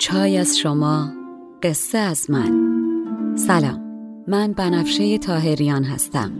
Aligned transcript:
چای 0.00 0.38
از 0.38 0.58
شما 0.58 1.12
قصه 1.62 1.98
از 1.98 2.30
من. 2.30 2.52
سلام 3.36 3.80
من 4.28 4.52
بنفشه 4.52 5.18
تاهریان 5.18 5.84
هستم. 5.84 6.32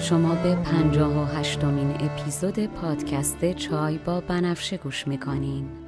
شما 0.00 0.34
به 0.34 0.54
پنجاه 0.54 1.22
و 1.22 1.24
هشتمین 1.24 1.90
اپیزود 1.90 2.66
پادکست 2.66 3.52
چای 3.52 3.98
با 3.98 4.20
بنفشه 4.20 4.76
گوش 4.76 5.08
می‌کنین. 5.08 5.87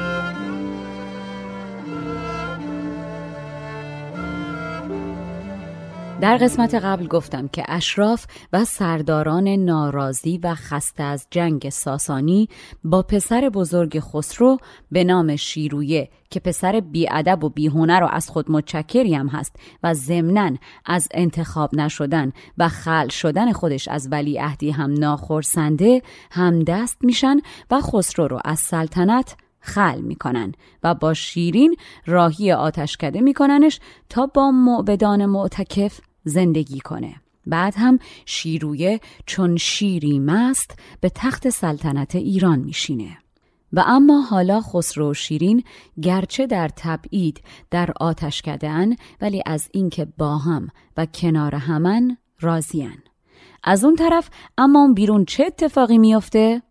در 6.21 6.37
قسمت 6.37 6.75
قبل 6.75 7.07
گفتم 7.07 7.47
که 7.47 7.63
اشراف 7.67 8.25
و 8.53 8.65
سرداران 8.65 9.47
ناراضی 9.47 10.37
و 10.37 10.55
خسته 10.55 11.03
از 11.03 11.27
جنگ 11.31 11.69
ساسانی 11.69 12.49
با 12.83 13.01
پسر 13.01 13.49
بزرگ 13.49 13.99
خسرو 13.99 14.57
به 14.91 15.03
نام 15.03 15.35
شیرویه 15.35 16.09
که 16.29 16.39
پسر 16.39 16.79
بیادب 16.79 17.43
و 17.43 17.49
بیهنر 17.49 18.03
و 18.03 18.07
از 18.11 18.29
خود 18.29 18.51
متشکری 18.51 19.15
هم 19.15 19.27
هست 19.27 19.55
و 19.83 19.93
ضمنا 19.93 20.51
از 20.85 21.07
انتخاب 21.11 21.75
نشدن 21.75 22.31
و 22.57 22.67
خل 22.67 23.07
شدن 23.07 23.51
خودش 23.51 23.87
از 23.87 24.07
ولی 24.11 24.37
عهدی 24.37 24.71
هم 24.71 24.93
ناخرسنده 24.93 26.01
هم 26.31 26.63
دست 26.63 26.97
میشن 27.01 27.37
و 27.71 27.81
خسرو 27.81 28.27
رو 28.27 28.39
از 28.45 28.59
سلطنت 28.59 29.35
خل 29.59 30.01
می‌کنن 30.01 30.51
و 30.83 30.95
با 30.95 31.13
شیرین 31.13 31.75
راهی 32.05 32.51
آتشکده 32.51 33.21
میکننش 33.21 33.79
تا 34.09 34.25
با 34.25 34.51
معبدان 34.51 35.25
معتکف 35.25 36.01
زندگی 36.23 36.79
کنه. 36.79 37.15
بعد 37.45 37.73
هم 37.77 37.99
شیرویه 38.25 38.99
چون 39.25 39.57
شیری 39.57 40.19
مست 40.19 40.79
به 41.01 41.11
تخت 41.15 41.49
سلطنت 41.49 42.15
ایران 42.15 42.59
میشینه. 42.59 43.17
و 43.73 43.83
اما 43.87 44.21
حالا 44.21 44.61
خسرو 44.61 45.13
شیرین 45.13 45.63
گرچه 46.01 46.47
در 46.47 46.69
تبعید 46.75 47.41
در 47.71 47.93
آتش 47.99 48.41
کدن 48.41 48.95
ولی 49.21 49.43
از 49.45 49.69
اینکه 49.71 50.07
با 50.17 50.37
هم 50.37 50.67
و 50.97 51.05
کنار 51.05 51.55
همن 51.55 52.17
راضیان 52.39 52.97
از 53.63 53.83
اون 53.83 53.95
طرف 53.95 54.29
اما 54.57 54.93
بیرون 54.93 55.25
چه 55.25 55.45
اتفاقی 55.45 55.97
میافته؟ 55.97 56.61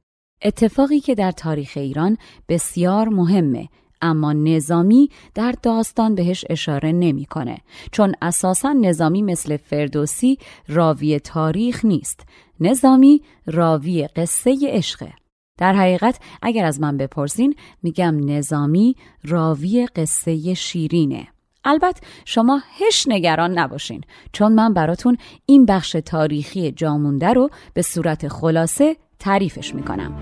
اتفاقی 0.42 1.00
که 1.00 1.14
در 1.14 1.30
تاریخ 1.30 1.72
ایران 1.76 2.16
بسیار 2.48 3.08
مهمه 3.08 3.68
اما 4.02 4.32
نظامی 4.32 5.10
در 5.34 5.54
داستان 5.62 6.14
بهش 6.14 6.44
اشاره 6.50 6.92
نمی‌کنه 6.92 7.58
چون 7.92 8.14
اساسا 8.22 8.72
نظامی 8.72 9.22
مثل 9.22 9.56
فردوسی 9.56 10.38
راوی 10.68 11.18
تاریخ 11.18 11.84
نیست. 11.84 12.20
نظامی 12.60 13.22
راوی 13.46 14.06
قصه 14.06 14.58
عشقه. 14.62 15.12
در 15.58 15.72
حقیقت 15.72 16.18
اگر 16.42 16.64
از 16.64 16.80
من 16.80 16.96
بپرسین 16.96 17.54
میگم 17.82 18.30
نظامی 18.30 18.96
راوی 19.24 19.86
قصه 19.86 20.54
شیرینه. 20.54 21.28
البته 21.64 22.00
شما 22.24 22.62
هش 22.78 23.04
نگران 23.08 23.58
نباشین 23.58 24.00
چون 24.32 24.52
من 24.52 24.74
براتون 24.74 25.16
این 25.46 25.66
بخش 25.66 25.96
تاریخی 26.06 26.72
جامونده 26.72 27.32
رو 27.32 27.50
به 27.74 27.82
صورت 27.82 28.28
خلاصه 28.28 28.96
تعریفش 29.18 29.74
می‌کنم. 29.74 30.14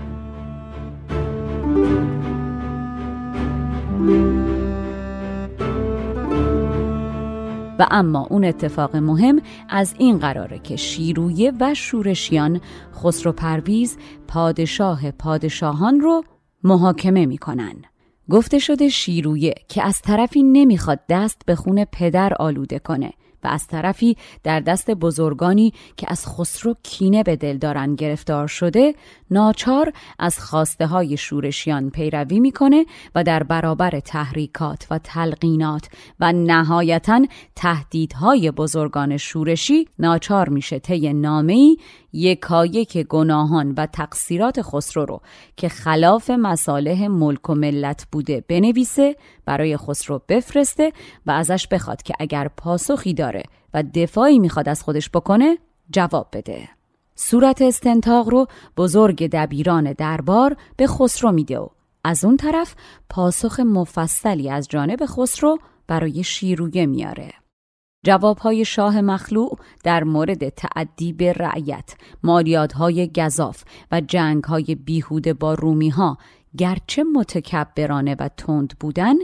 و 7.79 7.87
اما 7.91 8.27
اون 8.29 8.45
اتفاق 8.45 8.95
مهم 8.95 9.41
از 9.69 9.95
این 9.97 10.17
قراره 10.17 10.59
که 10.59 10.75
شیرویه 10.75 11.53
و 11.59 11.73
شورشیان 11.73 12.61
خسرو 12.95 13.31
پرویز 13.31 13.97
پادشاه 14.27 15.11
پادشاهان 15.11 15.99
رو 15.99 16.23
محاکمه 16.63 17.25
می‌کنن. 17.25 17.75
گفته 18.29 18.59
شده 18.59 18.89
شیرویه 18.89 19.55
که 19.67 19.83
از 19.83 20.01
طرفی 20.01 20.43
نمی‌خواد 20.43 20.99
دست 21.09 21.41
به 21.45 21.55
خون 21.55 21.85
پدر 21.85 22.33
آلوده 22.33 22.79
کنه 22.79 23.13
و 23.43 23.47
از 23.47 23.67
طرفی 23.67 24.17
در 24.43 24.59
دست 24.59 24.91
بزرگانی 24.91 25.73
که 25.97 26.07
از 26.09 26.27
خسرو 26.27 26.75
کینه 26.83 27.23
به 27.23 27.35
دل 27.35 27.57
دارن 27.57 27.95
گرفتار 27.95 28.47
شده 28.47 28.95
ناچار 29.31 29.93
از 30.19 30.39
خواسته 30.39 30.85
های 30.87 31.17
شورشیان 31.17 31.89
پیروی 31.89 32.39
می‌کنه 32.39 32.85
و 33.15 33.23
در 33.23 33.43
برابر 33.43 33.99
تحریکات 33.99 34.87
و 34.91 34.99
تلقینات 34.99 35.87
و 36.19 36.31
نهایتا 36.31 37.25
تهدیدهای 37.55 38.51
بزرگان 38.51 39.17
شورشی 39.17 39.87
ناچار 39.99 40.49
میشه 40.49 40.79
طی 40.79 41.13
نامه‌ای 41.13 41.77
یکایک 42.13 42.97
گناهان 42.97 43.73
و 43.77 43.85
تقصیرات 43.85 44.61
خسرو 44.61 45.05
رو 45.05 45.21
که 45.57 45.69
خلاف 45.69 46.29
مصالح 46.29 47.07
ملک 47.07 47.49
و 47.49 47.55
ملت 47.55 48.07
بوده 48.11 48.43
بنویسه 48.47 49.15
برای 49.45 49.77
خسرو 49.77 50.21
بفرسته 50.29 50.93
و 51.25 51.31
ازش 51.31 51.67
بخواد 51.67 52.01
که 52.01 52.13
اگر 52.19 52.47
پاسخی 52.47 53.13
داره 53.13 53.43
و 53.73 53.83
دفاعی 53.93 54.39
می‌خواد 54.39 54.69
از 54.69 54.83
خودش 54.83 55.09
بکنه 55.09 55.57
جواب 55.91 56.27
بده. 56.33 56.69
صورت 57.15 57.61
استنتاق 57.61 58.29
رو 58.29 58.47
بزرگ 58.77 59.29
دبیران 59.29 59.93
دربار 59.93 60.55
به 60.77 60.87
خسرو 60.87 61.31
میده 61.31 61.59
و 61.59 61.67
از 62.03 62.25
اون 62.25 62.37
طرف 62.37 62.75
پاسخ 63.09 63.59
مفصلی 63.59 64.49
از 64.49 64.67
جانب 64.67 65.05
خسرو 65.05 65.57
برای 65.87 66.23
شیرویه 66.23 66.85
میاره. 66.85 67.31
جوابهای 68.03 68.65
شاه 68.65 69.01
مخلوع 69.01 69.57
در 69.83 70.03
مورد 70.03 70.49
تعدی 70.49 71.13
به 71.13 71.33
رعیت، 71.33 71.95
مالیادهای 72.23 73.11
گذاف 73.15 73.63
و 73.91 74.01
جنگهای 74.01 74.75
بیهوده 74.75 75.33
با 75.33 75.53
رومی 75.53 75.89
ها 75.89 76.17
گرچه 76.57 77.03
متکبرانه 77.03 78.15
و 78.19 78.29
تند 78.37 78.73
بودن 78.79 79.15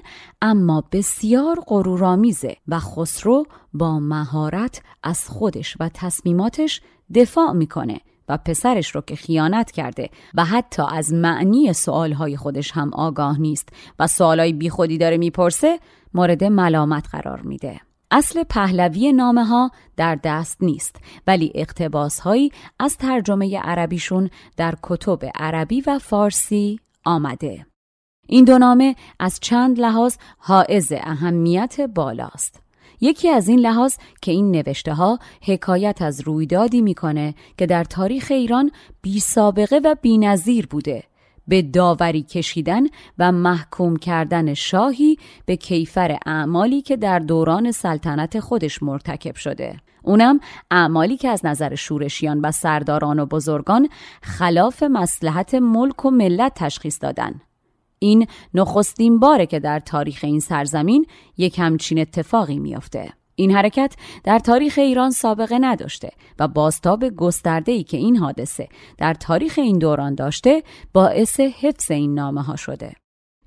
اما 0.41 0.83
بسیار 0.91 1.63
غرورآمیزه 1.67 2.57
و 2.67 2.79
خسرو 2.79 3.45
با 3.73 3.99
مهارت 3.99 4.81
از 5.03 5.29
خودش 5.29 5.77
و 5.79 5.89
تصمیماتش 5.93 6.81
دفاع 7.15 7.51
می‌کنه 7.51 7.99
و 8.29 8.37
پسرش 8.37 8.95
رو 8.95 9.01
که 9.01 9.15
خیانت 9.15 9.71
کرده 9.71 10.09
و 10.33 10.45
حتی 10.45 10.83
از 10.91 11.13
معنی 11.13 11.73
سوالهای 11.73 12.37
خودش 12.37 12.71
هم 12.71 12.93
آگاه 12.93 13.41
نیست 13.41 13.69
و 13.99 14.07
سوالای 14.07 14.53
بیخودی 14.53 14.97
داره 14.97 15.17
می‌پرسه 15.17 15.79
مورد 16.13 16.43
ملامت 16.43 17.07
قرار 17.11 17.41
میده. 17.41 17.81
اصل 18.17 18.43
پهلوی 18.43 19.13
نامه 19.13 19.45
ها 19.45 19.71
در 19.97 20.19
دست 20.23 20.57
نیست 20.63 20.95
ولی 21.27 21.51
اقتباس 21.55 22.19
هایی 22.19 22.51
از 22.79 22.97
ترجمه 22.97 23.59
عربیشون 23.59 24.29
در 24.57 24.75
کتب 24.83 25.19
عربی 25.35 25.81
و 25.81 25.99
فارسی 25.99 26.79
آمده. 27.05 27.65
این 28.27 28.45
دو 28.45 28.57
نامه 28.57 28.95
از 29.19 29.39
چند 29.39 29.79
لحاظ 29.79 30.15
حائز 30.37 30.93
اهمیت 30.97 31.81
بالاست. 31.81 32.61
یکی 33.01 33.29
از 33.29 33.47
این 33.47 33.59
لحاظ 33.59 33.95
که 34.21 34.31
این 34.31 34.51
نوشته 34.51 34.93
ها 34.93 35.19
حکایت 35.41 36.01
از 36.01 36.21
رویدادی 36.21 36.81
می‌کنه 36.81 37.35
که 37.57 37.65
در 37.65 37.83
تاریخ 37.83 38.27
ایران 38.31 38.71
بی 39.01 39.19
سابقه 39.19 39.81
و 39.83 39.95
بی 40.01 40.17
نظیر 40.17 40.67
بوده 40.67 41.03
به 41.47 41.61
داوری 41.61 42.23
کشیدن 42.23 42.83
و 43.19 43.31
محکوم 43.31 43.97
کردن 43.97 44.53
شاهی 44.53 45.17
به 45.45 45.55
کیفر 45.55 46.17
اعمالی 46.25 46.81
که 46.81 46.97
در 46.97 47.19
دوران 47.19 47.71
سلطنت 47.71 48.39
خودش 48.39 48.83
مرتکب 48.83 49.35
شده 49.35 49.77
اونم 50.03 50.39
اعمالی 50.71 51.17
که 51.17 51.29
از 51.29 51.45
نظر 51.45 51.75
شورشیان 51.75 52.41
و 52.41 52.51
سرداران 52.51 53.19
و 53.19 53.25
بزرگان 53.25 53.89
خلاف 54.21 54.83
مسلحت 54.83 55.53
ملک 55.55 56.05
و 56.05 56.11
ملت 56.11 56.51
تشخیص 56.55 56.97
دادن 57.01 57.41
این 57.99 58.27
نخستین 58.53 59.19
باره 59.19 59.45
که 59.45 59.59
در 59.59 59.79
تاریخ 59.79 60.19
این 60.23 60.39
سرزمین 60.39 61.05
یک 61.37 61.59
همچین 61.59 61.99
اتفاقی 61.99 62.59
میافته. 62.59 63.13
این 63.35 63.51
حرکت 63.51 63.95
در 64.23 64.39
تاریخ 64.39 64.77
ایران 64.77 65.11
سابقه 65.11 65.57
نداشته 65.61 66.09
و 66.39 66.47
باستاب 66.47 67.09
گسترده 67.09 67.71
ای 67.71 67.83
که 67.83 67.97
این 67.97 68.17
حادثه 68.17 68.67
در 68.97 69.13
تاریخ 69.13 69.59
این 69.59 69.77
دوران 69.77 70.15
داشته 70.15 70.63
باعث 70.93 71.39
حفظ 71.39 71.91
این 71.91 72.13
نامه 72.13 72.41
ها 72.41 72.55
شده. 72.55 72.93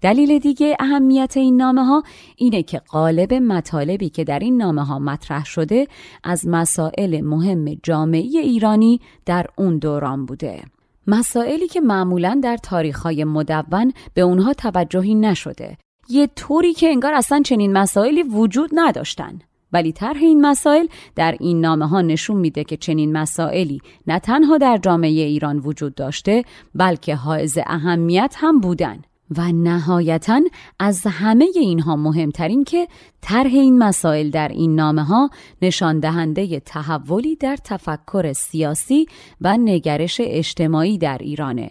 دلیل 0.00 0.38
دیگه 0.38 0.76
اهمیت 0.80 1.36
این 1.36 1.56
نامه 1.56 1.84
ها 1.84 2.02
اینه 2.36 2.62
که 2.62 2.78
قالب 2.78 3.34
مطالبی 3.34 4.08
که 4.08 4.24
در 4.24 4.38
این 4.38 4.56
نامه 4.56 4.84
ها 4.84 4.98
مطرح 4.98 5.44
شده 5.44 5.86
از 6.24 6.48
مسائل 6.48 7.20
مهم 7.20 7.74
جامعی 7.82 8.38
ایرانی 8.38 9.00
در 9.26 9.46
اون 9.56 9.78
دوران 9.78 10.26
بوده. 10.26 10.62
مسائلی 11.06 11.68
که 11.68 11.80
معمولا 11.80 12.40
در 12.42 12.56
تاریخهای 12.56 13.24
مدون 13.24 13.92
به 14.14 14.20
اونها 14.20 14.52
توجهی 14.52 15.14
نشده 15.14 15.78
یه 16.08 16.26
طوری 16.26 16.74
که 16.74 16.88
انگار 16.88 17.14
اصلا 17.14 17.42
چنین 17.44 17.72
مسائلی 17.72 18.22
وجود 18.22 18.70
نداشتن 18.74 19.38
ولی 19.72 19.92
طرح 19.92 20.16
این 20.20 20.46
مسائل 20.46 20.86
در 21.16 21.36
این 21.40 21.60
نامه 21.60 21.88
ها 21.88 22.00
نشون 22.00 22.36
میده 22.36 22.64
که 22.64 22.76
چنین 22.76 23.12
مسائلی 23.12 23.80
نه 24.06 24.18
تنها 24.18 24.58
در 24.58 24.76
جامعه 24.76 25.10
ایران 25.10 25.58
وجود 25.58 25.94
داشته 25.94 26.44
بلکه 26.74 27.14
حائز 27.14 27.58
اهمیت 27.66 28.34
هم 28.38 28.60
بودن 28.60 28.98
و 29.36 29.52
نهایتا 29.52 30.40
از 30.78 31.06
همه 31.06 31.48
اینها 31.54 31.96
مهمترین 31.96 32.64
که 32.64 32.88
طرح 33.20 33.50
این 33.52 33.78
مسائل 33.78 34.30
در 34.30 34.48
این 34.48 34.74
نامه 34.74 35.04
ها 35.04 35.30
نشان 35.62 36.00
دهنده 36.00 36.60
تحولی 36.60 37.36
در 37.36 37.56
تفکر 37.56 38.32
سیاسی 38.32 39.06
و 39.40 39.56
نگرش 39.56 40.20
اجتماعی 40.24 40.98
در 40.98 41.18
ایرانه. 41.18 41.70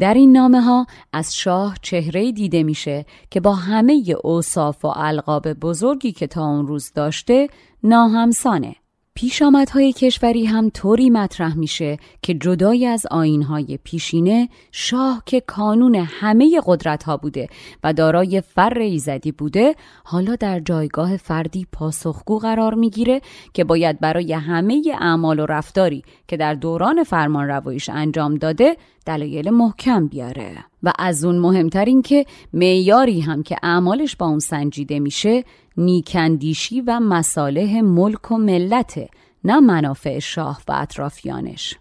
در 0.00 0.14
این 0.14 0.32
نامه 0.32 0.60
ها 0.60 0.86
از 1.12 1.36
شاه 1.36 1.76
چهره 1.82 2.32
دیده 2.32 2.62
میشه 2.62 3.06
که 3.30 3.40
با 3.40 3.54
همه 3.54 4.16
اوصاف 4.24 4.84
و 4.84 4.92
القاب 4.96 5.52
بزرگی 5.52 6.12
که 6.12 6.26
تا 6.26 6.46
اون 6.46 6.66
روز 6.66 6.92
داشته 6.92 7.48
ناهمسانه. 7.82 8.76
پیشامدهای 9.16 9.92
کشوری 9.92 10.44
هم 10.44 10.70
طوری 10.70 11.10
مطرح 11.10 11.56
میشه 11.56 11.98
که 12.22 12.34
جدای 12.34 12.86
از 12.86 13.06
آینهای 13.10 13.78
پیشینه 13.84 14.48
شاه 14.72 15.22
که 15.26 15.40
کانون 15.40 15.94
همه 15.94 16.60
قدرت 16.66 17.02
ها 17.02 17.16
بوده 17.16 17.48
و 17.84 17.92
دارای 17.92 18.40
فر 18.40 18.78
ایزدی 18.78 19.32
بوده 19.32 19.74
حالا 20.04 20.36
در 20.36 20.60
جایگاه 20.60 21.16
فردی 21.16 21.66
پاسخگو 21.72 22.38
قرار 22.38 22.74
می‌گیره 22.74 23.20
که 23.52 23.64
باید 23.64 24.00
برای 24.00 24.32
همه 24.32 24.82
اعمال 25.00 25.40
و 25.40 25.46
رفتاری 25.46 26.02
که 26.28 26.36
در 26.36 26.54
دوران 26.54 27.04
فرمان 27.04 27.48
روایش 27.48 27.88
انجام 27.88 28.34
داده 28.34 28.76
دلایل 29.06 29.50
محکم 29.50 30.06
بیاره. 30.06 30.64
و 30.82 30.92
از 30.98 31.24
اون 31.24 31.38
مهمتر 31.38 31.84
این 31.84 32.02
که 32.02 32.26
معیاری 32.52 33.20
هم 33.20 33.42
که 33.42 33.56
اعمالش 33.62 34.16
با 34.16 34.26
اون 34.26 34.38
سنجیده 34.38 34.98
میشه 35.00 35.44
نیکندیشی 35.76 36.80
و 36.80 37.00
مصالح 37.00 37.80
ملک 37.80 38.32
و 38.32 38.36
ملته 38.36 39.08
نه 39.44 39.60
منافع 39.60 40.18
شاه 40.18 40.60
و 40.68 40.72
اطرافیانش. 40.72 41.74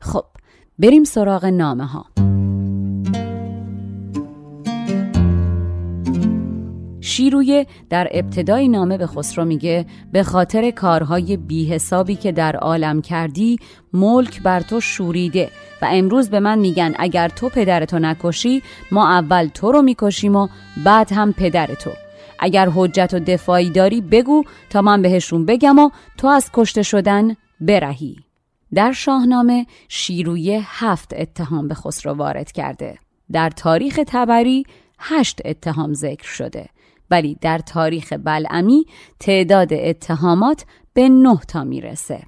خب 0.00 0.24
بریم 0.78 1.04
سراغ 1.04 1.44
نامه 1.44 1.86
ها 1.86 2.06
شیرویه 7.00 7.66
در 7.90 8.08
ابتدای 8.10 8.68
نامه 8.68 8.98
به 8.98 9.06
خسرو 9.06 9.44
میگه 9.44 9.86
به 10.12 10.22
خاطر 10.22 10.70
کارهای 10.70 11.36
بیحسابی 11.36 12.16
که 12.16 12.32
در 12.32 12.56
عالم 12.56 13.02
کردی 13.02 13.58
ملک 13.92 14.42
بر 14.42 14.60
تو 14.60 14.80
شوریده 14.80 15.50
و 15.82 15.88
امروز 15.90 16.30
به 16.30 16.40
من 16.40 16.58
میگن 16.58 16.94
اگر 16.98 17.28
تو 17.28 17.48
پدرتو 17.48 17.98
نکشی 17.98 18.62
ما 18.90 19.08
اول 19.08 19.46
تو 19.46 19.72
رو 19.72 19.82
می‌کشیم 19.82 20.36
و 20.36 20.48
بعد 20.84 21.12
هم 21.12 21.32
پدرتو 21.32 21.90
اگر 22.38 22.68
حجت 22.74 23.14
و 23.14 23.18
دفاعی 23.18 23.70
داری 23.70 24.00
بگو 24.00 24.44
تا 24.70 24.82
من 24.82 25.02
بهشون 25.02 25.46
بگم 25.46 25.78
و 25.78 25.90
تو 26.18 26.26
از 26.26 26.50
کشته 26.52 26.82
شدن 26.82 27.36
برهی. 27.60 28.16
در 28.74 28.92
شاهنامه 28.92 29.66
شیرویه 29.88 30.62
هفت 30.64 31.12
اتهام 31.16 31.68
به 31.68 31.74
خسرو 31.74 32.12
وارد 32.12 32.52
کرده. 32.52 32.98
در 33.32 33.50
تاریخ 33.50 34.00
تبری 34.06 34.64
هشت 34.98 35.40
اتهام 35.44 35.94
ذکر 35.94 36.28
شده. 36.28 36.68
ولی 37.10 37.38
در 37.40 37.58
تاریخ 37.58 38.12
بلعمی 38.12 38.86
تعداد 39.20 39.72
اتهامات 39.72 40.64
به 40.94 41.08
نه 41.08 41.38
تا 41.48 41.64
می‌رسه. 41.64 42.22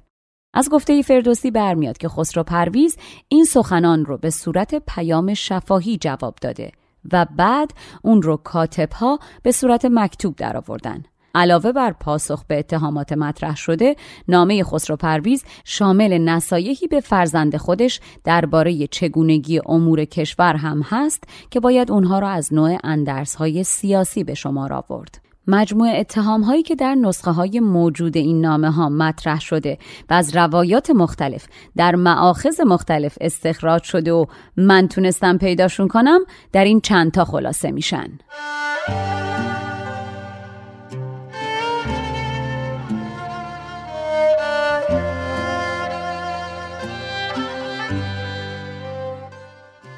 از 0.53 0.69
گفته 0.69 1.01
فردوسی 1.01 1.51
برمیاد 1.51 1.97
که 1.97 2.09
خسرو 2.09 2.43
پرویز 2.43 2.97
این 3.27 3.45
سخنان 3.45 4.05
رو 4.05 4.17
به 4.17 4.29
صورت 4.29 4.75
پیام 4.75 5.33
شفاهی 5.33 5.97
جواب 5.97 6.35
داده. 6.41 6.71
و 7.11 7.25
بعد 7.35 7.71
اون 8.01 8.21
رو 8.21 8.37
کاتب 8.37 8.93
ها 8.93 9.19
به 9.43 9.51
صورت 9.51 9.85
مکتوب 9.85 10.35
درآوردن. 10.35 11.03
علاوه 11.35 11.71
بر 11.71 11.91
پاسخ 11.91 12.43
به 12.45 12.59
اتهامات 12.59 13.13
مطرح 13.13 13.55
شده 13.55 13.95
نامه 14.27 14.63
خسرو 14.63 14.95
پرویز 14.95 15.43
شامل 15.65 16.17
نصایحی 16.17 16.87
به 16.87 16.99
فرزند 16.99 17.57
خودش 17.57 17.99
درباره 18.23 18.87
چگونگی 18.87 19.61
امور 19.65 20.05
کشور 20.05 20.55
هم 20.55 20.81
هست 20.81 21.23
که 21.49 21.59
باید 21.59 21.91
اونها 21.91 22.19
را 22.19 22.29
از 22.29 22.53
نوع 22.53 22.77
اندرس 22.83 23.35
های 23.35 23.63
سیاسی 23.63 24.23
به 24.23 24.33
شمار 24.33 24.73
آورد 24.73 25.26
مجموع 25.47 25.89
اتهام 25.99 26.41
هایی 26.41 26.63
که 26.63 26.75
در 26.75 26.95
نسخه 26.95 27.31
های 27.31 27.59
موجود 27.59 28.17
این 28.17 28.41
نامه 28.41 28.71
ها 28.71 28.89
مطرح 28.89 29.39
شده 29.39 29.77
و 30.09 30.13
از 30.13 30.35
روایات 30.35 30.89
مختلف 30.89 31.47
در 31.75 31.95
معاخذ 31.95 32.61
مختلف 32.61 33.17
استخراج 33.21 33.83
شده 33.83 34.11
و 34.13 34.25
من 34.57 34.87
تونستم 34.87 35.37
پیداشون 35.37 35.87
کنم 35.87 36.19
در 36.51 36.63
این 36.63 36.81
چند 36.81 37.11
تا 37.11 37.25
خلاصه 37.25 37.71
میشن. 37.71 38.07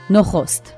نخست 0.10 0.74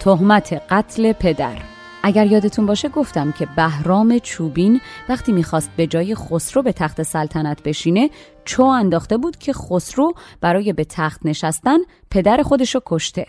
تهمت 0.00 0.62
قتل 0.70 1.12
پدر. 1.12 1.77
اگر 2.02 2.26
یادتون 2.26 2.66
باشه 2.66 2.88
گفتم 2.88 3.32
که 3.32 3.48
بهرام 3.56 4.18
چوبین 4.18 4.80
وقتی 5.08 5.32
می‌خواست 5.32 5.70
به 5.76 5.86
جای 5.86 6.14
خسرو 6.14 6.62
به 6.62 6.72
تخت 6.72 7.02
سلطنت 7.02 7.62
بشینه 7.62 8.10
چو 8.44 8.62
انداخته 8.62 9.16
بود 9.16 9.36
که 9.36 9.52
خسرو 9.52 10.12
برای 10.40 10.72
به 10.72 10.84
تخت 10.84 11.26
نشستن 11.26 11.78
پدر 12.10 12.42
خودشو 12.42 12.80
کشته. 12.86 13.26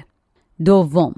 دوم 0.66 1.14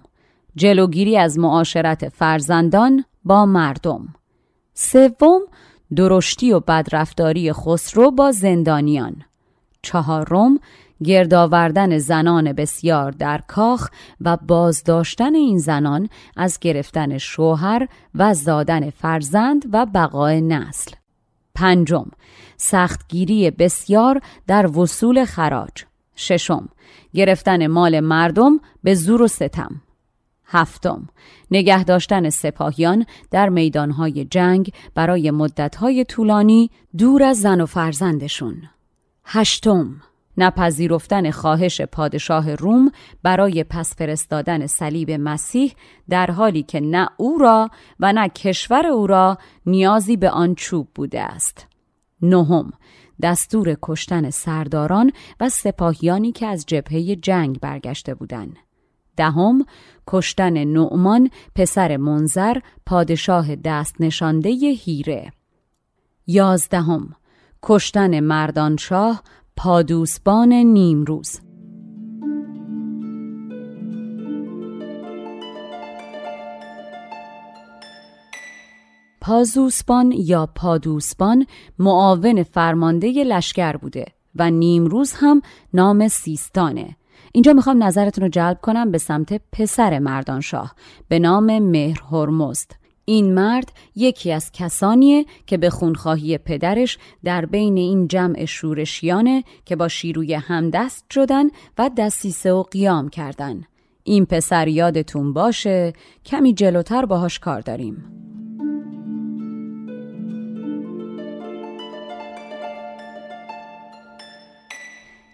جلوگیری 0.55 1.17
از 1.17 1.39
معاشرت 1.39 2.10
فرزندان 2.10 3.05
با 3.25 3.46
مردم. 3.46 4.08
سوم 4.74 5.41
درشتی 5.96 6.51
و 6.51 6.60
بدرفتاری 6.60 7.53
خسرو 7.53 8.12
با 8.12 8.31
زندانیان. 8.31 9.15
چهارم 9.81 10.60
گرد 11.03 11.34
آوردن 11.34 11.98
زنان 11.98 12.53
بسیار 12.53 13.12
در 13.12 13.41
کاخ 13.48 13.89
و 14.22 14.38
بازداشتن 14.38 15.36
این 15.36 15.58
زنان 15.58 16.10
از 16.38 16.60
گرفتن 16.60 17.17
شوهر 17.17 17.88
و 18.15 18.34
زادن 18.34 18.89
فرزند 18.89 19.65
و 19.74 19.86
بقای 19.86 20.41
نسل. 20.41 20.91
پنجم 21.55 22.05
سختگیری 22.58 23.51
بسیار 23.51 24.22
در 24.48 24.77
وصول 24.77 25.25
خراج. 25.25 25.72
ششم 26.15 26.70
گرفتن 27.13 27.67
مال 27.67 28.00
مردم 28.00 28.60
به 28.84 28.96
زور 28.96 29.22
و 29.22 29.27
ستم. 29.27 29.81
هفتم 30.46 31.08
نگه 31.51 31.84
داشتن 31.84 32.29
سپاهیان 32.29 33.05
در 33.31 33.50
میدانهای 33.50 34.25
جنگ 34.25 34.74
برای 34.96 35.31
مدتهای 35.31 36.05
طولانی 36.05 36.70
دور 36.98 37.24
از 37.24 37.41
زن 37.41 37.62
و 37.62 37.65
فرزندشون. 37.65 38.62
هشتم 39.25 40.01
نپذیرفتن 40.38 41.32
خواهش 41.32 41.82
پادشاه 41.82 42.56
روم 42.56 42.92
برای 43.24 43.64
پس 43.64 43.96
فرستادن 43.96 44.68
صلیب 44.68 45.12
مسیح 45.12 45.76
در 46.10 46.32
حالی 46.32 46.64
که 46.64 46.80
نه 46.80 47.10
او 47.18 47.38
را 47.38 47.70
و 48.00 48.14
نه 48.14 48.30
کشور 48.30 48.88
او 48.88 49.08
را 49.08 49.38
نیازی 49.66 50.18
به 50.18 50.30
آن 50.30 50.56
چوب 50.56 50.88
بوده 50.96 51.22
است. 51.22 51.68
نهم 52.22 52.72
دستور 53.22 53.78
کشتن 53.82 54.30
سرداران 54.30 55.12
و 55.40 55.50
سپاهیانی 55.50 56.32
که 56.32 56.48
از 56.48 56.66
جبهه 56.66 57.16
جنگ 57.16 57.60
برگشته 57.60 58.14
بودند. 58.14 58.58
دهم 59.18 59.66
کشتن 60.08 60.64
نعمان 60.64 61.30
پسر 61.56 61.98
منظر 61.98 62.58
پادشاه 62.86 63.56
دست 63.56 63.96
نشانده 64.00 64.50
هیره. 64.50 65.32
یازدهم 66.28 67.16
کشتن 67.64 68.20
مردانشاه 68.20 69.24
پادوسبان 69.63 70.53
نیمروز. 70.53 71.39
پازوسبان 79.22 80.12
یا 80.12 80.46
پادوسبان 80.56 81.46
معاون 81.80 82.44
فرمانده 82.44 83.24
لشکر 83.24 83.77
بوده 83.77 84.06
و 84.36 84.51
نیمروز 84.51 85.13
هم 85.15 85.41
نام 85.74 86.08
سیستانه. 86.08 86.96
اینجا 87.32 87.53
می‌خوام 87.53 87.84
نظرتون 87.84 88.24
رو 88.24 88.30
جلب 88.30 88.60
کنم 88.62 88.91
به 88.91 88.98
سمت 88.98 89.41
پسر 89.51 90.00
مردانشاه 90.00 90.75
به 91.08 91.20
نام 91.20 91.60
مهر 91.60 92.03
هرمزد. 92.12 92.81
این 93.05 93.34
مرد 93.34 93.72
یکی 93.96 94.31
از 94.31 94.51
کسانیه 94.51 95.25
که 95.46 95.58
به 95.58 95.70
خونخواهی 95.70 96.38
پدرش 96.38 96.98
در 97.24 97.46
بین 97.46 97.77
این 97.77 98.08
جمع 98.08 98.46
شورشیانه 98.46 99.43
که 99.65 99.75
با 99.75 99.88
شیروی 99.88 100.34
همدست 100.34 101.05
شدن 101.12 101.46
و 101.77 101.89
دستیسه 101.98 102.53
و 102.53 102.63
قیام 102.63 103.10
کردن. 103.10 103.63
این 104.03 104.25
پسر 104.25 104.67
یادتون 104.67 105.34
باشه 105.34 105.93
کمی 106.25 106.53
جلوتر 106.53 107.05
باهاش 107.05 107.39
کار 107.39 107.62
داریم. 107.62 108.03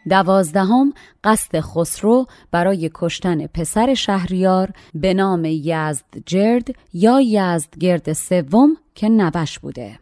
دوازدهم 0.09 0.93
قصد 1.23 1.59
خسرو 1.59 2.25
برای 2.51 2.91
کشتن 2.93 3.47
پسر 3.47 3.93
شهریار 3.93 4.69
به 4.93 5.13
نام 5.13 5.45
یزد 5.45 6.05
جرد 6.25 6.67
یا 6.93 7.21
یزدگرد 7.21 8.13
سوم 8.13 8.77
که 8.95 9.09
نوش 9.09 9.59
بوده 9.59 9.99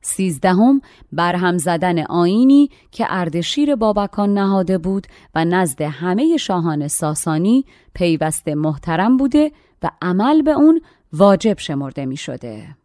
سیزدهم 0.00 0.80
برهم 1.12 1.58
زدن 1.58 1.98
آینی 1.98 2.68
که 2.92 3.06
اردشیر 3.08 3.76
بابکان 3.76 4.34
نهاده 4.34 4.78
بود 4.78 5.06
و 5.34 5.44
نزد 5.44 5.82
همه 5.82 6.36
شاهان 6.36 6.88
ساسانی 6.88 7.64
پیوسته 7.94 8.54
محترم 8.54 9.16
بوده 9.16 9.52
و 9.82 9.90
عمل 10.02 10.42
به 10.42 10.50
اون 10.50 10.80
واجب 11.12 11.58
شمرده 11.58 12.06
می 12.06 12.16
شده. 12.16 12.76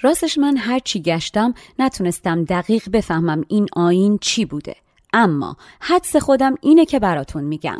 راستش 0.00 0.38
من 0.38 0.56
هرچی 0.56 1.02
گشتم 1.02 1.54
نتونستم 1.78 2.44
دقیق 2.44 2.90
بفهمم 2.92 3.44
این 3.48 3.66
آین 3.76 4.18
چی 4.20 4.44
بوده 4.44 4.76
اما 5.16 5.56
حدس 5.80 6.16
خودم 6.16 6.54
اینه 6.62 6.84
که 6.84 6.98
براتون 6.98 7.44
میگم. 7.44 7.78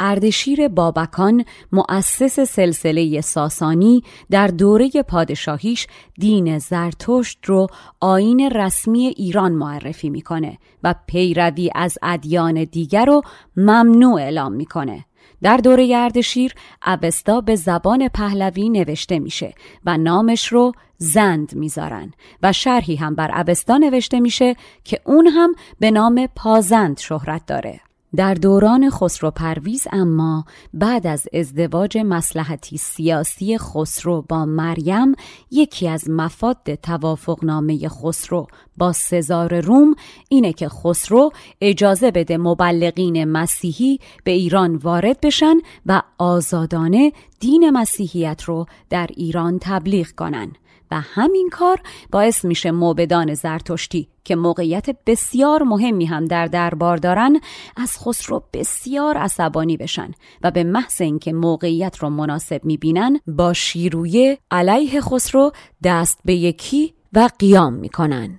اردشیر 0.00 0.68
بابکان 0.68 1.44
مؤسس 1.72 2.40
سلسله 2.40 3.20
ساسانی 3.20 4.02
در 4.30 4.46
دوره 4.46 4.90
پادشاهیش 5.08 5.86
دین 6.18 6.58
زرتشت 6.58 7.38
رو 7.44 7.66
آین 8.00 8.50
رسمی 8.50 9.06
ایران 9.06 9.52
معرفی 9.52 10.10
می‌کنه 10.10 10.58
و 10.82 10.94
پیروی 11.06 11.70
از 11.74 11.98
ادیان 12.02 12.64
دیگر 12.64 13.04
رو 13.04 13.22
ممنوع 13.56 14.14
اعلام 14.14 14.52
می‌کنه. 14.52 15.04
در 15.42 15.56
دوره 15.56 15.92
اردشیر 15.96 16.54
اوستا 16.86 17.40
به 17.40 17.56
زبان 17.56 18.08
پهلوی 18.08 18.68
نوشته 18.68 19.18
میشه 19.18 19.54
و 19.84 19.98
نامش 19.98 20.46
رو 20.46 20.72
زند 20.98 21.54
می‌ذارن 21.54 22.12
و 22.42 22.52
شرحی 22.52 22.96
هم 22.96 23.14
بر 23.14 23.40
اوستا 23.40 23.76
نوشته 23.76 24.20
میشه 24.20 24.56
که 24.84 25.00
اون 25.04 25.26
هم 25.26 25.54
به 25.80 25.90
نام 25.90 26.28
پازند 26.36 26.98
شهرت 26.98 27.46
داره. 27.46 27.80
در 28.16 28.34
دوران 28.34 28.90
خسرو 28.90 29.30
پرویز 29.30 29.86
اما 29.92 30.44
بعد 30.74 31.06
از 31.06 31.28
ازدواج 31.32 31.98
مسلحتی 31.98 32.76
سیاسی 32.76 33.58
خسرو 33.58 34.22
با 34.22 34.44
مریم 34.44 35.14
یکی 35.50 35.88
از 35.88 36.10
مفاد 36.10 36.74
توافقنامه 36.74 37.88
خسرو 37.88 38.46
با 38.76 38.92
سزار 38.92 39.60
روم 39.60 39.94
اینه 40.28 40.52
که 40.52 40.68
خسرو 40.68 41.30
اجازه 41.60 42.10
بده 42.10 42.36
مبلغین 42.38 43.24
مسیحی 43.24 43.98
به 44.24 44.30
ایران 44.30 44.76
وارد 44.76 45.20
بشن 45.20 45.56
و 45.86 46.02
آزادانه 46.18 47.12
دین 47.40 47.70
مسیحیت 47.70 48.42
رو 48.42 48.66
در 48.90 49.06
ایران 49.16 49.58
تبلیغ 49.60 50.08
کنن. 50.10 50.52
و 50.90 51.00
همین 51.00 51.48
کار 51.52 51.80
باعث 52.12 52.44
میشه 52.44 52.70
موبدان 52.70 53.34
زرتشتی 53.34 54.08
که 54.28 54.36
موقعیت 54.36 54.86
بسیار 55.06 55.62
مهمی 55.62 56.04
هم 56.04 56.24
در 56.24 56.46
دربار 56.46 56.96
دارن 56.96 57.40
از 57.76 57.98
خسرو 57.98 58.42
بسیار 58.52 59.16
عصبانی 59.16 59.76
بشن 59.76 60.10
و 60.42 60.50
به 60.50 60.64
محض 60.64 61.00
اینکه 61.00 61.32
موقعیت 61.32 61.96
رو 61.96 62.10
مناسب 62.10 62.64
می‌بینن 62.64 63.20
با 63.26 63.52
شیرویه 63.52 64.38
علیه 64.50 65.00
خسرو 65.00 65.52
دست 65.84 66.20
به 66.24 66.34
یکی 66.34 66.94
و 67.12 67.28
قیام 67.38 67.72
می‌کنن. 67.74 68.38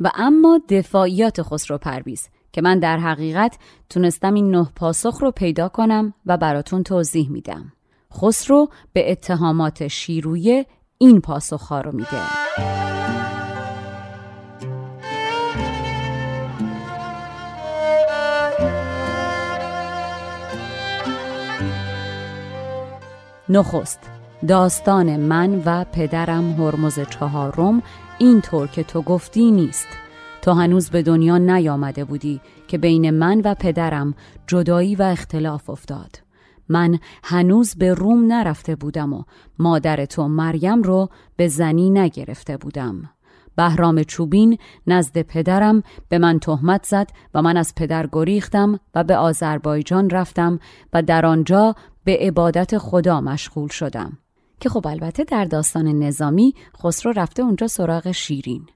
و 0.00 0.10
اما 0.14 0.60
دفاعیات 0.68 1.42
خسرو 1.42 1.78
پرویز 1.78 2.28
که 2.52 2.62
من 2.62 2.78
در 2.78 2.98
حقیقت 2.98 3.58
تونستم 3.90 4.34
این 4.34 4.50
نه 4.50 4.68
پاسخ 4.76 5.22
رو 5.22 5.30
پیدا 5.30 5.68
کنم 5.68 6.14
و 6.26 6.36
براتون 6.36 6.82
توضیح 6.82 7.30
میدم. 7.30 7.72
خسرو 8.14 8.68
به 8.92 9.12
اتهامات 9.12 9.88
شیرویه 9.88 10.66
این 10.98 11.20
پاسخها 11.20 11.80
رو 11.80 11.92
میده. 11.92 12.20
نخست. 23.50 23.98
داستان 24.48 25.16
من 25.16 25.62
و 25.64 25.84
پدرم 25.84 26.52
هرمز 26.52 26.98
چهارم 27.10 27.82
اینطور 28.18 28.66
که 28.66 28.82
تو 28.82 29.02
گفتی 29.02 29.50
نیست. 29.50 29.86
تو 30.42 30.52
هنوز 30.52 30.90
به 30.90 31.02
دنیا 31.02 31.38
نیامده 31.38 32.04
بودی 32.04 32.40
که 32.68 32.78
بین 32.78 33.10
من 33.10 33.40
و 33.44 33.54
پدرم 33.54 34.14
جدایی 34.46 34.94
و 34.94 35.02
اختلاف 35.02 35.70
افتاد. 35.70 36.16
من 36.68 36.98
هنوز 37.24 37.74
به 37.74 37.94
روم 37.94 38.32
نرفته 38.32 38.76
بودم 38.76 39.12
و 39.12 39.22
مادر 39.58 40.04
تو 40.04 40.28
مریم 40.28 40.82
رو 40.82 41.08
به 41.36 41.48
زنی 41.48 41.90
نگرفته 41.90 42.56
بودم. 42.56 43.10
بهرام 43.56 44.02
چوبین 44.02 44.58
نزد 44.86 45.22
پدرم 45.22 45.82
به 46.08 46.18
من 46.18 46.38
تهمت 46.38 46.86
زد 46.86 47.10
و 47.34 47.42
من 47.42 47.56
از 47.56 47.74
پدر 47.74 48.08
گریختم 48.12 48.80
و 48.94 49.04
به 49.04 49.16
آذربایجان 49.16 50.10
رفتم 50.10 50.60
و 50.92 51.02
در 51.02 51.26
آنجا 51.26 51.74
به 52.04 52.18
عبادت 52.20 52.78
خدا 52.78 53.20
مشغول 53.20 53.68
شدم 53.68 54.18
که 54.60 54.68
خب 54.68 54.86
البته 54.86 55.24
در 55.24 55.44
داستان 55.44 55.86
نظامی 55.86 56.54
خسرو 56.82 57.12
رفته 57.12 57.42
اونجا 57.42 57.66
سراغ 57.66 58.10
شیرین 58.10 58.66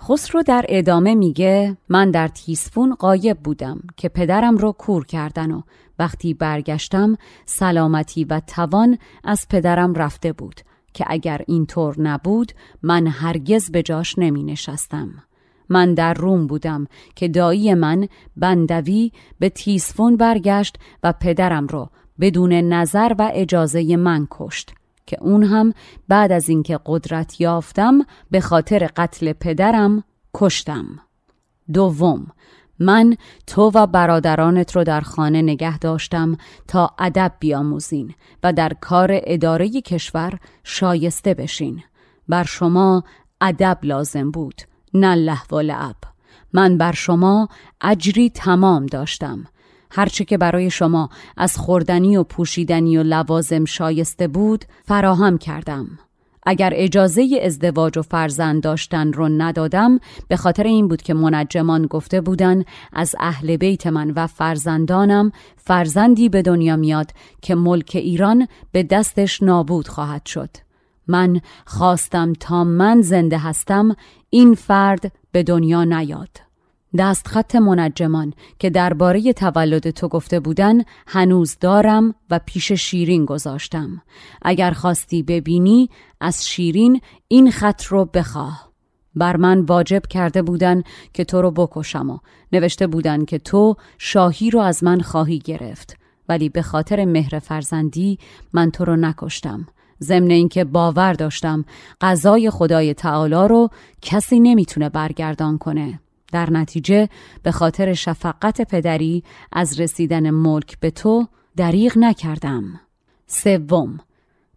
خسرو 0.00 0.42
در 0.42 0.64
ادامه 0.68 1.14
میگه 1.14 1.76
من 1.88 2.10
در 2.10 2.28
تیسفون 2.28 2.94
قایب 2.94 3.38
بودم 3.38 3.80
که 3.96 4.08
پدرم 4.08 4.56
رو 4.56 4.72
کور 4.72 5.06
کردن 5.06 5.50
و 5.50 5.62
وقتی 5.98 6.34
برگشتم 6.34 7.16
سلامتی 7.46 8.24
و 8.24 8.40
توان 8.46 8.98
از 9.24 9.46
پدرم 9.50 9.94
رفته 9.94 10.32
بود 10.32 10.60
که 10.94 11.04
اگر 11.08 11.42
اینطور 11.46 12.00
نبود 12.00 12.52
من 12.82 13.06
هرگز 13.06 13.70
به 13.70 13.82
جاش 13.82 14.18
نمی 14.18 14.42
نشستم. 14.42 15.08
من 15.68 15.94
در 15.94 16.14
روم 16.14 16.46
بودم 16.46 16.86
که 17.16 17.28
دایی 17.28 17.74
من 17.74 18.08
بندوی 18.36 19.12
به 19.38 19.48
تیسفون 19.48 20.16
برگشت 20.16 20.78
و 21.02 21.12
پدرم 21.12 21.66
رو 21.66 21.90
بدون 22.22 22.52
نظر 22.52 23.14
و 23.18 23.30
اجازه 23.34 23.96
من 23.96 24.26
کشت 24.30 24.74
که 25.06 25.16
اون 25.20 25.42
هم 25.42 25.72
بعد 26.08 26.32
از 26.32 26.48
اینکه 26.48 26.80
قدرت 26.86 27.40
یافتم 27.40 27.98
به 28.30 28.40
خاطر 28.40 28.88
قتل 28.96 29.32
پدرم 29.32 30.04
کشتم. 30.34 30.86
دوم 31.72 32.26
من 32.78 33.16
تو 33.46 33.70
و 33.74 33.86
برادرانت 33.86 34.76
رو 34.76 34.84
در 34.84 35.00
خانه 35.00 35.42
نگه 35.42 35.78
داشتم 35.78 36.36
تا 36.68 36.90
ادب 36.98 37.32
بیاموزین 37.40 38.14
و 38.42 38.52
در 38.52 38.72
کار 38.80 39.10
اداره 39.12 39.80
کشور 39.80 40.38
شایسته 40.64 41.34
بشین. 41.34 41.82
بر 42.28 42.44
شما 42.44 43.04
ادب 43.40 43.78
لازم 43.82 44.30
بود 44.30 44.62
نه 44.94 45.14
لحو 45.14 45.56
و 45.56 45.60
لعب. 45.60 45.96
من 46.52 46.78
بر 46.78 46.92
شما 46.92 47.48
اجری 47.80 48.30
تمام 48.30 48.86
داشتم. 48.86 49.44
هرچه 49.92 50.24
که 50.24 50.38
برای 50.38 50.70
شما 50.70 51.08
از 51.36 51.56
خوردنی 51.56 52.16
و 52.16 52.24
پوشیدنی 52.24 52.96
و 52.96 53.02
لوازم 53.02 53.64
شایسته 53.64 54.28
بود 54.28 54.64
فراهم 54.84 55.38
کردم. 55.38 55.98
اگر 56.46 56.72
اجازه 56.74 57.40
ازدواج 57.42 57.98
و 57.98 58.02
فرزند 58.02 58.62
داشتن 58.62 59.12
رو 59.12 59.28
ندادم 59.28 59.98
به 60.28 60.36
خاطر 60.36 60.62
این 60.62 60.88
بود 60.88 61.02
که 61.02 61.14
منجمان 61.14 61.86
گفته 61.86 62.20
بودن 62.20 62.64
از 62.92 63.14
اهل 63.20 63.56
بیت 63.56 63.86
من 63.86 64.10
و 64.10 64.26
فرزندانم 64.26 65.32
فرزندی 65.56 66.28
به 66.28 66.42
دنیا 66.42 66.76
میاد 66.76 67.10
که 67.42 67.54
ملک 67.54 67.90
ایران 67.94 68.48
به 68.72 68.82
دستش 68.82 69.42
نابود 69.42 69.88
خواهد 69.88 70.26
شد. 70.26 70.50
من 71.06 71.40
خواستم 71.66 72.32
تا 72.32 72.64
من 72.64 73.02
زنده 73.02 73.38
هستم 73.38 73.96
این 74.30 74.54
فرد 74.54 75.12
به 75.32 75.42
دنیا 75.42 75.84
نیاد. 75.84 76.51
دستخط 76.98 77.54
منجمان 77.56 78.34
که 78.58 78.70
درباره 78.70 79.32
تولد 79.32 79.90
تو 79.90 80.08
گفته 80.08 80.40
بودن 80.40 80.82
هنوز 81.06 81.56
دارم 81.60 82.14
و 82.30 82.40
پیش 82.46 82.72
شیرین 82.72 83.24
گذاشتم. 83.24 84.02
اگر 84.42 84.70
خواستی 84.70 85.22
ببینی 85.22 85.90
از 86.20 86.48
شیرین 86.48 87.00
این 87.28 87.50
خط 87.50 87.84
رو 87.84 88.04
بخواه. 88.04 88.72
بر 89.14 89.36
من 89.36 89.60
واجب 89.60 90.02
کرده 90.10 90.42
بودن 90.42 90.82
که 91.12 91.24
تو 91.24 91.42
رو 91.42 91.50
بکشم 91.50 92.10
و 92.10 92.18
نوشته 92.52 92.86
بودن 92.86 93.24
که 93.24 93.38
تو 93.38 93.76
شاهی 93.98 94.50
رو 94.50 94.60
از 94.60 94.84
من 94.84 95.00
خواهی 95.00 95.38
گرفت. 95.38 95.96
ولی 96.28 96.48
به 96.48 96.62
خاطر 96.62 97.04
مهر 97.04 97.38
فرزندی 97.38 98.18
من 98.52 98.70
تو 98.70 98.84
رو 98.84 98.96
نکشتم. 98.96 99.66
ضمن 100.02 100.30
اینکه 100.30 100.64
باور 100.64 101.12
داشتم 101.12 101.64
قضای 102.00 102.50
خدای 102.50 102.94
تعالی 102.94 103.48
رو 103.48 103.68
کسی 104.02 104.40
نمی‌تونه 104.40 104.88
برگردان 104.88 105.58
کنه. 105.58 106.00
در 106.32 106.50
نتیجه 106.50 107.08
به 107.42 107.50
خاطر 107.50 107.94
شفقت 107.94 108.60
پدری 108.60 109.24
از 109.52 109.80
رسیدن 109.80 110.30
ملک 110.30 110.80
به 110.80 110.90
تو 110.90 111.26
دریغ 111.56 111.98
نکردم. 111.98 112.80
سوم 113.26 114.00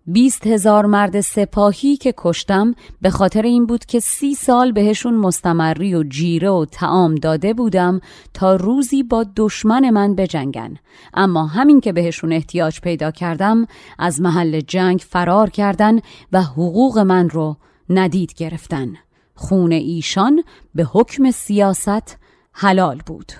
بیست 0.08 0.48
هزار 0.48 0.86
مرد 0.86 1.22
سپاهی 1.22 1.98
که 1.98 2.13
کشتم 2.17 2.75
به 3.01 3.10
خاطر 3.10 3.41
این 3.41 3.65
بود 3.65 3.86
که 3.86 4.00
سی 4.00 4.36
سال 4.36 4.72
بهشون 4.72 5.13
مستمری 5.13 5.96
و 5.96 6.03
جیره 6.03 6.50
و 6.50 6.65
تعام 6.72 7.15
داده 7.15 7.53
بودم 7.53 8.01
تا 8.34 8.55
روزی 8.55 9.03
با 9.03 9.25
دشمن 9.36 9.89
من 9.89 10.15
بجنگن. 10.15 10.75
اما 11.13 11.46
همین 11.46 11.82
که 11.82 11.94
بهشون 11.94 12.32
احتیاج 12.34 12.82
پیدا 12.82 13.12
کردم 13.12 13.65
از 14.00 14.22
محل 14.22 14.60
جنگ 14.60 15.00
فرار 15.10 15.50
کردن 15.50 16.00
و 16.32 16.41
حقوق 16.41 17.00
من 17.00 17.29
رو 17.29 17.58
ندید 17.89 18.34
گرفتن. 18.34 18.94
خون 19.36 19.72
ایشان 19.72 20.44
به 20.75 20.84
حکم 20.84 21.32
سیاست 21.32 22.18
حلال 22.51 23.01
بود. 23.06 23.32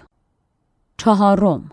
چهارم 0.98 1.72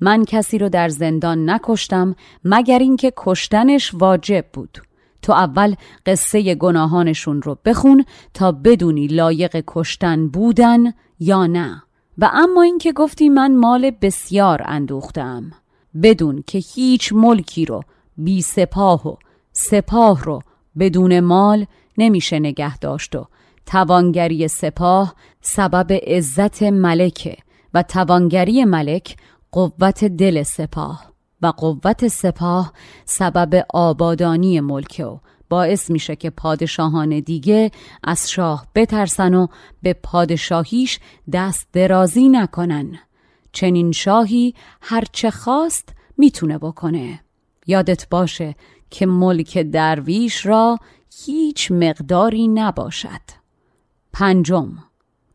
من 0.00 0.24
کسی 0.24 0.58
رو 0.58 0.68
در 0.68 0.88
زندان 0.88 1.50
نکشتم 1.50 2.16
مگر 2.44 2.78
اینکه 2.78 3.12
کشتنش 3.16 3.94
واجب 3.94 4.44
بود. 4.52 4.78
تو 5.22 5.32
اول 5.32 5.74
قصه 6.06 6.54
گناهانشون 6.54 7.42
رو 7.42 7.58
بخون 7.64 8.04
تا 8.34 8.52
بدونی 8.52 9.06
لایق 9.06 9.64
کشتن 9.66 10.28
بودن 10.28 10.92
یا 11.20 11.46
نه. 11.46 11.82
و 12.18 12.30
اما 12.32 12.62
اینکه 12.62 12.92
گفتی 12.92 13.28
من 13.28 13.54
مال 13.54 13.90
بسیار 13.90 14.62
اندوختم. 14.64 15.52
بدون 16.02 16.44
که 16.46 16.58
هیچ 16.58 17.12
ملکی 17.12 17.64
رو 17.64 17.82
بی 18.16 18.42
سپاه 18.42 19.08
و 19.08 19.16
سپاه 19.52 20.24
رو 20.24 20.42
بدون 20.78 21.20
مال 21.20 21.66
نمیشه 21.98 22.38
نگه 22.38 22.78
داشت 22.78 23.16
و 23.16 23.26
توانگری 23.66 24.48
سپاه 24.48 25.14
سبب 25.40 25.92
عزت 25.92 26.62
ملکه 26.62 27.36
و 27.74 27.82
توانگری 27.82 28.64
ملک 28.64 29.16
قوت 29.52 30.04
دل 30.04 30.42
سپاه 30.42 31.12
و 31.42 31.46
قوت 31.46 32.08
سپاه 32.08 32.72
سبب 33.04 33.64
آبادانی 33.68 34.60
ملک 34.60 35.02
و 35.04 35.18
باعث 35.48 35.90
میشه 35.90 36.16
که 36.16 36.30
پادشاهان 36.30 37.20
دیگه 37.20 37.70
از 38.04 38.30
شاه 38.30 38.66
بترسن 38.74 39.34
و 39.34 39.46
به 39.82 39.92
پادشاهیش 39.92 41.00
دست 41.32 41.68
درازی 41.72 42.28
نکنن. 42.28 42.98
چنین 43.52 43.92
شاهی 43.92 44.54
هرچه 44.80 45.30
خواست 45.30 45.88
می‌تونه 46.18 46.58
بکنه. 46.58 47.20
یادت 47.66 48.08
باشه 48.08 48.54
که 48.90 49.06
ملک 49.06 49.58
درویش 49.58 50.46
را 50.46 50.78
هیچ 51.26 51.72
مقداری 51.72 52.48
نباشد. 52.48 53.45
پنجم. 54.18 54.68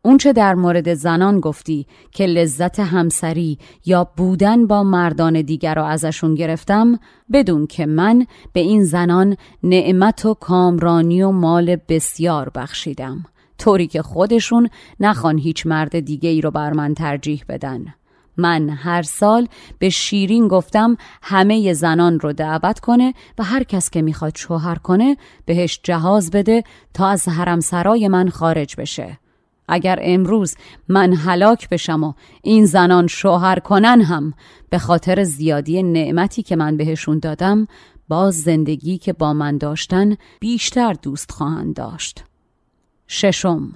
اونچه 0.04 0.32
در 0.32 0.54
مورد 0.54 0.94
زنان 0.94 1.40
گفتی 1.40 1.86
که 2.12 2.26
لذت 2.26 2.80
همسری 2.80 3.58
یا 3.86 4.04
بودن 4.16 4.66
با 4.66 4.82
مردان 4.82 5.42
دیگر 5.42 5.74
را 5.74 5.86
ازشون 5.86 6.34
گرفتم 6.34 6.98
بدون 7.32 7.66
که 7.66 7.86
من 7.86 8.26
به 8.52 8.60
این 8.60 8.84
زنان 8.84 9.36
نعمت 9.62 10.26
و 10.26 10.34
کامرانی 10.34 11.22
و 11.22 11.30
مال 11.30 11.76
بسیار 11.88 12.50
بخشیدم. 12.54 13.24
طوری 13.58 13.86
که 13.86 14.02
خودشون 14.02 14.68
نخوان 15.00 15.38
هیچ 15.38 15.66
مرد 15.66 16.00
دیگه 16.00 16.28
ای 16.28 16.40
رو 16.40 16.50
بر 16.50 16.72
من 16.72 16.94
ترجیح 16.94 17.44
بدن. 17.48 17.94
من 18.36 18.68
هر 18.68 19.02
سال 19.02 19.48
به 19.78 19.88
شیرین 19.88 20.48
گفتم 20.48 20.96
همه 21.22 21.72
زنان 21.72 22.20
رو 22.20 22.32
دعوت 22.32 22.80
کنه 22.80 23.14
و 23.38 23.44
هر 23.44 23.62
کس 23.62 23.90
که 23.90 24.02
می‌خواد 24.02 24.36
شوهر 24.36 24.74
کنه 24.74 25.16
بهش 25.44 25.80
جهاز 25.82 26.30
بده 26.30 26.64
تا 26.94 27.08
از 27.08 27.28
حرم 27.28 27.60
سرای 27.60 28.08
من 28.08 28.28
خارج 28.28 28.76
بشه. 28.76 29.18
اگر 29.68 29.98
امروز 30.02 30.56
من 30.88 31.12
هلاک 31.12 31.68
بشم 31.68 32.04
و 32.04 32.12
این 32.42 32.66
زنان 32.66 33.06
شوهر 33.06 33.58
کنن 33.58 34.02
هم 34.02 34.34
به 34.70 34.78
خاطر 34.78 35.24
زیادی 35.24 35.82
نعمتی 35.82 36.42
که 36.42 36.56
من 36.56 36.76
بهشون 36.76 37.18
دادم 37.18 37.66
باز 38.08 38.40
زندگی 38.40 38.98
که 38.98 39.12
با 39.12 39.32
من 39.32 39.58
داشتن 39.58 40.16
بیشتر 40.40 40.92
دوست 40.92 41.30
خواهند 41.30 41.74
داشت. 41.74 42.24
ششم 43.08 43.72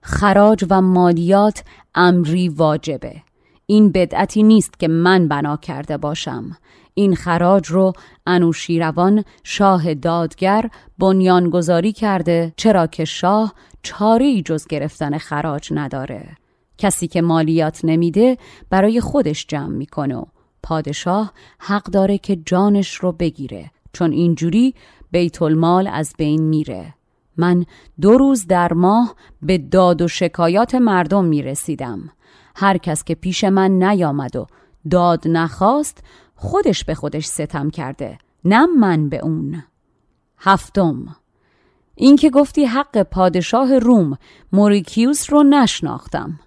خراج 0.00 0.64
و 0.70 0.80
مالیات 0.80 1.64
امری 1.94 2.48
واجبه. 2.48 3.22
این 3.70 3.92
بدعتی 3.92 4.42
نیست 4.42 4.78
که 4.78 4.88
من 4.88 5.28
بنا 5.28 5.56
کرده 5.56 5.96
باشم. 5.96 6.56
این 6.94 7.14
خراج 7.14 7.66
رو 7.66 7.92
انوشیروان 8.26 9.24
شاه 9.44 9.94
دادگر 9.94 10.70
بنیانگذاری 10.98 11.92
کرده 11.92 12.52
چرا 12.56 12.86
که 12.86 13.04
شاه 13.04 13.54
چاری 13.82 14.42
جز 14.42 14.66
گرفتن 14.66 15.18
خراج 15.18 15.68
نداره. 15.72 16.36
کسی 16.78 17.08
که 17.08 17.22
مالیات 17.22 17.80
نمیده 17.84 18.38
برای 18.70 19.00
خودش 19.00 19.46
جمع 19.46 19.76
می‌کنه 19.76 20.16
و 20.16 20.24
پادشاه 20.62 21.32
حق 21.58 21.84
داره 21.84 22.18
که 22.18 22.36
جانش 22.36 22.94
رو 22.94 23.12
بگیره 23.12 23.70
چون 23.92 24.12
اینجوری 24.12 24.74
بیت 25.10 25.42
المال 25.42 25.86
از 25.86 26.14
بین 26.18 26.42
میره. 26.42 26.94
من 27.36 27.64
دو 28.00 28.18
روز 28.18 28.46
در 28.46 28.72
ماه 28.72 29.14
به 29.42 29.58
داد 29.58 30.02
و 30.02 30.08
شکایات 30.08 30.74
مردم 30.74 31.24
می‌رسیدم. 31.24 32.10
هر 32.60 32.78
کس 32.78 33.04
که 33.04 33.14
پیش 33.14 33.44
من 33.44 33.70
نیامد 33.70 34.36
و 34.36 34.46
داد 34.90 35.28
نخواست 35.28 36.04
خودش 36.34 36.84
به 36.84 36.94
خودش 36.94 37.26
ستم 37.26 37.70
کرده 37.70 38.18
نه 38.44 38.66
من 38.66 39.08
به 39.08 39.18
اون. 39.18 39.62
هفتم 40.38 41.16
اینکه 41.94 42.30
گفتی 42.30 42.64
حق 42.64 43.02
پادشاه 43.02 43.78
روم 43.78 44.18
موریکیوس 44.52 45.32
رو 45.32 45.42
نشناختم. 45.42 46.40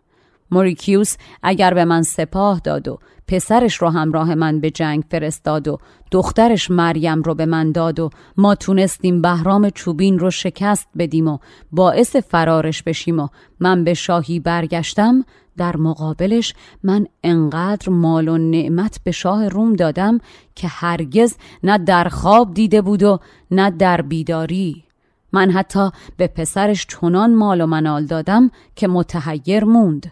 موریکیوس 0.52 1.16
اگر 1.44 1.74
به 1.74 1.86
من 1.86 2.02
سپاه 2.02 2.60
داد 2.60 2.88
و 2.88 3.00
پسرش 3.28 3.76
رو 3.76 3.90
همراه 3.90 4.36
من 4.36 4.60
به 4.60 4.72
جنگ 4.72 5.04
فرستاد 5.12 5.68
و 5.68 5.78
دخترش 6.12 6.72
مریم 6.72 7.22
رو 7.22 7.36
به 7.36 7.46
من 7.46 7.72
داد 7.72 8.00
و 8.00 8.10
ما 8.38 8.56
تونستیم 8.56 9.22
بهرام 9.22 9.70
چوبین 9.70 10.20
رو 10.20 10.32
شکست 10.32 10.88
بدیم 10.98 11.28
و 11.28 11.38
باعث 11.72 12.16
فرارش 12.16 12.84
بشیم 12.84 13.20
و 13.20 13.28
من 13.60 13.84
به 13.84 13.94
شاهی 13.94 14.40
برگشتم 14.40 15.26
در 15.58 15.78
مقابلش 15.78 16.54
من 16.84 17.08
انقدر 17.24 17.90
مال 17.90 18.28
و 18.28 18.38
نعمت 18.38 19.00
به 19.04 19.12
شاه 19.12 19.48
روم 19.48 19.74
دادم 19.74 20.20
که 20.56 20.68
هرگز 20.68 21.36
نه 21.64 21.78
در 21.78 22.04
خواب 22.04 22.54
دیده 22.54 22.82
بود 22.82 23.04
و 23.04 23.20
نه 23.52 23.72
در 23.72 24.02
بیداری. 24.02 24.84
من 25.32 25.52
حتی 25.52 25.90
به 26.18 26.28
پسرش 26.28 26.88
چنان 26.88 27.36
مال 27.36 27.62
و 27.62 27.66
منال 27.66 28.06
دادم 28.06 28.52
که 28.76 28.88
متحیر 28.88 29.64
موند. 29.64 30.12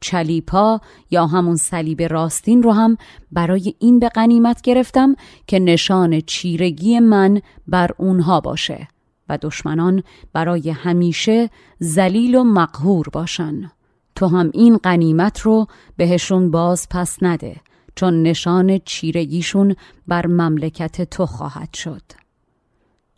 چلیپا 0.00 0.80
یا 1.10 1.26
همون 1.26 1.56
صلیب 1.56 2.02
راستین 2.02 2.62
رو 2.62 2.72
هم 2.72 2.96
برای 3.32 3.74
این 3.78 3.98
به 3.98 4.08
غنیمت 4.08 4.62
گرفتم 4.62 5.14
که 5.46 5.58
نشان 5.58 6.20
چیرگی 6.20 6.98
من 6.98 7.40
بر 7.68 7.90
اونها 7.98 8.40
باشه 8.40 8.88
و 9.28 9.38
دشمنان 9.42 10.02
برای 10.32 10.70
همیشه 10.70 11.50
زلیل 11.78 12.34
و 12.34 12.44
مقهور 12.44 13.08
باشن. 13.12 13.70
تو 14.14 14.26
هم 14.26 14.50
این 14.54 14.76
قنیمت 14.76 15.40
رو 15.40 15.66
بهشون 15.96 16.50
باز 16.50 16.88
پس 16.90 17.22
نده 17.22 17.56
چون 17.94 18.22
نشان 18.22 18.78
چیرگیشون 18.78 19.76
بر 20.08 20.26
مملکت 20.26 21.10
تو 21.10 21.26
خواهد 21.26 21.74
شد. 21.74 22.02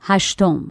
هشتم 0.00 0.68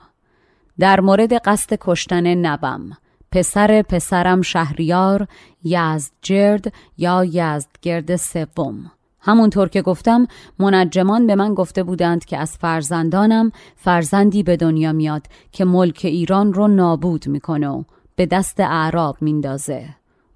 در 0.80 1.00
مورد 1.00 1.34
قصد 1.34 1.78
کشتن 1.82 2.36
نبم. 2.36 2.98
پسر 3.32 3.82
پسرم 3.82 4.42
شهریار 4.42 5.28
یزدجرد 5.64 6.74
یا 6.98 7.26
یزدگرد 7.26 8.16
سوم. 8.16 8.92
همونطور 9.20 9.70
که 9.70 9.82
گفتم 9.82 10.28
منجمان 10.60 11.28
به 11.28 11.36
من 11.36 11.54
گفته 11.54 11.84
بودند 11.84 12.26
که 12.26 12.38
از 12.38 12.58
فرزندانم 12.58 13.52
فرزندی 13.76 14.44
به 14.44 14.58
دنیا 14.58 14.92
میاد 14.92 15.28
که 15.52 15.66
ملک 15.66 16.02
ایران 16.04 16.54
رو 16.54 16.68
نابود 16.68 17.28
می‌کنه 17.28 17.70
و 17.70 17.84
به 18.16 18.26
دست 18.26 18.60
اعراب 18.60 19.18
میندازه. 19.22 19.90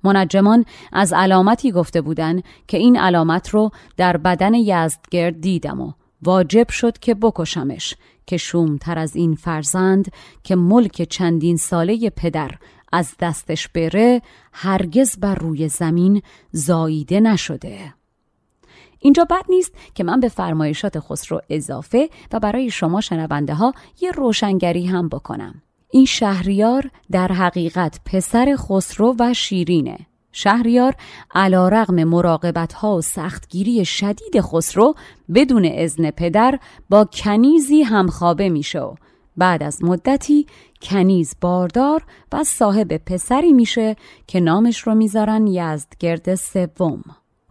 منجمان 0.03 0.65
از 0.93 1.13
علامتی 1.13 1.71
گفته 1.71 2.01
بودن 2.01 2.41
که 2.67 2.77
این 2.77 2.97
علامت 2.97 3.49
رو 3.49 3.71
در 3.97 4.17
بدن 4.17 4.53
یزدگرد 4.53 5.41
دیدم 5.41 5.81
و 5.81 5.91
واجب 6.21 6.69
شد 6.69 6.97
که 6.97 7.15
بکشمش 7.15 7.95
که 8.25 8.37
شومتر 8.37 8.99
از 8.99 9.15
این 9.15 9.35
فرزند 9.35 10.11
که 10.43 10.55
ملک 10.55 11.03
چندین 11.03 11.57
ساله 11.57 12.09
پدر 12.09 12.51
از 12.95 13.15
دستش 13.19 13.67
بره 13.67 14.21
هرگز 14.53 15.17
بر 15.17 15.35
روی 15.35 15.69
زمین 15.69 16.21
زاییده 16.51 17.19
نشده. 17.19 17.93
اینجا 18.99 19.25
بد 19.25 19.45
نیست 19.49 19.71
که 19.95 20.03
من 20.03 20.19
به 20.19 20.29
فرمایشات 20.29 20.99
خسرو 20.99 21.41
اضافه 21.49 22.09
و 22.31 22.39
برای 22.39 22.69
شما 22.69 23.01
شنونده 23.01 23.53
ها 23.53 23.73
یه 24.01 24.11
روشنگری 24.11 24.85
هم 24.85 25.09
بکنم. 25.09 25.61
این 25.91 26.05
شهریار 26.05 26.89
در 27.11 27.27
حقیقت 27.27 27.99
پسر 28.05 28.55
خسرو 28.57 29.15
و 29.19 29.33
شیرینه. 29.33 29.97
شهریار 30.31 30.95
علا 31.35 31.69
رغم 31.69 32.03
مراقبت 32.03 32.73
ها 32.73 32.95
و 32.95 33.01
سختگیری 33.01 33.85
شدید 33.85 34.41
خسرو 34.41 34.95
بدون 35.35 35.69
اذن 35.73 36.11
پدر 36.11 36.59
با 36.89 37.05
کنیزی 37.05 37.81
همخوابه 37.81 38.49
میشه 38.49 38.79
و 38.79 38.95
بعد 39.37 39.63
از 39.63 39.83
مدتی 39.83 40.45
کنیز 40.85 41.35
باردار 41.41 42.03
و 42.31 42.43
صاحب 42.43 42.97
پسری 42.97 43.53
میشه 43.53 43.95
که 44.27 44.39
نامش 44.39 44.79
رو 44.79 44.95
می‌ذارن 44.95 45.47
یزدگرد 45.47 46.35
سوم. 46.35 47.03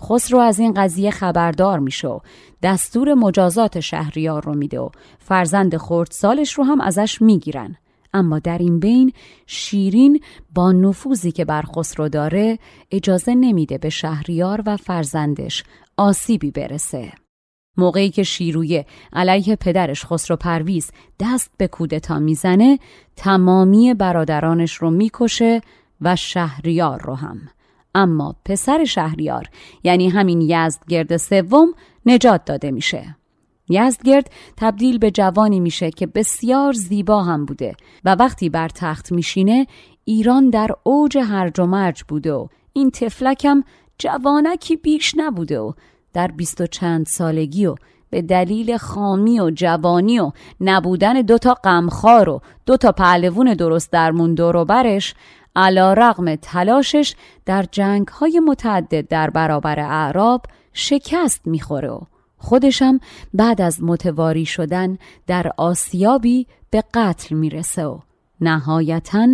خسرو 0.02 0.38
از 0.38 0.58
این 0.58 0.74
قضیه 0.74 1.10
خبردار 1.10 1.78
میشه 1.78 2.08
و 2.08 2.18
دستور 2.62 3.14
مجازات 3.14 3.80
شهریار 3.80 4.44
رو 4.44 4.54
میده 4.54 4.80
و 4.80 4.88
فرزند 5.18 5.76
خردسالش 5.76 6.52
رو 6.52 6.64
هم 6.64 6.80
ازش 6.80 7.22
می‌گیرن. 7.22 7.76
اما 8.14 8.38
در 8.38 8.58
این 8.58 8.80
بین 8.80 9.12
شیرین 9.46 10.20
با 10.54 10.72
نفوذی 10.72 11.32
که 11.32 11.44
بر 11.44 11.62
خسرو 11.62 12.08
داره 12.08 12.58
اجازه 12.90 13.34
نمیده 13.34 13.78
به 13.78 13.88
شهریار 13.88 14.62
و 14.66 14.76
فرزندش 14.76 15.64
آسیبی 15.96 16.50
برسه. 16.50 17.23
موقعی 17.76 18.10
که 18.10 18.22
شیرویه 18.22 18.86
علیه 19.12 19.56
پدرش 19.56 20.04
خسرو 20.04 20.36
پرویز 20.36 20.90
دست 21.20 21.50
به 21.56 21.68
کودتا 21.68 22.18
می‌زنه 22.18 22.78
تمامی 23.16 23.94
برادرانش 23.94 24.74
رو 24.74 24.90
می‌کشه 24.90 25.60
و 26.00 26.16
شهریار 26.16 27.02
رو 27.02 27.14
هم. 27.14 27.40
اما 27.94 28.36
پسر 28.44 28.84
شهریار 28.84 29.48
یعنی 29.84 30.08
همین 30.08 30.40
یزدگرد 30.40 31.16
سوم 31.16 31.74
نجات 32.06 32.44
داده 32.44 32.70
میشه. 32.70 33.16
یزدگرد 33.68 34.30
تبدیل 34.56 34.98
به 34.98 35.10
جوانی 35.10 35.60
میشه 35.60 35.90
که 35.90 36.06
بسیار 36.06 36.72
زیبا 36.72 37.22
هم 37.22 37.44
بوده 37.44 37.74
و 38.04 38.14
وقتی 38.14 38.48
بر 38.48 38.68
تخت 38.68 39.12
میشینه 39.12 39.66
ایران 40.04 40.50
در 40.50 40.70
اوج 40.82 41.18
هرج 41.18 41.60
و 41.60 41.66
مرج 41.66 42.02
بوده 42.02 42.32
و 42.32 42.46
این 42.72 42.90
تفلکم 42.90 43.62
جوانکی 43.98 44.76
بیش 44.76 45.14
نبوده 45.16 45.60
و 45.60 45.72
در 46.14 46.26
بیست 46.28 46.60
و 46.60 46.66
چند 46.66 47.06
سالگی 47.06 47.66
و 47.66 47.74
به 48.10 48.22
دلیل 48.22 48.76
خامی 48.76 49.40
و 49.40 49.50
جوانی 49.50 50.18
و 50.18 50.32
نبودن 50.60 51.12
دوتا 51.22 51.54
غمخوار 51.54 52.28
و 52.28 52.40
دوتا 52.66 52.92
پهلوون 52.92 53.54
درست 53.54 53.92
درمون 53.92 54.34
دور 54.34 54.64
برش 54.64 55.14
علا 55.56 55.92
رغم 55.92 56.34
تلاشش 56.34 57.14
در 57.46 57.64
جنگ 57.72 58.08
های 58.08 58.40
متعدد 58.40 59.08
در 59.08 59.30
برابر 59.30 59.80
اعراب 59.80 60.46
شکست 60.72 61.46
می‌خوره 61.46 61.90
و 61.90 62.00
خودشم 62.36 63.00
بعد 63.34 63.60
از 63.60 63.82
متواری 63.82 64.46
شدن 64.46 64.98
در 65.26 65.52
آسیابی 65.56 66.46
به 66.70 66.84
قتل 66.94 67.36
می‌رسه 67.36 67.84
و 67.84 67.98
نهایتا 68.40 69.28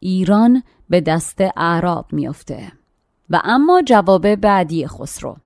ایران 0.00 0.62
به 0.90 1.00
دست 1.00 1.40
اعراب 1.56 2.06
میافته. 2.12 2.72
و 3.30 3.40
اما 3.44 3.82
جواب 3.82 4.34
بعدی 4.34 4.86
خسرو. 4.86 5.36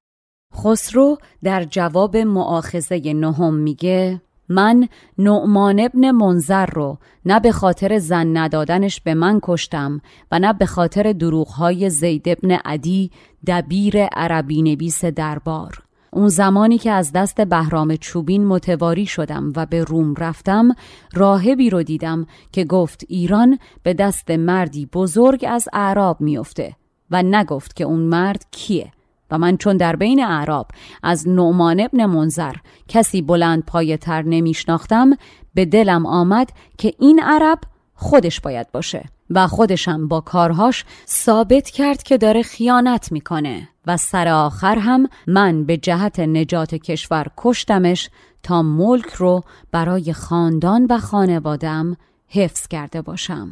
خسرو 0.54 1.18
در 1.42 1.64
جواب 1.64 2.16
معاخزه 2.16 3.12
نهم 3.12 3.54
میگه 3.54 4.20
من 4.48 4.88
نعمان 5.18 5.80
ابن 5.80 6.10
منظر 6.10 6.66
رو 6.66 6.98
نه 7.24 7.40
به 7.40 7.52
خاطر 7.52 7.98
زن 7.98 8.36
ندادنش 8.36 9.00
به 9.00 9.14
من 9.14 9.40
کشتم 9.42 10.00
و 10.32 10.38
نه 10.38 10.52
به 10.52 10.66
خاطر 10.66 11.12
دروغهای 11.12 11.90
زید 11.90 12.28
ابن 12.28 12.50
عدی 12.50 13.10
دبیر 13.46 14.04
عربی 14.04 14.62
نویس 14.62 15.04
دربار. 15.04 15.82
اون 16.10 16.28
زمانی 16.28 16.78
که 16.78 16.90
از 16.90 17.12
دست 17.12 17.40
بهرام 17.40 17.96
چوبین 17.96 18.46
متواری 18.46 19.06
شدم 19.06 19.52
و 19.56 19.66
به 19.66 19.84
روم 19.84 20.14
رفتم 20.14 20.74
راهبی 21.14 21.70
رو 21.70 21.82
دیدم 21.82 22.26
که 22.52 22.64
گفت 22.64 23.04
ایران 23.08 23.58
به 23.82 23.94
دست 23.94 24.30
مردی 24.30 24.86
بزرگ 24.86 25.44
از 25.48 25.68
اعراب 25.72 26.20
میافته 26.20 26.76
و 27.10 27.22
نگفت 27.22 27.76
که 27.76 27.84
اون 27.84 28.00
مرد 28.00 28.46
کیه. 28.50 28.92
و 29.30 29.38
من 29.38 29.56
چون 29.56 29.76
در 29.76 29.96
بین 29.96 30.24
اعراب 30.24 30.68
از 31.02 31.28
نعمان 31.28 31.80
ابن 31.80 32.06
منظر 32.06 32.54
کسی 32.88 33.22
بلند 33.22 33.64
پایه 33.64 33.96
تر 33.96 34.22
نمیشناختم 34.22 35.10
به 35.54 35.64
دلم 35.64 36.06
آمد 36.06 36.52
که 36.78 36.92
این 36.98 37.20
عرب 37.22 37.58
خودش 37.94 38.40
باید 38.40 38.72
باشه 38.72 39.04
و 39.30 39.46
خودشم 39.46 40.08
با 40.08 40.20
کارهاش 40.20 40.84
ثابت 41.08 41.70
کرد 41.70 42.02
که 42.02 42.18
داره 42.18 42.42
خیانت 42.42 43.12
می‌کنه 43.12 43.68
و 43.86 43.96
سر 43.96 44.28
آخر 44.28 44.78
هم 44.78 45.08
من 45.26 45.64
به 45.64 45.76
جهت 45.76 46.20
نجات 46.20 46.74
کشور 46.74 47.26
کشتمش 47.36 48.10
تا 48.42 48.62
ملک 48.62 49.06
رو 49.06 49.42
برای 49.72 50.12
خاندان 50.12 50.86
و 50.90 50.98
خانوادم 50.98 51.96
حفظ 52.28 52.66
کرده 52.68 53.02
باشم. 53.02 53.48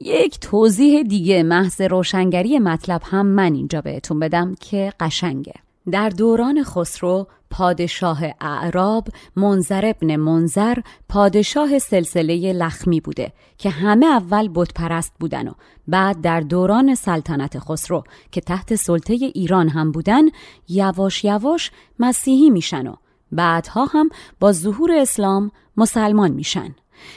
یک 0.00 0.40
توضیح 0.40 1.02
دیگه 1.02 1.42
محض 1.42 1.80
روشنگری 1.80 2.58
مطلب 2.58 3.02
هم 3.04 3.26
من 3.26 3.54
اینجا 3.54 3.80
بهتون 3.80 4.18
بدم 4.18 4.54
که 4.54 4.92
قشنگه. 5.00 5.54
در 5.90 6.08
دوران 6.08 6.64
خسرو 6.64 7.26
پادشاه 7.50 8.20
اعراب 8.40 9.08
منظر 9.36 9.86
ابن 9.86 10.16
منظر 10.16 10.78
پادشاه 11.08 11.78
سلسله 11.78 12.52
لخمی 12.52 13.00
بوده 13.00 13.32
که 13.58 13.70
همه 13.70 14.06
اول 14.06 14.50
بت 14.54 14.74
پرست 14.74 15.12
بودن 15.20 15.48
و 15.48 15.52
بعد 15.88 16.20
در 16.20 16.40
دوران 16.40 16.94
سلطنت 16.94 17.58
خسرو 17.58 18.04
که 18.32 18.40
تحت 18.40 18.74
سلطه 18.74 19.12
ایران 19.12 19.68
هم 19.68 19.92
بودن 19.92 20.22
یواش 20.68 21.24
یواش 21.24 21.70
مسیحی 21.98 22.50
میشن 22.50 22.86
و 22.86 22.94
بعدها 23.32 23.84
هم 23.84 24.08
با 24.40 24.52
ظهور 24.52 24.92
اسلام 24.92 25.50
مسلمان 25.76 26.30
میشن. 26.30 26.74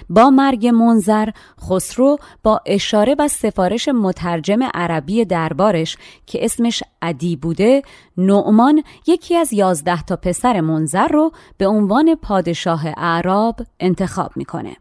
با 0.10 0.30
مرگ 0.30 0.67
منظر 0.67 1.30
خسرو 1.70 2.17
با 2.44 2.62
اشاره 2.65 3.15
و 3.20 3.28
سفارش 3.28 3.88
مترجم 3.88 4.63
عربی 4.63 5.26
دربارش 5.26 5.98
که 6.26 6.46
اسمش 6.46 6.84
عدی 7.02 7.36
بوده 7.36 7.82
نعمان 8.17 8.84
یکی 9.08 9.36
از 9.36 9.54
یازده 9.54 10.04
تا 10.04 10.15
پسر 10.15 10.62
منظر 10.62 11.08
رو 11.08 11.32
به 11.58 11.67
عنوان 11.67 12.15
پادشاه 12.15 12.86
اعراب 12.98 13.56
انتخاب 13.80 14.32
می‌کنه. 14.36 14.76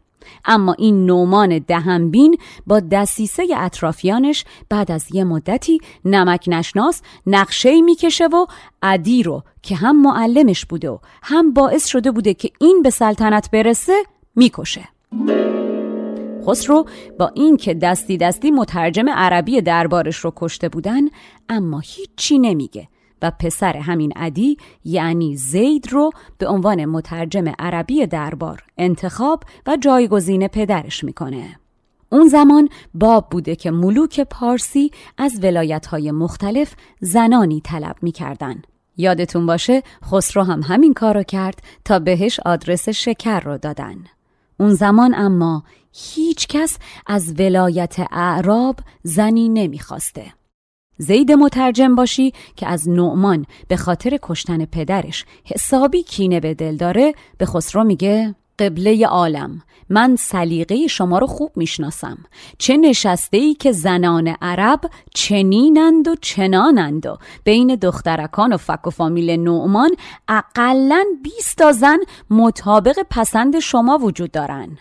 اما 0.45 0.73
این 0.73 1.05
نومان 1.05 1.59
دهنبین 1.59 2.37
با 2.67 2.79
دسیسه 2.79 3.47
اطرافیانش 3.57 4.45
بعد 4.69 4.91
از 4.91 5.15
یه 5.15 5.23
مدتی 5.23 5.79
نمک 6.05 6.45
نشناس 6.47 7.01
نقشه 7.27 7.81
می‌کشه 7.81 8.27
و 8.27 8.45
عدی 8.83 9.23
رو 9.23 9.43
که 9.61 9.75
هم 9.75 10.01
معلمش 10.01 10.65
بوده 10.65 10.89
و 10.89 10.97
هم 11.23 11.53
باعث 11.53 11.87
شده 11.87 12.11
بوده 12.11 12.33
که 12.33 12.49
این 12.59 12.81
به 12.81 12.89
سلطنت 12.89 13.51
برسه 13.51 14.03
می‌کشه. 14.35 14.87
خسرو 16.47 16.85
با 17.19 17.31
اینکه 17.35 17.73
دستی 17.73 18.17
دستی 18.17 18.51
مترجم 18.51 19.09
عربی 19.09 19.61
دربارش 19.61 20.17
رو 20.17 20.33
کشته 20.35 20.69
بودن 20.69 21.01
اما 21.49 21.79
هیچی 21.79 22.39
نمیگه 22.39 22.87
و 23.21 23.31
پسر 23.31 23.77
همین 23.77 24.11
عدی 24.11 24.57
یعنی 24.85 25.35
زید 25.35 25.87
رو 25.91 26.11
به 26.37 26.47
عنوان 26.47 26.85
مترجم 26.85 27.53
عربی 27.59 28.07
دربار 28.07 28.63
انتخاب 28.77 29.43
و 29.67 29.77
جایگزین 29.77 30.47
پدرش 30.47 31.03
می‌کنه. 31.03 31.59
اون 32.09 32.27
زمان 32.27 32.69
باب 32.93 33.29
بوده 33.29 33.55
که 33.55 33.71
ملوک 33.71 34.19
پارسی 34.19 34.91
از 35.17 35.39
ولایتهای 35.43 36.11
مختلف 36.11 36.73
زنانی 36.99 37.61
طلب 37.61 37.95
می‌کردن. 38.01 38.61
یادتون 38.97 39.45
باشه 39.45 39.83
خسرو 40.11 40.43
هم 40.43 40.61
همین 40.61 40.93
کارو 40.93 41.23
کرد 41.23 41.63
تا 41.85 41.99
بهش 41.99 42.39
آدرس 42.39 42.89
شکر 42.89 43.39
رو 43.39 43.57
دادن. 43.57 43.95
اون 44.61 44.73
زمان 44.73 45.15
اما 45.15 45.63
هیچ 45.93 46.47
کس 46.47 46.77
از 47.07 47.33
ولایت 47.39 47.95
اعراب 48.11 48.79
زنی 49.03 49.49
نمی‌خواسته. 49.49 50.33
زید 50.97 51.31
مترجم 51.31 51.95
باشی 51.95 52.33
که 52.55 52.67
از 52.67 52.89
نعمان 52.89 53.45
به 53.67 53.77
خاطر 53.77 54.19
کشتن 54.21 54.65
پدرش 54.65 55.25
حسابی 55.45 56.03
کینه 56.03 56.39
به 56.39 56.53
دل 56.53 56.75
داره 56.77 57.13
به 57.37 57.45
خسرو 57.45 57.83
میگه 57.83 58.35
قبله 58.61 59.07
عالم. 59.07 59.61
من 59.89 60.15
سلیقه 60.15 60.87
شما 60.87 61.17
رو 61.17 61.27
خوب 61.27 61.51
می‌شناسم. 61.55 62.17
چه 62.57 62.77
نشسته 62.77 63.37
ای 63.37 63.53
که 63.53 63.71
زنان 63.71 64.27
عرب 64.41 64.79
چنینند 65.13 66.07
و 66.07 66.15
چنانند 66.21 67.05
و 67.05 67.17
بین 67.43 67.75
دخترکان 67.75 68.53
و 68.53 68.57
فک 68.57 68.87
و 68.87 68.89
فامیل 68.89 69.29
نومان 69.29 69.91
اقلا 70.27 71.03
20 71.23 71.57
تا 71.57 71.71
زن 71.71 71.97
مطابق 72.29 72.99
پسند 73.09 73.59
شما 73.59 73.97
وجود 73.97 74.31
دارن. 74.31 74.77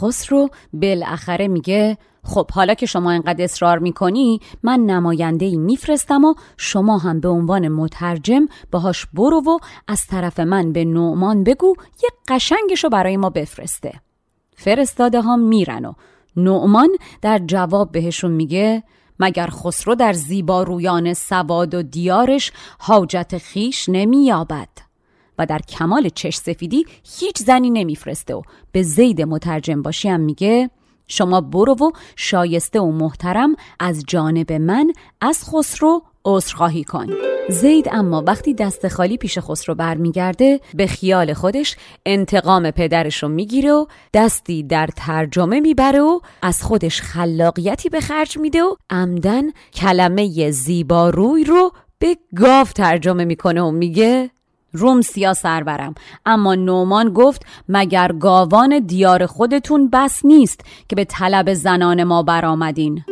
خسرو 0.00 0.48
بالاخره 0.72 1.48
میگه 1.48 1.98
خب 2.24 2.50
حالا 2.50 2.74
که 2.74 2.86
شما 2.86 3.10
اینقدر 3.10 3.44
اصرار 3.44 3.78
می‌کنی 3.78 4.40
من 4.62 4.80
نماینده 4.80 5.44
ای 5.44 5.56
میفرستم 5.56 6.24
و 6.24 6.34
شما 6.56 6.98
هم 6.98 7.20
به 7.20 7.28
عنوان 7.28 7.68
مترجم 7.68 8.46
باهاش 8.70 9.06
برو 9.06 9.42
و 9.46 9.58
از 9.88 10.06
طرف 10.06 10.40
من 10.40 10.72
به 10.72 10.84
نعمان 10.84 11.44
بگو 11.44 11.74
یه 12.02 12.10
قشنگشو 12.28 12.88
برای 12.88 13.16
ما 13.16 13.30
بفرسته. 13.30 14.00
فرستاده 14.56 15.20
ها 15.20 15.36
میرن 15.36 15.84
و 15.84 15.92
نعمان 16.36 16.88
در 17.22 17.38
جواب 17.38 17.92
بهشون 17.92 18.30
میگه 18.30 18.82
مگر 19.20 19.46
خسرو 19.46 19.94
در 19.94 20.12
زیبا 20.12 20.62
رویان 20.62 21.14
سواد 21.14 21.74
و 21.74 21.82
دیارش 21.82 22.52
حاجت 22.78 23.38
خیش 23.38 23.88
نمییابد؟ 23.88 24.85
و 25.38 25.46
در 25.46 25.58
کمال 25.58 26.08
چش 26.08 26.36
سفیدی 26.36 26.84
هیچ 27.18 27.38
زنی 27.38 27.70
نمیفرسته 27.70 28.34
و 28.34 28.42
به 28.72 28.82
زید 28.82 29.22
مترجم 29.22 29.82
باشی 29.82 30.08
هم 30.08 30.20
میگه 30.20 30.70
شما 31.08 31.40
برو 31.40 31.72
و 31.72 31.90
شایسته 32.16 32.80
و 32.80 32.90
محترم 32.90 33.56
از 33.80 34.04
جانب 34.08 34.52
من 34.52 34.92
از 35.20 35.44
خسرو 35.44 36.02
عذرخواهی 36.24 36.84
کن. 36.84 37.06
زید 37.48 37.88
اما 37.92 38.24
وقتی 38.26 38.54
دست 38.54 38.88
خالی 38.88 39.16
پیش 39.16 39.38
خسرو 39.38 39.74
برمیگرده 39.74 40.60
به 40.74 40.86
خیال 40.86 41.32
خودش 41.32 41.76
انتقام 42.06 42.70
پدرش 42.70 43.22
رو 43.22 43.28
می‌گیره 43.28 43.72
و 43.72 43.86
دستی 44.14 44.62
در 44.62 44.88
ترجمه 44.96 45.60
می‌بره 45.60 46.00
و 46.00 46.20
از 46.42 46.62
خودش 46.62 47.00
خلاقیتی 47.00 47.88
به 47.88 48.00
خرج 48.00 48.38
میده 48.38 48.62
و 48.62 48.74
عمدن 48.90 49.42
کلمه 49.74 50.50
زیبا 50.50 51.10
روی 51.10 51.44
رو 51.44 51.72
به 51.98 52.16
گاف 52.36 52.72
ترجمه 52.72 53.24
می‌کنه 53.24 53.62
و 53.62 53.70
میگه 53.70 54.30
روم 54.76 55.00
سیا 55.00 55.34
سرورم 55.34 55.94
اما 56.26 56.54
نومان 56.54 57.12
گفت 57.12 57.46
مگر 57.68 58.12
گاوان 58.12 58.78
دیار 58.78 59.26
خودتون 59.26 59.90
بس 59.92 60.24
نیست 60.24 60.60
که 60.88 60.96
به 60.96 61.04
طلب 61.04 61.54
زنان 61.54 62.04
ما 62.04 62.22
برآمدین؟ 62.22 63.04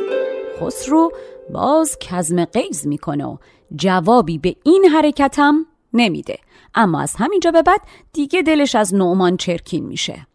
خسرو 0.60 1.12
باز 1.50 1.96
کزم 2.00 2.44
قیز 2.44 2.86
می‌کنه 2.86 3.24
و 3.24 3.36
جوابی 3.76 4.38
به 4.38 4.56
این 4.64 4.84
حرکتم 4.84 5.66
نمیده. 5.92 6.38
اما 6.74 7.00
از 7.00 7.14
همینجا 7.18 7.50
به 7.50 7.62
بعد 7.62 7.80
دیگه 8.12 8.42
دلش 8.42 8.74
از 8.74 8.94
نعمان 8.94 9.36
چرکین 9.36 9.84
میشه. 9.84 10.26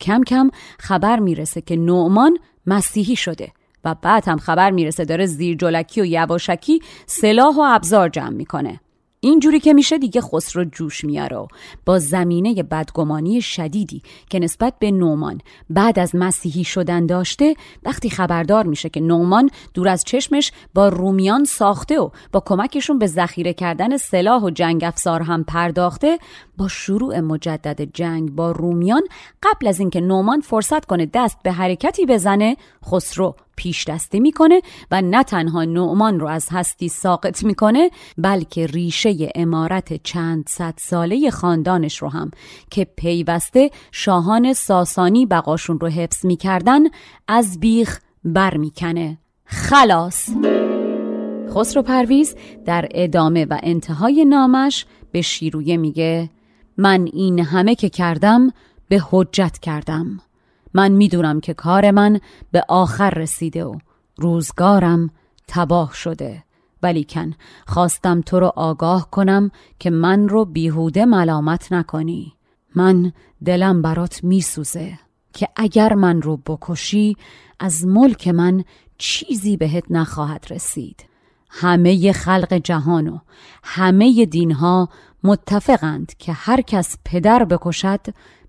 کم 0.00 0.24
کم 0.24 0.50
خبر 0.78 1.18
می‌رسه 1.18 1.60
که 1.60 1.76
نعمان 1.76 2.38
مسیحی 2.66 3.16
شده 3.16 3.52
و 3.84 3.94
بعد 4.02 4.28
هم 4.28 4.38
خبر 4.38 4.70
می‌رسه 4.70 5.04
داره 5.04 5.26
زیر 5.26 5.56
جلکی 5.56 6.00
و 6.00 6.04
یواشکی 6.04 6.80
سلاح 7.06 7.56
و 7.56 7.60
ابزار 7.60 8.08
جمع 8.08 8.28
می‌کنه. 8.28 8.80
اینجوری 9.20 9.60
که 9.60 9.72
میشه 9.72 9.98
دیگه 9.98 10.20
خسرو 10.20 10.64
جوش 10.64 11.04
میاره. 11.04 11.36
و 11.36 11.46
با 11.86 11.98
زمینه 11.98 12.62
بدگمانی 12.62 13.40
شدیدی 13.40 14.02
که 14.30 14.38
نسبت 14.38 14.74
به 14.78 14.90
نومان 14.90 15.40
بعد 15.70 15.98
از 15.98 16.16
مسیحی 16.16 16.64
شدن 16.64 17.06
داشته 17.06 17.54
وقتی 17.82 18.10
خبردار 18.10 18.66
میشه 18.66 18.88
که 18.88 19.00
نومان 19.00 19.50
دور 19.74 19.88
از 19.88 20.04
چشمش 20.04 20.52
با 20.74 20.88
رومیان 20.88 21.44
ساخته 21.44 22.00
و 22.00 22.10
با 22.32 22.42
کمکشون 22.46 22.98
به 22.98 23.06
ذخیره 23.06 23.52
کردن 23.52 23.96
سلاح 23.96 24.42
و 24.42 24.50
جنگ 24.50 24.84
افزار 24.84 25.22
هم 25.22 25.44
پرداخته 25.44 26.18
با 26.58 26.68
شروع 26.68 27.20
مجدد 27.20 27.82
جنگ 27.82 28.30
با 28.30 28.50
رومیان 28.50 29.02
قبل 29.42 29.66
از 29.66 29.80
اینکه 29.80 30.00
نومان 30.00 30.40
فرصت 30.40 30.84
کنه 30.84 31.06
دست 31.14 31.38
به 31.42 31.52
حرکتی 31.52 32.06
بزنه 32.06 32.56
خسرو 32.84 33.34
پیش 33.56 33.84
دستی 33.84 34.20
می‌کنه 34.20 34.60
و 34.90 35.02
نه 35.02 35.22
تنها 35.22 35.64
نعمان 35.64 36.20
رو 36.20 36.26
از 36.28 36.48
هستی 36.50 36.88
ساقط 36.88 37.44
می‌کنه 37.44 37.90
بلکه 38.18 38.66
ریشه 38.66 39.32
امارت 39.34 40.02
چند 40.02 40.48
صد 40.48 40.74
ساله 40.76 41.30
خاندانش 41.30 42.02
رو 42.02 42.08
هم 42.08 42.30
که 42.70 42.84
پیوسته 42.96 43.70
شاهان 43.92 44.52
ساسانی 44.52 45.26
بقاشون 45.26 45.80
رو 45.80 45.88
حفظ 45.88 46.26
می‌کردن 46.26 46.80
از 47.28 47.60
بیخ 47.60 48.00
بر 48.24 48.56
می‌کنه 48.56 49.18
خلاص! 49.44 50.30
خسرو 51.50 51.82
پرویز 51.82 52.34
در 52.64 52.88
ادامه 52.90 53.44
و 53.44 53.58
انتهای 53.62 54.24
نامش 54.24 54.86
به 55.12 55.22
شیرویه 55.22 55.76
میگه. 55.76 56.30
من 56.78 57.08
این 57.12 57.40
همه 57.40 57.74
که 57.74 57.88
کردم 57.88 58.52
به 58.88 59.02
حجت 59.10 59.58
کردم. 59.58 60.20
من 60.74 60.92
می‌دونم 60.92 61.40
که 61.40 61.54
کار 61.54 61.90
من 61.90 62.20
به 62.52 62.64
آخر 62.68 63.10
رسیده 63.10 63.64
و 63.64 63.78
روزگارم 64.16 65.10
تباه 65.48 65.94
شده. 65.94 66.44
ولیکن 66.82 67.32
خواستم 67.66 68.20
تو 68.20 68.40
رو 68.40 68.52
آگاه 68.56 69.10
کنم 69.10 69.50
که 69.78 69.90
من 69.90 70.28
رو 70.28 70.44
بیهوده 70.44 71.04
ملامت 71.04 71.72
نکنی. 71.72 72.32
من 72.74 73.12
دلم 73.44 73.82
برات 73.82 74.24
میسوزه 74.24 74.98
که 75.32 75.48
اگر 75.56 75.94
من 75.94 76.22
رو 76.22 76.36
بکشی 76.36 77.16
از 77.60 77.86
ملک 77.86 78.28
من 78.28 78.64
چیزی 78.98 79.56
بهت 79.56 79.84
نخواهد 79.90 80.46
رسید. 80.50 81.04
همه 81.50 82.12
خلق 82.12 82.52
جهان 82.52 83.08
و 83.08 83.18
همه 83.64 84.26
دینها 84.26 84.88
متفقند 85.24 86.12
که 86.18 86.32
هر 86.32 86.60
کس 86.60 86.96
پدر 87.04 87.44
بکشد 87.44 88.00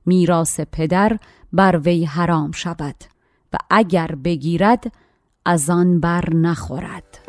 میراث 0.06 0.60
پدر 0.60 1.20
بر 1.54 1.78
وی 1.78 2.06
حرام 2.06 2.52
شود 2.52 2.96
و 3.54 3.58
اگر 3.70 4.08
بگیرد 4.08 4.92
از 5.46 5.70
آن 5.70 6.00
بر 6.00 6.34
نخورد. 6.34 7.20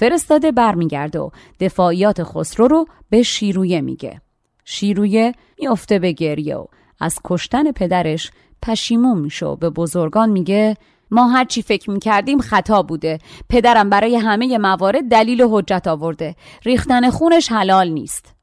فرستاده 0.00 0.52
برمیگرده 0.52 1.18
و 1.18 1.30
دفاعیات 1.60 2.22
خسرو 2.24 2.68
رو 2.68 2.86
به 3.10 3.22
شیرویه 3.22 3.80
میگه. 3.80 4.20
شیرویه 4.64 5.34
میافته 5.58 5.98
به 5.98 6.12
گریه 6.12 6.56
و 6.56 6.66
از 7.00 7.18
کشتن 7.24 7.72
پدرش 7.72 8.30
پشیمون 8.62 9.18
میشه 9.18 9.46
و 9.46 9.56
به 9.56 9.70
بزرگان 9.70 10.30
میگه 10.30 10.76
ما 11.10 11.28
هر 11.28 11.44
چی 11.44 11.62
فکر 11.62 11.90
می‌کردیم 11.90 12.38
خطا 12.38 12.82
بوده. 12.82 13.18
پدرم 13.48 13.90
برای 13.90 14.16
همه 14.16 14.58
موارد 14.58 15.08
دلیل 15.10 15.40
و 15.40 15.48
حجت 15.58 15.86
آورده. 15.86 16.36
ریختن 16.64 17.10
خونش 17.10 17.52
حلال 17.52 17.88
نیست. 17.88 18.34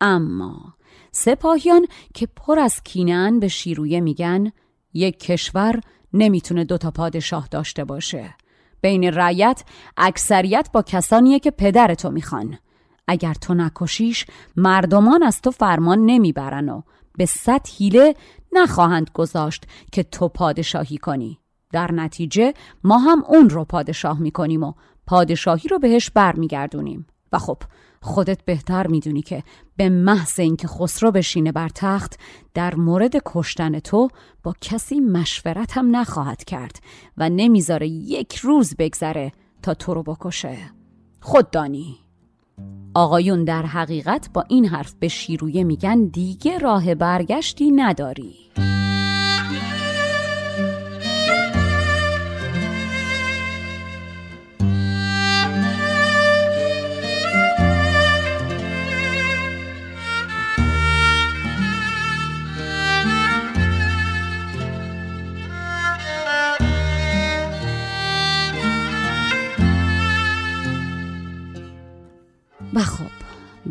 اما 0.00 0.74
سپاهیان 1.12 1.86
که 2.14 2.28
پر 2.36 2.58
از 2.58 2.82
کینن 2.82 3.40
به 3.40 3.48
شیرویه 3.48 4.00
میگن 4.00 4.52
یک 4.94 5.18
کشور 5.18 5.80
نمی‌تونه 6.12 6.64
دوتا 6.64 6.90
پادشاه 6.90 7.48
داشته 7.50 7.84
باشه. 7.84 8.34
بین 8.84 9.04
رعیت 9.04 9.64
اکثریت 9.96 10.68
با 10.72 10.82
کسانیه 10.82 11.38
که 11.38 11.50
پدر 11.50 11.94
تو 11.94 12.10
می‌خوان. 12.10 12.58
اگر 13.08 13.34
تو 13.34 13.54
نکشیش 13.54 14.26
مردمان 14.56 15.22
از 15.22 15.40
تو 15.40 15.50
فرمان 15.50 16.06
نمی‌برن 16.06 16.68
و 16.68 16.82
به 17.18 17.26
صد 17.26 17.66
حیله 17.78 18.14
نخواهند 18.52 19.10
گذاشت 19.14 19.66
که 19.92 20.02
تو 20.02 20.28
پادشاهی 20.28 20.98
کنی. 20.98 21.38
در 21.72 21.92
نتیجه 21.92 22.54
ما 22.84 22.98
هم 22.98 23.24
اون 23.28 23.50
رو 23.50 23.64
پادشاه 23.64 24.20
می‌کنیم 24.20 24.62
و 24.62 24.72
پادشاهی 25.06 25.68
رو 25.68 25.78
بهش 25.78 26.10
برمیگردونیم. 26.10 27.06
و 27.34 27.38
خب 27.38 27.58
خودت 28.00 28.44
بهتر 28.44 28.86
می‌دونی 28.86 29.22
که 29.22 29.42
به 29.76 29.88
محض 29.88 30.40
اینکه 30.40 30.68
خسرو 30.68 31.10
بشینه 31.10 31.52
بر 31.52 31.68
تخت 31.68 32.18
در 32.54 32.74
مورد 32.74 33.12
کشتن 33.24 33.78
تو 33.78 34.08
با 34.42 34.54
کسی 34.60 35.00
مشورت 35.00 35.76
هم 35.76 35.96
نخواهد 35.96 36.44
کرد 36.44 36.76
و 37.16 37.28
نمی‌ذاره 37.28 37.88
یک 37.88 38.36
روز 38.36 38.74
بگذره 38.78 39.32
تا 39.62 39.74
تو 39.74 39.94
رو 39.94 40.02
بکشه. 40.02 40.56
خود 41.20 41.50
دانی. 41.50 41.96
آقایون 42.94 43.44
در 43.44 43.66
حقیقت 43.66 44.30
با 44.32 44.44
این 44.48 44.66
حرف 44.66 44.94
به 45.00 45.08
شیرویه 45.08 45.64
میگن 45.64 46.04
دیگه 46.04 46.58
راه 46.58 46.94
برگشتی 46.94 47.70
نداری. 47.70 48.34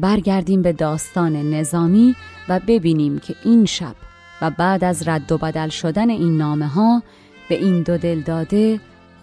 برگردیم 0.04 0.62
به 0.62 0.74
داستان 0.74 1.36
نظامی 1.36 2.16
و 2.50 2.60
ببینیم 2.68 3.20
که 3.20 3.36
این 3.44 3.66
شب 3.66 3.96
و 4.42 4.50
بعد 4.50 4.84
از 4.84 5.08
رد 5.08 5.32
و 5.32 5.38
بدل 5.38 5.70
شدن 5.70 6.10
این 6.10 6.38
نامه 6.38 6.68
ها 6.68 7.04
به 7.50 7.56
این 7.56 7.82
دو 7.82 7.98
دل 7.98 8.22
داده 8.22 8.80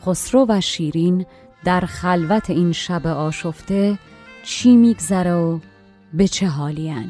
خسرو 0.07 0.47
و 0.49 0.61
شیرین 0.61 1.27
در 1.65 1.81
خلوت 1.81 2.51
این 2.51 2.73
شب 2.73 3.07
آشفته 3.07 3.99
چی 4.45 4.77
میگذره 4.77 5.33
و 5.33 5.59
به 6.15 6.29
چه 6.29 6.47
حالین 6.47 7.09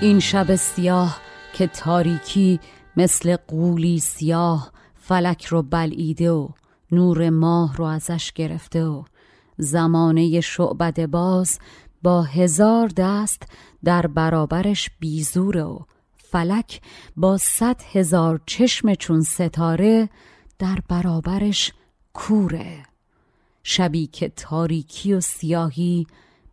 این 0.00 0.20
شب 0.20 0.56
سیاه 0.56 1.20
که 1.52 1.66
تاریکی 1.66 2.60
مثل 2.96 3.36
قولی 3.36 3.98
سیاه 3.98 4.72
فلک 4.94 5.44
رو 5.44 5.62
بلعیده 5.62 6.30
و 6.30 6.48
نور 6.92 7.30
ماه 7.30 7.76
رو 7.76 7.84
ازش 7.84 8.32
گرفته 8.32 8.84
و 8.84 9.04
زمانه 9.58 10.40
شعبد 10.40 11.06
باز 11.06 11.58
با 12.02 12.22
هزار 12.22 12.88
دست 12.96 13.42
در 13.84 14.06
برابرش 14.06 14.90
بیزوره 15.00 15.62
و 15.62 15.78
فلک 16.16 16.80
با 17.16 17.36
صد 17.36 17.82
هزار 17.92 18.40
چشم 18.46 18.94
چون 18.94 19.22
ستاره 19.22 20.08
در 20.58 20.78
برابرش 20.88 21.72
کوره. 22.12 22.82
شبی 23.62 24.06
که 24.06 24.28
تاریکی 24.28 25.12
و 25.12 25.20
سیاهی 25.20 26.06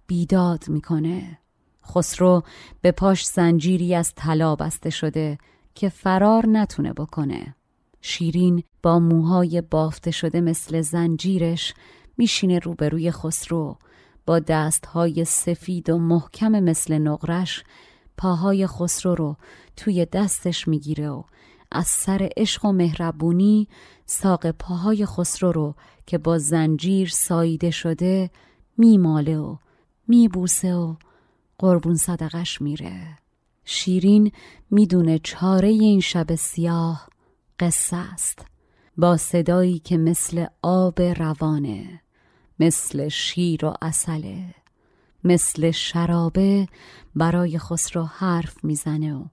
بیداد 0.08 0.64
می‌کنه. 0.68 1.40
خسرو 1.86 2.44
به 2.82 2.92
پاش 2.92 3.26
زنجیری 3.26 3.96
از 3.96 4.14
طلا 4.16 4.56
بسته 4.56 4.90
شده. 4.90 5.38
که 5.76 5.90
فرار 5.90 6.48
نتونه 6.48 6.94
بکنه. 6.94 7.56
شیرین 8.02 8.64
با 8.84 9.00
موهای 9.00 9.62
بافته 9.62 10.12
شده 10.12 10.42
مثل 10.42 10.82
زنجیرش 10.82 11.74
میشینه 12.18 12.60
روبروی 12.60 13.12
خسرو. 13.12 13.78
با 14.26 14.40
دستهای 14.40 15.26
سفید 15.26 15.90
و 15.90 15.98
محکم 15.98 16.60
مثل 16.60 16.98
نقرش 16.98 17.64
پاهای 18.18 18.68
خسرو 18.68 19.16
رو 19.16 19.36
توی 19.78 20.06
دستش 20.06 20.68
می‌گیره 20.68 21.10
و 21.10 21.24
از 21.72 21.88
سر 21.88 22.30
عشق 22.38 22.66
و 22.66 22.72
مهربونی 22.72 23.68
ساق 24.06 24.52
پاهای 24.52 25.06
خسرو 25.06 25.52
رو 25.52 25.76
که 26.06 26.18
با 26.18 26.38
زنجیر 26.38 27.10
ساییده 27.10 27.72
شده 27.72 28.30
میماله 28.78 29.38
و 29.38 29.56
میبوسه 30.08 30.76
و 30.76 30.96
قربون 31.58 31.96
صدقش 31.96 32.62
میره. 32.62 33.23
شیرین 33.66 34.32
می‌دونه 34.72 35.20
چاره 35.20 35.68
این 35.68 36.00
شب 36.00 36.36
سیاه 36.36 37.08
قصه 37.60 37.98
است. 37.98 38.46
با 38.98 39.18
صدایی 39.18 39.80
که 39.80 39.98
مثل 39.98 40.46
آب 40.62 41.02
روانه 41.02 42.02
مثل 42.60 43.08
شیر 43.08 43.66
و 43.66 43.74
اصله 43.82 44.56
مثل 45.24 45.72
شرابه 45.72 46.68
برای 47.16 47.60
خسرو 47.60 48.04
حرف 48.04 48.64
می‌زنه 48.64 49.14
و 49.16 49.26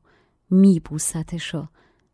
میبوستش 0.51 1.55
و 1.55 1.67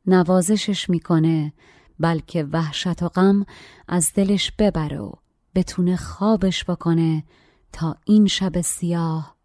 نوازشش 0.06 0.90
می‌کنه 0.90 1.52
بلکه 2.00 2.44
وحشت 2.44 3.02
و 3.02 3.08
غم 3.08 3.46
از 3.88 4.12
دلش 4.14 4.52
ببره 4.58 4.98
و 4.98 5.12
بتونه 5.54 5.96
خوابش 5.96 6.64
بکنه 6.64 7.24
تا 7.72 7.96
این 8.04 8.26
شب 8.26 8.60
سیاه 8.60 9.36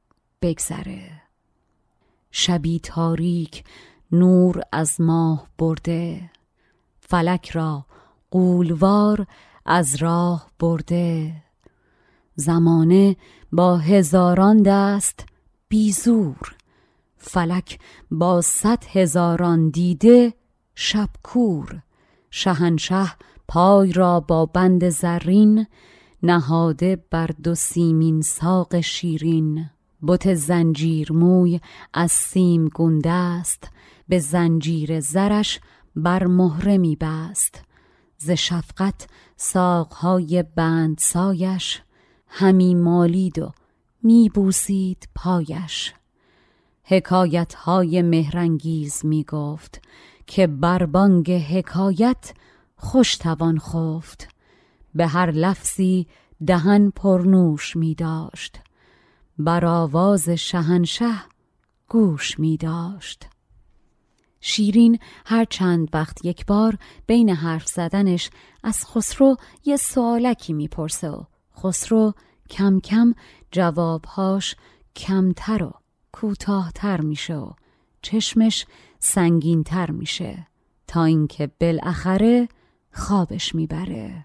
بگذره. 0.42 1.21
شبی 2.32 2.80
تاریک 2.80 3.64
نور 4.12 4.62
از 4.72 5.02
ماه 5.02 5.48
برده. 5.58 6.30
فلک 7.00 7.50
را 7.50 7.86
قولوار 8.32 9.28
از 9.66 9.96
راه 9.96 10.52
برده. 10.60 11.34
زمانه 12.36 13.16
با 13.52 13.78
هزاران 13.78 14.64
دست 14.64 15.26
بیزور. 15.70 16.56
فلک 17.18 17.80
با 18.12 18.42
صد 18.42 18.84
هزاران 18.88 19.70
دیده 19.70 20.34
شبکور 20.76 21.82
شهنشه 22.30 23.12
پای 23.48 23.94
را 23.94 24.20
با 24.20 24.46
بند 24.46 24.90
زرین 24.90 25.68
نهاده 26.24 27.04
بر 27.10 27.30
دو 27.44 27.56
سیمین 27.56 28.22
ساق 28.22 28.80
شیرین. 28.80 29.70
بت 30.08 30.34
زنجیر 30.34 31.12
موی 31.12 31.60
از 31.94 32.12
سیم 32.12 32.68
گنده 32.68 33.12
است 33.12 33.70
به 34.08 34.20
زنجیر 34.20 35.00
زرش 35.00 35.60
بر 35.96 36.26
مهره 36.26 36.78
می 36.78 36.96
بست. 36.96 37.64
ز 38.18 38.30
شفقت 38.32 39.08
ساقهای 39.38 40.44
بند 40.56 40.98
سایش 40.98 41.82
همی 42.28 42.76
مالید 42.76 43.40
و 43.40 43.52
می 44.04 44.30
بوسید 44.34 45.10
پایش. 45.16 45.94
حکایت 46.84 47.54
های 47.54 48.02
مهرنگیز 48.02 49.06
می 49.06 49.24
گفت 49.24 49.82
که 50.28 50.48
بربانگ 50.48 51.32
حکایت 51.32 52.34
خوش 52.76 53.18
توان 53.18 53.60
خفت. 53.60 54.28
به 54.96 55.08
هر 55.08 55.32
لفظی 55.32 56.08
دهن 56.48 56.90
پرنوش 56.90 57.76
می 57.76 57.96
داشت. 57.96 58.60
بر 59.44 59.66
آواز 59.66 60.30
شهنشه 60.30 61.14
گوش 61.88 62.40
می 62.40 62.58
داشت. 62.58 63.28
شیرین 64.42 65.00
هر 65.26 65.46
چند 65.46 65.90
وقت 65.94 66.26
یک 66.26 66.46
بار 66.46 66.78
بین 67.08 67.30
حرف 67.30 67.68
زدنش 67.68 68.30
از 68.64 68.86
خسرو 68.86 69.36
یه 69.66 69.78
سوالکی 69.78 70.54
می‌پرسه 70.54 71.10
و 71.10 71.24
خسرو 71.58 72.14
کم 72.50 72.80
کم 72.80 73.14
جوابهاش 73.52 74.56
کمتر 74.96 75.64
و 75.64 75.72
کوتاهتر 76.12 77.02
میشه 77.02 77.36
و 77.36 77.52
چشمش 78.02 78.66
سنگینتر 79.00 79.92
میشه 79.92 80.48
تا 80.88 81.04
اینکه 81.04 81.52
بالاخره 81.60 82.48
خوابش 82.94 83.56
می‌بره. 83.56 84.24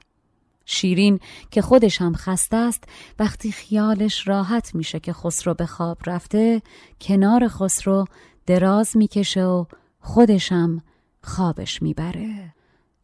شیرین 0.66 1.20
که 1.50 1.62
خودش 1.62 2.00
هم 2.00 2.14
خسته 2.14 2.56
است 2.56 2.84
وقتی 3.18 3.52
خیالش 3.52 4.28
راحت 4.28 4.74
میشه 4.74 5.00
که 5.00 5.12
خسرو 5.12 5.54
به 5.54 5.66
خواب 5.66 5.98
رفته 6.06 6.62
کنار 7.00 7.48
خسرو 7.48 8.04
دراز 8.46 8.96
می‌کشه 8.96 9.44
و 9.44 9.64
خودشم 10.00 10.82
خوابش 11.22 11.82
می‌بره. 11.82 12.54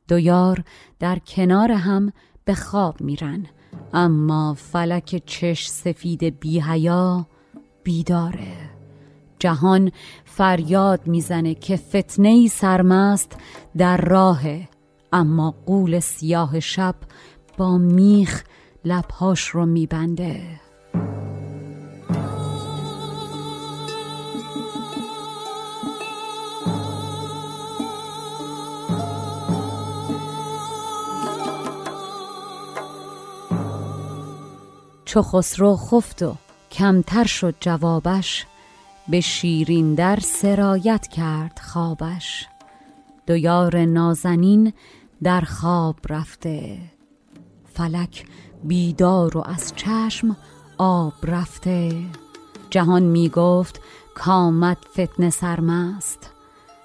دو 0.09 0.19
یار 0.19 0.65
در 0.99 1.19
کنار 1.19 1.73
هم 1.73 2.13
به 2.45 2.55
خواب 2.55 3.01
میرن. 3.01 3.47
اما 3.95 4.55
فلک 4.55 5.23
چش 5.27 5.69
سفید 5.69 6.41
بیهیا 6.41 7.27
بیداره. 7.83 8.71
جهان 9.39 9.93
فریاد 10.25 11.07
می‌زنه 11.07 11.55
که 11.55 11.77
فتنه 11.77 12.49
سرمست 12.49 13.37
در 13.77 13.97
راه 13.97 14.43
اما 15.13 15.55
قول 15.67 16.01
سیاه 16.01 16.61
شب 16.61 16.95
با 17.57 17.79
میخ 17.79 18.43
لبهاش 18.85 19.49
رو 19.49 19.67
میبنده. 19.67 20.61
چو 35.13 35.23
خسرو 35.23 35.77
خفت 35.77 36.23
و 36.23 36.35
کمتر 36.71 37.25
شد 37.25 37.55
جوابش 37.61 38.47
به 39.09 39.21
شیرین 39.21 39.95
در 39.95 40.19
سرایت 40.23 41.07
کرد 41.07 41.61
خوابش. 41.65 42.47
دو 43.27 43.37
یار 43.37 43.85
نازنین 43.85 44.73
در 45.23 45.41
خواب 45.41 45.97
رفته. 46.09 46.79
فلک 47.75 48.27
بیدار 48.65 49.39
و 49.39 49.43
از 49.47 49.73
چشم 49.77 50.37
آب 50.79 51.13
رفته. 51.23 52.03
جهان 52.71 53.03
می 53.03 53.29
گفت 53.29 53.81
کامت 54.15 54.79
فتن 54.93 55.31
سرمست. 55.31 56.31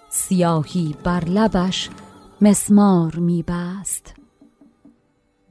سیاهی 0.10 0.96
بر 1.04 1.26
لبش 1.26 1.90
مسمار 2.42 3.16
می 3.16 3.44
بست. 3.44 4.16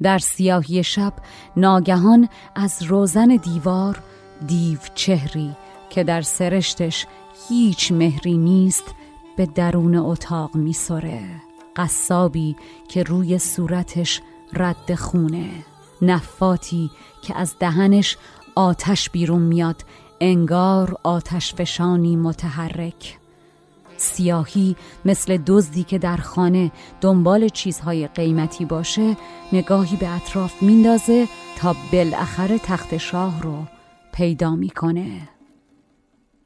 در 0.03 0.19
سیاهی 0.19 0.85
شب 0.85 1.13
ناگهان 1.57 2.29
از 2.55 2.83
روزن 2.83 3.29
دیوار 3.29 4.03
دیو 4.47 4.79
چهری 4.95 5.57
که 5.91 6.05
در 6.05 6.23
سرشتش 6.23 7.07
هیچ 7.49 7.93
مهری 7.93 8.39
نیست 8.39 8.95
به 9.37 9.47
درون 9.47 9.97
اتاق 9.97 10.57
میسره 10.57 11.23
قصابی 11.77 12.57
که 12.89 13.03
روی 13.03 13.39
صورتش 13.39 14.23
رد 14.53 14.95
خونه. 14.95 15.51
نفاتی 16.03 16.91
که 17.23 17.39
از 17.39 17.55
دهنش 17.61 18.17
آتش 18.55 19.11
بیرون 19.11 19.43
میاد 19.43 19.85
انگار 20.21 20.97
آتش 21.03 21.55
فشانی 21.55 22.17
متحرک. 22.17 23.19
سیاهی 23.97 24.77
مثل 25.05 25.37
دزدی 25.37 25.85
که 25.85 25.99
در 25.99 26.17
خانه 26.17 26.73
دنبال 27.01 27.49
چیزهای 27.49 28.07
قیمتی 28.07 28.65
باشه 28.65 29.17
نگاهی 29.53 29.97
به 29.97 30.09
اطراف 30.09 30.63
میندازه 30.63 31.29
تا 31.59 31.77
بالاخره 31.93 32.59
تخت 32.59 32.97
شاه 32.97 33.43
رو 33.43 33.65
پیدا 34.13 34.57
می‌کنه. 34.57 35.29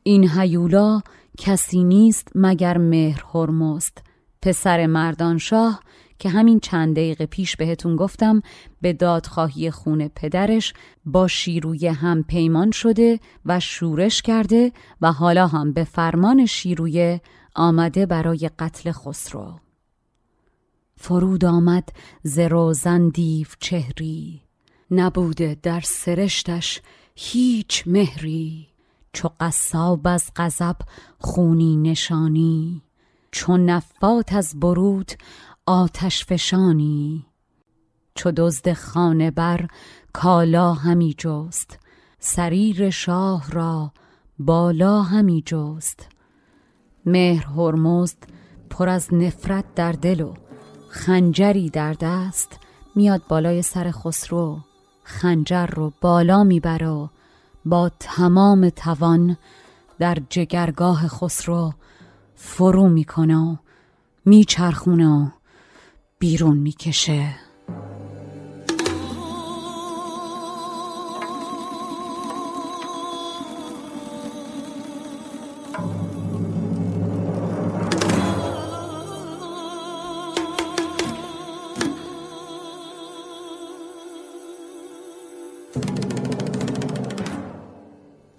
این 0.03 0.30
هیولا 0.30 1.03
کسی 1.38 1.84
نیست 1.84 2.28
مگر 2.34 2.78
مهر 2.78 3.24
هرمست 3.34 3.98
پسر 4.42 4.86
مردانشاه 4.86 5.80
که 6.21 6.29
همین 6.29 6.61
چند 6.61 6.97
دقیقه 6.97 7.27
پیش 7.27 7.57
بهتون 7.57 7.97
گفتم 7.97 8.43
به 8.81 8.93
دادخواهی 8.93 9.71
خون 9.71 10.09
پدرش 10.09 10.75
با 11.05 11.29
شیروی 11.29 11.87
هم 11.87 12.23
پیمان 12.23 12.71
شده 12.71 13.21
و 13.47 13.61
شورش 13.61 14.23
کرده 14.23 14.73
و 15.01 15.12
حالا 15.12 15.47
هم 15.47 15.73
به 15.73 15.85
فرمان 15.85 16.47
شیرویه 16.47 17.21
آمده 17.55 18.07
برای 18.07 18.51
قتل 18.59 18.93
خسرو. 18.93 19.59
فرود 20.97 21.45
آمد 21.45 21.89
ز 22.23 22.39
روزن 22.39 23.09
دیو 23.09 23.47
چهری. 23.61 24.41
نبوده 24.91 25.57
در 25.62 25.81
سرشتش 25.81 26.81
هیچ 27.14 27.83
مهری. 27.87 28.66
چو 29.12 29.29
قصاب 29.41 30.01
از 30.05 30.31
غضب 30.37 30.77
خونی 31.18 31.77
نشانی. 31.77 32.83
چو 33.33 33.57
نفات 33.57 34.33
از 34.33 34.61
برود 34.61 35.12
آتش 35.66 36.24
فشانی 36.24 37.26
چو 38.14 38.30
دزد 38.30 38.72
خانه 38.72 39.30
بر 39.30 39.68
کالا 40.12 40.72
همی 40.72 41.14
جست 41.18 41.78
سریر 42.18 42.90
شاه 42.90 43.50
را 43.50 43.92
بالا 44.38 45.02
همی 45.02 45.42
جست. 45.46 46.08
مهر 47.06 47.46
هرمزد 47.46 48.16
پر 48.70 48.88
از 48.88 49.14
نفرت 49.14 49.64
در 49.74 49.92
دل 49.92 50.20
و 50.20 50.34
خنجری 50.88 51.70
در 51.70 51.92
دست 51.92 52.58
میاد 52.94 53.22
بالای 53.28 53.62
سر 53.62 53.90
خسرو 53.90 54.58
خنجر 55.04 55.66
رو 55.66 55.92
بالا 56.00 56.44
می‌بره 56.44 57.11
با 57.64 57.90
تمام 57.98 58.68
توان 58.68 59.36
در 59.98 60.18
جگرگاه 60.30 61.08
خسرو 61.08 61.72
فرو 62.34 62.88
می‌کنه 62.88 63.36
و 63.36 63.56
میچرخونه 64.24 65.08
و 65.08 65.28
بیرون 66.21 66.57
می‌کشه. 66.57 67.35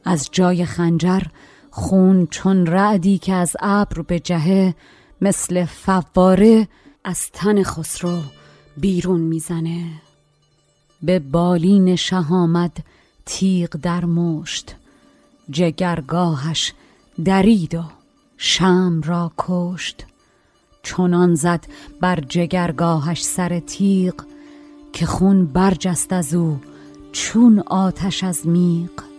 از 0.05 0.29
جای 0.31 0.65
خنجر 0.65 1.21
خون 1.71 2.27
چون 2.27 2.65
رعدی 2.65 3.17
که 3.17 3.33
از 3.33 3.55
ابر 3.59 4.01
به 4.01 4.19
جهه 4.19 4.75
مثل 5.21 5.65
فواره 5.65 6.67
از 7.03 7.31
تن 7.33 7.63
خسرو 7.63 8.21
بیرون 8.77 9.21
می‌زنه. 9.21 9.85
به 11.03 11.19
بالین 11.19 11.95
شه 11.95 12.31
آمد 12.31 12.77
تیغ 13.25 13.69
در 13.69 14.05
مشت. 14.05 14.75
جگرگاهش 15.51 16.73
درید 17.25 17.75
و 17.75 17.83
شم 18.37 19.01
را 19.05 19.31
کشت. 19.37 20.05
چنان 20.83 21.35
زد 21.35 21.67
بر 22.01 22.19
جگرگاهش 22.29 23.23
سر 23.23 23.59
تیغ 23.59 24.15
که 24.93 25.05
خون 25.05 25.45
برجست 25.45 26.13
از 26.13 26.33
او 26.33 26.59
چون 27.11 27.59
آتش 27.59 28.23
از 28.23 28.47
میغ. 28.47 29.10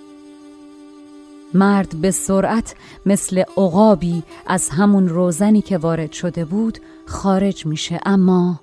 مرد 1.54 2.00
به 2.00 2.10
سرعت 2.10 2.74
مثل 3.06 3.42
عقابی 3.56 4.22
از 4.46 4.68
همون 4.68 5.08
روزنی 5.08 5.62
که 5.62 5.78
وارد 5.78 6.12
شده 6.12 6.44
بود 6.44 6.78
خارج 7.06 7.66
میشه. 7.66 8.00
اما 8.06 8.60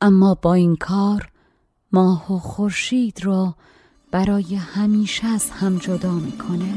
اما 0.00 0.34
با 0.42 0.54
این 0.54 0.76
کار 0.76 1.28
ماه 1.92 2.32
و 2.32 2.38
خورشید 2.38 3.24
را 3.24 3.54
برای 4.10 4.54
همیشه 4.54 5.26
از 5.26 5.50
هم 5.50 5.78
جدا 5.78 6.12
می‌کنه. 6.12 6.74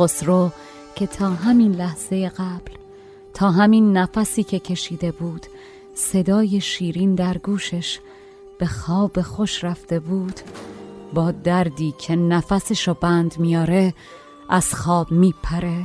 خسرو 0.00 0.50
که 0.94 1.06
تا 1.06 1.30
همین 1.30 1.72
لحظه 1.72 2.28
قبل 2.28 2.72
تا 3.34 3.50
همین 3.50 3.96
نفسی 3.96 4.42
که 4.42 4.58
کشیده 4.58 5.12
بود 5.12 5.46
صدای 5.94 6.60
شیرین 6.60 7.14
در 7.14 7.38
گوشش 7.38 8.00
به 8.58 8.66
خواب 8.66 9.22
خوش 9.22 9.64
رفته 9.64 10.00
بود 10.00 10.40
با 11.14 11.30
دردی 11.30 11.94
که 11.98 12.16
نفسش 12.16 12.88
رو 12.88 12.94
بند 12.94 13.38
میاره 13.38 13.94
از 14.48 14.74
خواب 14.74 15.10
میپره. 15.10 15.84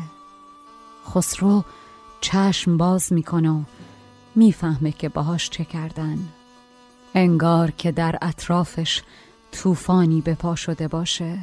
خسرو 1.09 1.63
چشم 2.21 2.77
باز 2.77 3.13
می‌کنه 3.13 3.49
و 3.49 3.61
می‌فهمه 4.35 4.91
که 4.91 5.09
باهاش 5.09 5.49
چه 5.49 5.65
کردن. 5.65 6.17
انگار 7.13 7.71
که 7.71 7.91
در 7.91 8.17
اطرافش 8.21 9.03
طوفانی 9.51 10.21
به 10.21 10.35
پا 10.35 10.55
شده 10.55 10.87
باشه. 10.87 11.39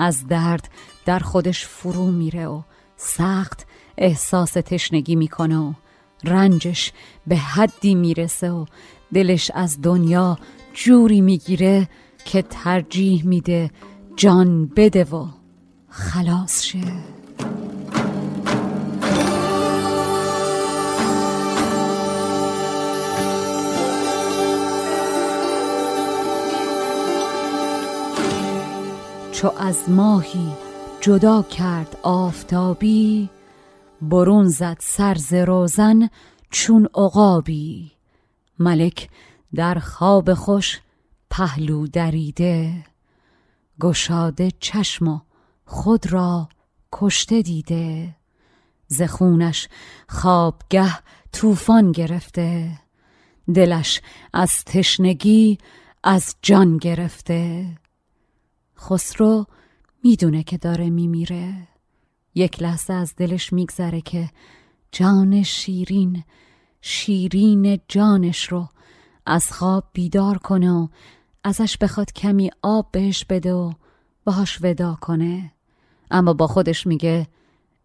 از 0.00 0.26
درد 0.26 0.68
در 1.04 1.18
خودش 1.18 1.66
فرو 1.66 2.06
میره 2.06 2.46
و 2.46 2.62
سخت 2.96 3.66
احساس 3.98 4.52
تشنگی 4.52 5.16
می‌کنه 5.16 5.58
و 5.58 5.72
رنجش 6.24 6.92
به 7.26 7.36
حدی 7.36 7.94
می‌رسه 7.94 8.50
و 8.50 8.64
دلش 9.14 9.50
از 9.54 9.82
دنیا 9.82 10.38
جوری 10.74 11.20
می‌گیره 11.20 11.88
که 12.24 12.42
ترجیح 12.42 13.26
میده 13.26 13.70
جان 14.16 14.66
بده 14.66 15.04
و 15.04 15.26
خلاص 15.88 16.62
شه. 16.62 16.80
چو 29.40 29.52
از 29.58 29.90
ماهی 29.90 30.52
جدا 31.00 31.42
کرد 31.42 31.96
آفتابی 32.02 33.30
برون 34.02 34.48
زد 34.48 34.76
سر 34.80 35.14
ز 35.14 35.34
روزن 35.34 36.08
چون 36.50 36.88
عقابی. 36.94 37.92
ملک 38.58 39.08
در 39.54 39.78
خواب 39.78 40.34
خوش 40.34 40.80
پهلو 41.30 41.86
دریده 41.86 42.84
گشاده 43.80 44.50
چشم 44.60 45.08
و 45.08 45.20
خود 45.64 46.12
را 46.12 46.48
کشته 46.92 47.42
دیده. 47.42 48.16
ز 48.86 49.02
خونش 49.02 49.68
خوابگه 50.08 50.98
طوفان 51.32 51.92
گرفته 51.92 52.78
دلش 53.54 54.00
از 54.32 54.64
تشنگی 54.64 55.58
از 56.04 56.34
جان 56.42 56.76
گرفته. 56.76 57.66
خسرو 58.80 59.46
می‌دونه 60.04 60.42
که 60.42 60.58
داره 60.58 60.90
میمیره. 60.90 61.68
یک 62.34 62.62
لحظه 62.62 62.92
از 62.92 63.14
دلش 63.16 63.52
میگذره 63.52 64.00
که 64.00 64.30
جان 64.92 65.42
شیرین 65.42 66.24
شیرین 66.80 67.80
جانش 67.88 68.44
رو 68.44 68.68
از 69.26 69.52
خواب 69.52 69.84
بیدار 69.92 70.38
کنه 70.38 70.72
و 70.72 70.88
ازش 71.44 71.76
بخواد 71.78 72.12
کمی 72.12 72.50
آب 72.62 72.88
بهش 72.92 73.24
بده 73.24 73.52
و 73.52 73.72
باهاش 74.24 74.58
ودا 74.62 74.98
کنه. 75.00 75.52
اما 76.10 76.32
با 76.32 76.46
خودش 76.46 76.86
میگه 76.86 77.26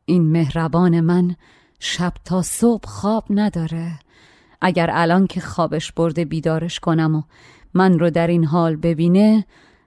این 0.05 0.31
مهربان 0.31 1.01
من 1.01 1.35
شب 1.79 2.13
تا 2.25 2.41
صبح 2.41 2.87
خواب 2.87 3.25
نداره. 3.29 3.99
اگر 4.61 4.89
الان 4.93 5.27
که 5.27 5.41
خوابش 5.41 5.91
برده 5.91 6.25
بیدارش 6.25 6.79
کنم 6.79 7.15
و 7.15 7.21
من 7.73 7.99
رو 7.99 8.09
در 8.09 8.27
این 8.27 8.45
حال 8.45 8.75
ببینه 8.75 9.45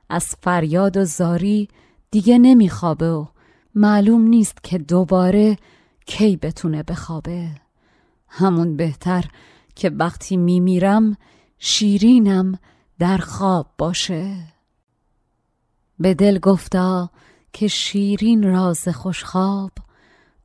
از 0.09 0.37
فریاد 0.43 0.97
و 0.97 1.05
زاری 1.05 1.69
دیگه 2.11 2.39
نمیخوابه 2.39 3.11
و 3.11 3.27
معلوم 3.75 4.23
نیست 4.23 4.65
که 4.65 4.79
دوباره 4.79 5.57
کی 6.07 6.37
بتونه 6.37 6.83
بخوابه. 6.83 7.49
همون 8.29 8.77
بهتر 8.77 9.25
که 9.75 9.91
وقتی 9.91 10.37
میمیرم 10.37 11.17
شیرینم 11.59 12.59
در 12.99 13.19
خواب 13.19 13.67
باشه. 13.79 14.37
به 15.99 16.15
دل 16.15 16.39
گفتا 16.39 17.11
که 17.53 17.69
شیرین 17.69 18.43
راز 18.43 18.89
خوشخواب 18.89 19.73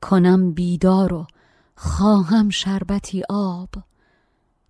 کنم 0.02 0.52
بیدار 0.52 1.14
و 1.14 1.28
خواهم 1.76 2.50
شربتی 2.50 3.24
آب. 3.30 3.70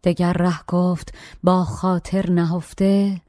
دگر 0.04 0.34
ره 0.34 0.64
گفت 0.68 1.14
با 1.44 1.64
خاطر 1.64 2.30
نهفته 2.30 3.22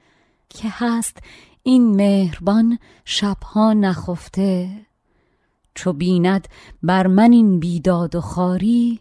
که 0.48 0.68
هست 0.70 1.18
این 1.66 1.96
مهربان 1.96 2.78
شبها 3.04 3.72
نخفته. 3.72 4.86
چو 5.74 5.92
بیند 5.92 6.48
بر 6.82 7.06
من 7.06 7.32
این 7.32 7.60
بیداد 7.60 8.14
و 8.14 8.20
خاری 8.20 9.00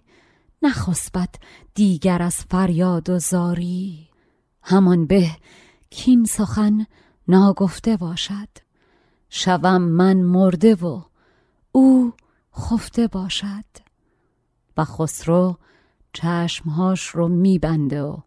نخسبت 0.62 1.36
دیگر 1.76 2.22
از 2.22 2.36
فریاد 2.36 3.10
و 3.10 3.20
زاری. 3.20 4.10
همان 4.62 5.06
به 5.06 5.30
کین 5.90 6.26
سخن 6.26 6.86
ناگفته 7.28 7.98
باشد. 7.98 8.50
شوم 9.30 9.82
من 9.82 10.18
مرده 10.18 10.76
و 10.76 11.02
او 11.72 12.14
خفته 12.56 13.08
باشد. 13.08 13.66
و 14.78 14.86
خسرو 14.86 15.58
چشمهاش 16.14 17.08
رو 17.08 17.28
میبنده 17.28 18.02
و 18.02 18.18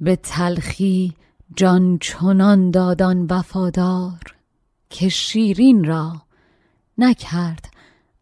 به 0.00 0.16
تلخی 0.16 1.14
جان 1.56 1.98
چنان 1.98 2.70
دادان 2.70 3.26
وفادار 3.30 4.36
که 4.90 5.08
شیرین 5.08 5.84
را 5.84 6.22
نکرد 6.98 7.70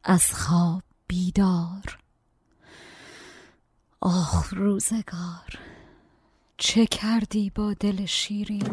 از 0.04 0.34
خواب 0.34 0.82
بیدار. 1.06 1.98
آخ 4.00 4.54
روزگار 4.54 5.58
چه 6.58 6.86
کردی 6.86 7.50
با 7.50 7.74
دل 7.74 8.04
شیرین؟ 8.06 8.70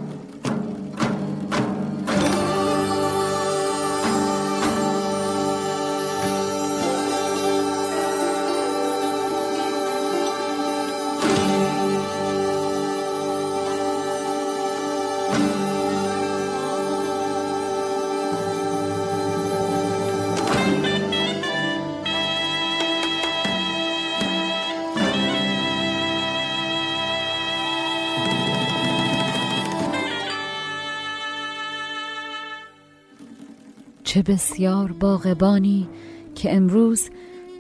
چه 34.14 34.22
بسیار 34.22 34.91
باغبانی 34.91 35.89
که 36.36 36.55
امروز 36.55 37.09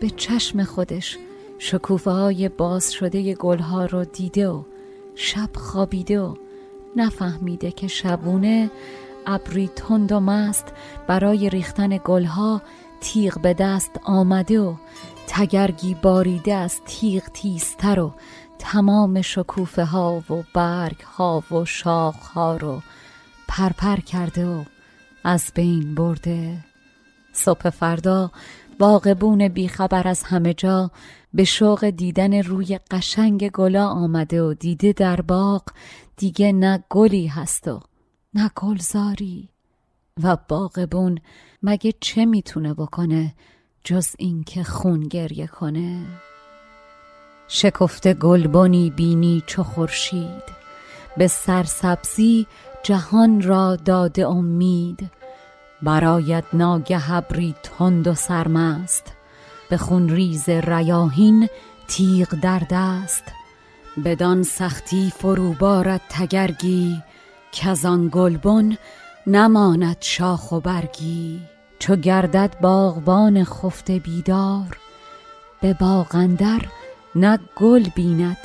به 0.01 0.09
چشم 0.09 0.63
خودش 0.63 1.17
شکوفه 1.59 2.11
های 2.11 2.49
باز 2.49 2.93
شده 2.93 3.33
گلها 3.33 3.85
رو 3.85 4.05
دیده 4.05 4.49
و 4.49 4.63
شب 5.15 5.49
خوابیده 5.55 6.19
و 6.19 6.35
نفهمیده 6.95 7.71
که 7.71 7.87
شبونه 7.87 8.71
ابری 9.25 9.67
تند 9.75 10.11
و 10.11 10.19
مست 10.19 10.65
برای 11.07 11.49
ریختن 11.49 11.99
گلها 12.05 12.61
تیغ 13.01 13.41
به 13.41 13.53
دست 13.53 13.91
آمده 14.03 14.59
و 14.59 14.75
تگرگی 15.27 15.95
باریده 16.01 16.53
از 16.53 16.81
تیغ 16.85 17.23
تیزتر 17.23 17.99
و 17.99 18.13
تمام 18.59 19.21
شکوفه 19.21 19.83
ها 19.85 20.23
و 20.29 20.43
برگ 20.53 20.99
ها 20.99 21.43
و 21.51 21.65
شاخ 21.65 22.15
ها 22.15 22.57
رو 22.57 22.81
پرپر 23.47 23.95
کرده 23.95 24.47
و 24.47 24.63
از 25.23 25.51
بین 25.55 25.95
برده. 25.95 26.57
صبح 27.33 27.69
فردا 27.69 28.31
باغبون 28.79 29.47
بیخبر 29.47 30.07
از 30.07 30.23
همه 30.23 30.53
جا 30.53 30.91
به 31.33 31.43
شوق 31.43 31.85
دیدن 31.89 32.43
روی 32.43 32.79
قشنگ 32.91 33.49
گلا 33.49 33.87
آمده 33.87 34.41
و 34.41 34.53
دیده 34.53 34.93
در 34.93 35.21
باغ. 35.21 35.63
دیگه 36.17 36.51
نه 36.51 36.83
گلی 36.89 37.27
هست 37.27 37.67
و 37.67 37.79
نه 38.33 38.51
گلزاری. 38.55 39.49
و 40.23 40.37
باغبون 40.47 41.19
مگه 41.63 41.93
چه 41.99 42.25
می‌تونه 42.25 42.73
بکنه 42.73 43.33
جز 43.83 44.07
اینکه 44.17 44.63
خون 44.63 45.07
گریه 45.07 45.47
کنه؟ 45.47 46.05
شکفته 47.47 48.13
گلبنی 48.13 48.89
بینی 48.89 49.43
چو 49.47 49.63
خورشید. 49.63 50.43
به 51.17 51.27
سرسبزی 51.27 52.47
جهان 52.83 53.41
را 53.41 53.75
داده 53.75 54.27
امید. 54.27 55.11
برایت 55.81 56.43
ناگه 56.53 57.11
ابری 57.11 57.55
تند 57.63 58.07
و 58.07 58.13
سرمست. 58.13 59.13
به 59.69 59.77
خون 59.77 60.09
ریز 60.09 60.49
ریاهین 60.49 61.49
تیغ 61.87 62.27
در 62.41 62.61
دست. 62.69 63.23
بدان 64.05 64.43
سختی 64.43 65.13
فرو 65.17 65.53
بارد 65.53 66.01
تگرگی 66.09 67.03
کزان 67.51 68.09
گلبن 68.11 68.77
نماند 69.27 69.97
شاخ 69.99 70.51
و 70.51 70.59
برگی. 70.59 71.41
چو 71.79 71.95
گردد 71.95 72.55
باغبان 72.61 73.43
خفته 73.43 73.99
بیدار 73.99 74.77
به 75.61 75.73
باغندر 75.73 76.61
نه 77.15 77.39
گل 77.55 77.83
بیند 77.95 78.37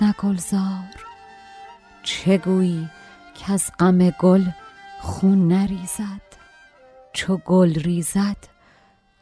نه 0.00 0.14
گلزار. 0.18 1.04
چه 2.02 2.38
گویی؟ 2.38 2.88
که 3.38 3.52
از 3.52 3.70
غم 3.78 4.10
گل 4.10 4.44
خون 5.00 5.48
نریزد. 5.48 6.28
چو 7.12 7.36
گل 7.36 7.74
ریزد 7.74 8.36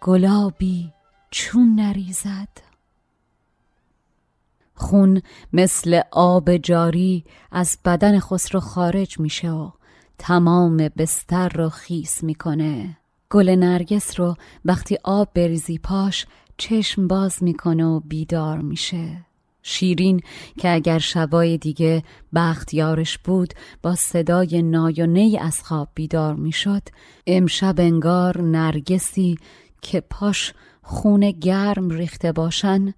گلابی 0.00 0.92
چون 1.30 1.74
نریزد. 1.74 2.48
خون 4.74 5.22
مثل 5.52 6.00
آب 6.10 6.56
جاری 6.56 7.24
از 7.52 7.78
بدن 7.84 8.18
خسرو 8.18 8.60
خارج 8.60 9.20
میشه 9.20 9.50
و 9.50 9.70
تمام 10.18 10.76
بستر 10.76 11.48
رو 11.48 11.68
خیس 11.68 12.22
می‌کنه. 12.22 12.96
گل 13.30 13.48
نرگس 13.48 14.20
رو 14.20 14.36
وقتی 14.64 14.98
آب 15.04 15.28
بریزی 15.34 15.78
پاش 15.78 16.26
چشم 16.56 17.08
باز 17.08 17.42
می‌کنه 17.42 17.84
و 17.84 18.00
بیدار 18.00 18.58
میشه. 18.58 19.25
شیرین 19.68 20.20
که 20.58 20.74
اگر 20.74 20.98
شبای 20.98 21.58
دیگه 21.58 22.02
بخت 22.34 22.74
یارش 22.74 23.18
بود 23.18 23.54
با 23.82 23.94
صدای 23.94 24.62
نای 24.62 25.38
از 25.38 25.62
خواب 25.62 25.88
بیدار 25.94 26.34
می‌شد. 26.34 26.82
امشب 27.26 27.74
انگار 27.78 28.40
نرگسی 28.40 29.38
که 29.82 30.00
پاش 30.00 30.52
خون 30.82 31.30
گرم 31.30 31.90
ریخته 31.90 32.32
باشن 32.32 32.94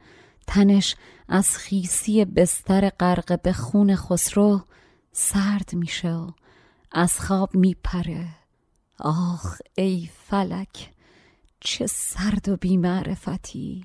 تنش 0.46 0.96
از 1.28 1.56
خیسی 1.56 2.24
بستر 2.24 2.88
غرق 2.88 3.42
به 3.42 3.52
خون 3.52 3.96
خسرو 3.96 4.60
سرد 5.12 5.70
میشه 5.74 6.12
و 6.12 6.30
از 6.92 7.20
خواب 7.20 7.54
میپره. 7.54 8.26
آخ 9.00 9.60
ای 9.74 10.08
فلک 10.26 10.90
چه 11.60 11.86
سرد 11.86 12.48
و 12.48 12.56
بیمعرفتی! 12.56 13.84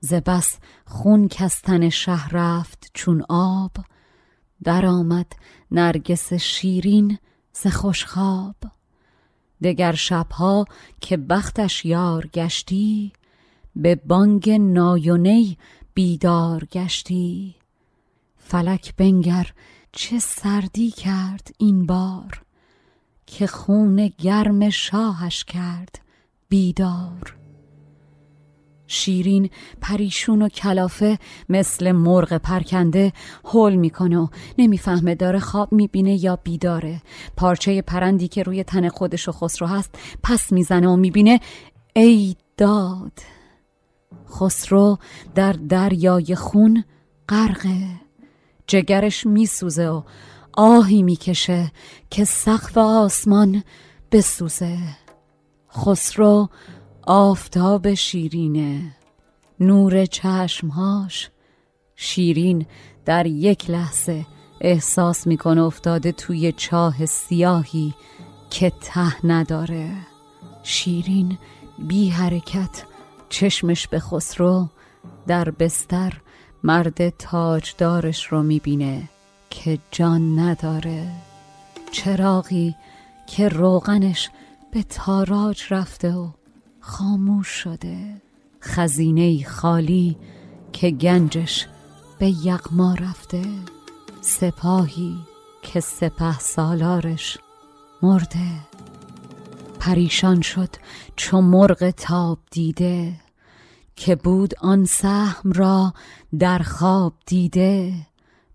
ز 0.00 0.14
بس 0.14 0.58
خون 0.86 1.28
کستن 1.28 1.88
شه 1.88 2.28
رفت 2.28 2.90
چون 2.94 3.24
آب 3.28 3.72
درآمد 4.64 5.32
نرگس 5.70 6.32
شیرین 6.32 7.18
ز 7.52 7.66
خوشخواب. 7.66 8.56
دگر 9.62 9.92
شبها 9.92 10.64
که 11.00 11.16
بختش 11.16 11.84
یار 11.84 12.26
گشتی 12.26 13.12
به 13.76 13.94
بانگ 13.94 14.50
نایونی 14.50 15.58
بیدار 15.94 16.64
گشتی. 16.64 17.54
فلک 18.36 18.96
بنگر 18.96 19.52
چه 19.92 20.18
سردی 20.18 20.90
کرد 20.90 21.54
این 21.58 21.86
بار 21.86 22.42
که 23.26 23.46
خون 23.46 24.12
گرم 24.18 24.70
شاهش 24.70 25.44
کرد 25.44 25.98
بیدار. 26.48 27.39
شیرین 28.92 29.50
پریشون 29.80 30.42
و 30.42 30.48
کلافه 30.48 31.18
مثل 31.48 31.92
مرغ 31.92 32.36
پرکنده 32.36 33.12
هول 33.44 33.74
می‌کنه 33.74 34.18
و 34.18 34.26
نمی‌فهمه 34.58 35.14
داره 35.14 35.38
خواب 35.38 35.72
می‌بینه 35.72 36.24
یا 36.24 36.36
بیداره. 36.36 37.02
پارچه 37.36 37.82
پرندی 37.82 38.28
که 38.28 38.42
روی 38.42 38.64
تن 38.64 38.88
خودش 38.88 39.28
و 39.28 39.32
خسرو 39.32 39.68
هست 39.68 39.90
پس 40.22 40.52
می‌زنه 40.52 40.88
و 40.88 40.96
می‌بینه 40.96 41.40
ای 41.96 42.36
داد! 42.56 43.12
خسرو 44.30 44.98
در 45.34 45.52
دریای 45.52 46.34
خون 46.34 46.84
غرقه. 47.28 47.86
جگرش 48.66 49.26
میسوزه 49.26 49.88
و 49.88 50.02
آهی 50.52 51.02
می‌کشه 51.02 51.72
که 52.10 52.24
سقف 52.24 52.78
آسمان 52.78 53.62
بسوزه. 54.12 54.78
خسرو 55.76 56.48
آفتاب 57.02 57.94
شیرینه 57.94 58.96
نور 59.60 60.06
چشمهاش 60.06 61.30
شیرین. 61.96 62.66
در 63.04 63.26
یک 63.26 63.70
لحظه 63.70 64.26
احساس 64.60 65.26
می‌کنه 65.26 65.62
افتاده 65.62 66.12
توی 66.12 66.52
چاه 66.52 67.06
سیاهی 67.06 67.94
که 68.50 68.70
ته 68.80 69.26
نداره. 69.26 69.90
شیرین 70.62 71.38
بی 71.78 72.08
حرکت 72.08 72.84
چشمش 73.28 73.88
به 73.88 74.00
خسرو 74.00 74.68
در 75.26 75.50
بستر 75.50 76.12
مرد 76.64 77.08
تاجدارش 77.08 78.26
رو 78.26 78.42
می‌بینه 78.42 79.08
که 79.50 79.78
جان 79.90 80.38
نداره. 80.38 81.12
چراغی 81.92 82.74
که 83.26 83.48
روغنش 83.48 84.30
به 84.72 84.82
تاراج 84.82 85.62
رفته 85.70 86.14
و 86.14 86.28
خاموش 86.90 87.46
شده. 87.48 88.22
خزینه 88.62 89.44
خالی 89.44 90.16
که 90.72 90.90
گنجش 90.90 91.66
به 92.18 92.46
یغما 92.46 92.94
رفته. 92.94 93.42
سپاهی 94.20 95.16
که 95.62 95.80
سپه 95.80 96.38
سالارش 96.38 97.38
مرده. 98.02 98.66
پریشان 99.80 100.40
شد 100.40 100.68
چو 101.16 101.40
مرغ 101.40 101.90
تاب 101.90 102.38
دیده. 102.50 103.12
که 103.96 104.16
بود 104.16 104.54
آن 104.60 104.84
سهم 104.84 105.52
را 105.52 105.94
در 106.38 106.58
خواب 106.58 107.12
دیده. 107.26 107.94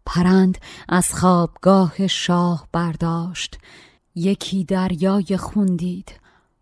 پرند 0.05 0.57
از 0.89 1.13
خوابگاه 1.13 2.07
شاه 2.07 2.67
برداشت. 2.71 3.57
یکی 4.15 4.63
دریای 4.63 5.37
خون 5.37 5.75
دید 5.75 6.11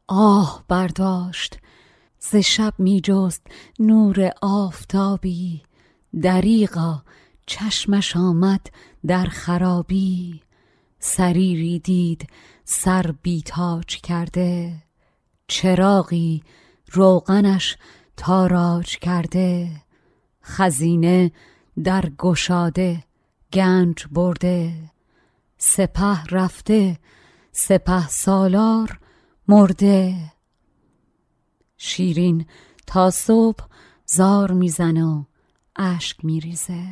آه 0.07 0.63
برداشت. 0.67 1.62
ز 2.31 2.35
شب 2.35 2.73
می 2.77 3.01
جست 3.01 3.41
نور 3.79 4.31
آفتابی. 4.41 5.63
دریغا 6.21 7.03
چشمش 7.45 8.17
آمد 8.17 8.67
در 9.05 9.25
خرابی. 9.25 10.41
سریری 10.99 11.79
دید 11.79 12.29
سر 12.63 13.15
بیتاج 13.21 13.85
کرده. 13.85 14.73
چراغی 15.47 16.43
روغنش 16.91 17.77
تاراج 18.17 18.97
کرده. 18.97 19.69
خزینه 20.43 21.31
در 21.83 22.09
گشاده 22.17 23.03
گنج 23.53 24.05
برده. 24.11 24.73
سپه 25.57 26.23
رفته 26.23 26.97
سپه 27.51 28.07
سالار 28.07 28.99
مرده. 29.47 30.15
شیرین 31.85 32.45
تا 32.87 33.09
صبح 33.09 33.65
زار 34.05 34.51
می‌زنه 34.51 35.05
و 35.05 35.23
اشک 35.75 36.25
میریزه. 36.25 36.85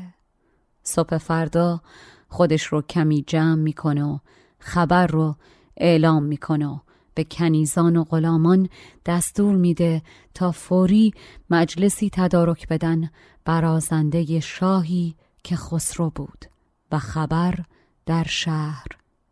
صبح 0.84 1.18
فردا 1.18 1.82
خودش 2.28 2.64
رو 2.64 2.82
کمی 2.82 3.24
جمع 3.28 3.56
می‌کنه 3.56 4.04
و 4.04 4.18
خبر 4.60 5.08
رو 5.08 5.36
اعلام 5.78 6.24
می‌کنه 6.24 6.82
به 7.16 7.24
کنیزان 7.24 7.96
و 7.96 8.04
غلامان 8.04 8.70
دستور 9.06 9.56
میده 9.56 10.02
تا 10.34 10.52
فوری 10.52 11.14
مجلسی 11.50 12.10
تدارک 12.14 12.68
بدن 12.68 13.10
برازنده 13.46 14.40
شاهی 14.40 15.16
که 15.44 15.56
خسرو 15.56 16.10
بود 16.10 16.46
و 16.92 17.00
خبر 17.00 17.60
در 18.06 18.24
شهر 18.24 18.88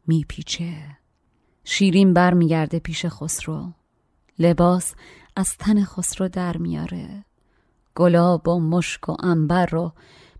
میپیچه. 0.07 0.74
شیرین 1.64 2.14
بر 2.14 2.34
میگرده 2.34 2.80
پیش 2.80 3.05
خسرو. 3.05 3.72
لباس 4.39 4.93
از 5.40 5.58
تن 5.58 5.84
خسرو 5.84 6.28
در 6.28 6.58
میاره. 6.58 7.26
گلاب 7.96 8.48
و 8.48 8.60
مشک 8.60 9.10
و 9.10 9.16
انبر 9.20 9.66
رو 9.66 9.94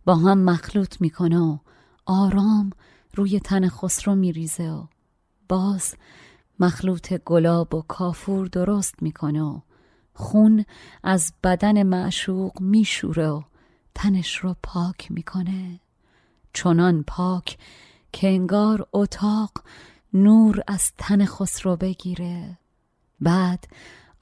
با 0.06 0.16
هم 0.16 0.38
مخلوط 0.38 1.02
می‌کنه 1.02 1.39
و 1.39 1.58
آرام 2.06 2.70
روی 3.16 3.39
تن 3.39 3.70
خسرو 3.70 4.16
میریزه 4.16 4.70
و 4.70 4.86
باز 5.50 5.95
مخلوط 6.60 7.14
گلاب 7.14 7.76
و 7.76 7.82
کافور 7.82 8.47
درست 8.47 9.04
می‌کنه 9.04 9.41
و 9.41 9.60
خون 10.14 10.66
از 11.04 11.34
بدن 11.43 11.84
معشوق 11.84 12.62
میشوره 12.62 13.30
و 13.30 13.41
تنش 13.95 14.38
رو 14.38 14.56
پاک 14.64 15.12
می‌کنه. 15.12 15.80
چنان 16.54 17.04
پاک 17.04 17.58
که 18.12 18.28
انگار 18.28 18.88
اتاق 18.93 19.52
نور 20.14 20.64
از 20.68 20.91
تن 20.97 21.26
خسرو 21.26 21.76
بگیره. 21.76 22.58
بعد 23.22 23.68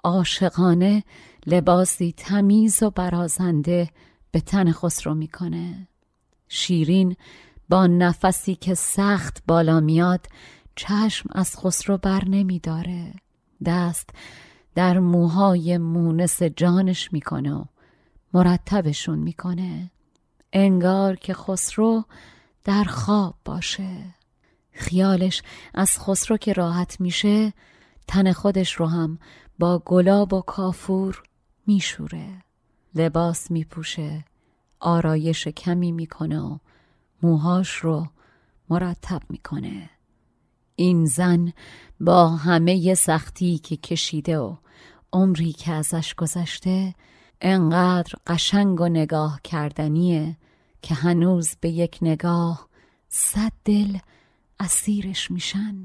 عاشقانه 0.04 1.04
لباسی 1.46 2.14
تمیز 2.18 2.84
و 2.84 2.90
برازنده 2.90 3.90
به 4.32 4.42
تن 4.42 4.72
خسرو 4.72 5.14
می‌کنه. 5.14 5.88
شیرین 6.48 7.16
با 7.70 7.88
نفسی 7.88 8.56
که 8.56 8.74
سخت 8.74 9.44
بالا 9.48 9.80
میاد 9.80 10.28
چشم 10.76 11.30
از 11.32 11.58
خسرو 11.58 11.98
بر 11.98 12.26
نمیداره. 12.26 13.14
دست 13.66 14.10
در 14.76 15.00
موهای 15.00 15.78
مونس 15.78 16.44
جانش 16.44 17.14
می‌کنه 17.14 17.54
و 17.54 17.66
مرتبشون 18.34 19.20
می‌کنه. 19.20 19.92
انگار 20.54 21.16
که 21.16 21.34
خسرو 21.34 22.04
در 22.64 22.84
خواب 22.84 23.36
باشه. 23.46 24.16
خیالش 24.72 25.42
از 25.74 26.00
خسرو 26.00 26.38
که 26.38 26.54
راحت 26.54 27.02
میشه 27.02 27.54
تن 28.08 28.32
خودش 28.32 28.74
رو 28.74 28.86
هم 28.86 29.20
با 29.60 29.80
گلاب 29.86 30.34
و 30.34 30.42
کافور 30.42 31.24
میشوره 31.68 32.44
لباس 32.96 33.52
میپوشه 33.52 34.26
آرایش 34.80 35.48
کمی 35.48 35.92
می‌کنه 35.92 36.40
و 36.40 36.58
موهاش 37.24 37.76
رو 37.76 38.08
مرتب 38.70 39.22
می‌کنه. 39.30 39.90
این 40.76 41.06
زن 41.06 41.54
با 42.00 42.30
همه 42.30 42.94
سختی 42.96 43.58
که 43.58 43.78
کشیده 43.78 44.40
و 44.40 44.56
عمری 45.14 45.52
که 45.52 45.72
ازش 45.72 46.16
گذشته 46.16 46.96
انقدر 47.42 48.14
قشنگ 48.28 48.82
و 48.82 48.88
نگاه 48.88 49.40
کردنیه 49.44 50.38
که 50.82 50.96
هنوز 50.96 51.56
به 51.62 51.70
یک 51.70 51.98
نگاه 52.02 52.68
صد 53.10 53.52
دل 53.66 53.98
اسیرش 54.60 55.32
میشن. 55.32 55.84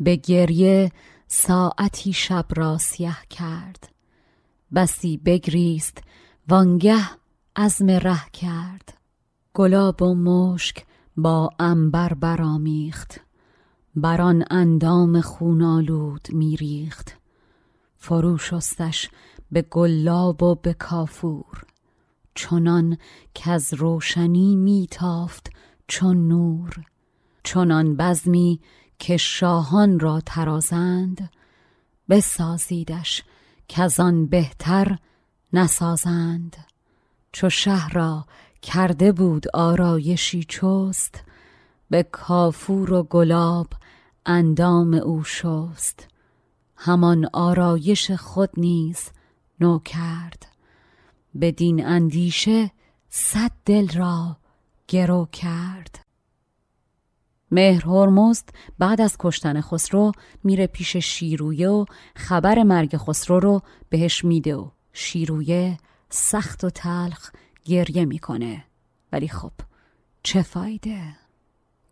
به 0.00 0.16
گریه 0.16 0.92
ساعتی 1.26 2.12
شب 2.12 2.46
را 2.56 2.78
سیه 2.78 3.16
کرد. 3.30 3.88
بسی 4.74 5.16
بگریست 5.16 5.98
وانگه 6.48 7.04
عزم 7.56 7.90
ره 7.90 8.30
کرد. 8.32 8.98
گلاب 9.54 10.02
و 10.02 10.14
مشک 10.14 10.84
با 11.16 11.50
انبر 11.58 12.14
برامیخت 12.14 13.20
بران 13.96 14.44
اندام 14.50 15.20
خونالود 15.20 16.28
میریخت. 16.32 17.16
فرو 17.96 18.38
شستش 18.38 19.10
به 19.52 19.62
گلاب 19.62 20.42
و 20.42 20.54
به 20.54 20.74
کافور. 20.74 21.64
چنان 22.34 22.98
که 23.34 23.50
از 23.50 23.74
روشنی 23.74 24.56
میتافت 24.56 25.50
چون 25.86 26.28
نور. 26.28 26.84
چنان 27.44 27.96
بزمی 27.96 28.60
که 28.98 29.16
شاهان 29.16 30.00
را 30.00 30.20
ترازند 30.26 31.30
بسازیدش 32.08 33.22
که 33.68 33.82
از 33.82 34.00
آن 34.00 34.26
بهتر 34.26 34.98
نسازند. 35.52 36.56
چو 37.32 37.50
شهر 37.50 37.92
را 37.92 38.24
کرده 38.62 39.12
بود 39.12 39.46
آرایشی 39.54 40.44
چست 40.44 41.24
به 41.90 42.02
کافور 42.02 42.92
و 42.92 43.02
گلاب 43.02 43.66
اندام 44.26 44.94
او 44.94 45.24
شست. 45.24 46.08
همان 46.76 47.28
آرایش 47.32 48.10
خود 48.10 48.50
نیز 48.56 49.10
نو 49.60 49.78
کرد. 49.78 50.46
بدین 51.40 51.86
اندیشه 51.86 52.70
صد 53.08 53.52
دل 53.64 53.88
را 53.88 54.36
گرو 54.88 55.28
کرد. 55.32 56.07
مهر 57.50 57.86
هرمزد 57.86 58.48
بعد 58.78 59.00
از 59.00 59.16
کشتن 59.18 59.60
خسرو 59.60 60.12
میره 60.44 60.66
پیش 60.66 60.96
شیرویه 60.96 61.68
و 61.68 61.84
خبر 62.16 62.62
مرگ 62.62 62.96
خسرو 62.96 63.40
رو 63.40 63.62
بهش 63.88 64.24
میده 64.24 64.56
و 64.56 64.68
شیرویه 64.92 65.76
سخت 66.10 66.64
و 66.64 66.70
تلخ 66.70 67.30
گریه 67.64 68.04
می‌کنه. 68.04 68.64
ولی 69.12 69.28
خب 69.28 69.52
چه 70.22 70.42
فایده؟ 70.42 71.00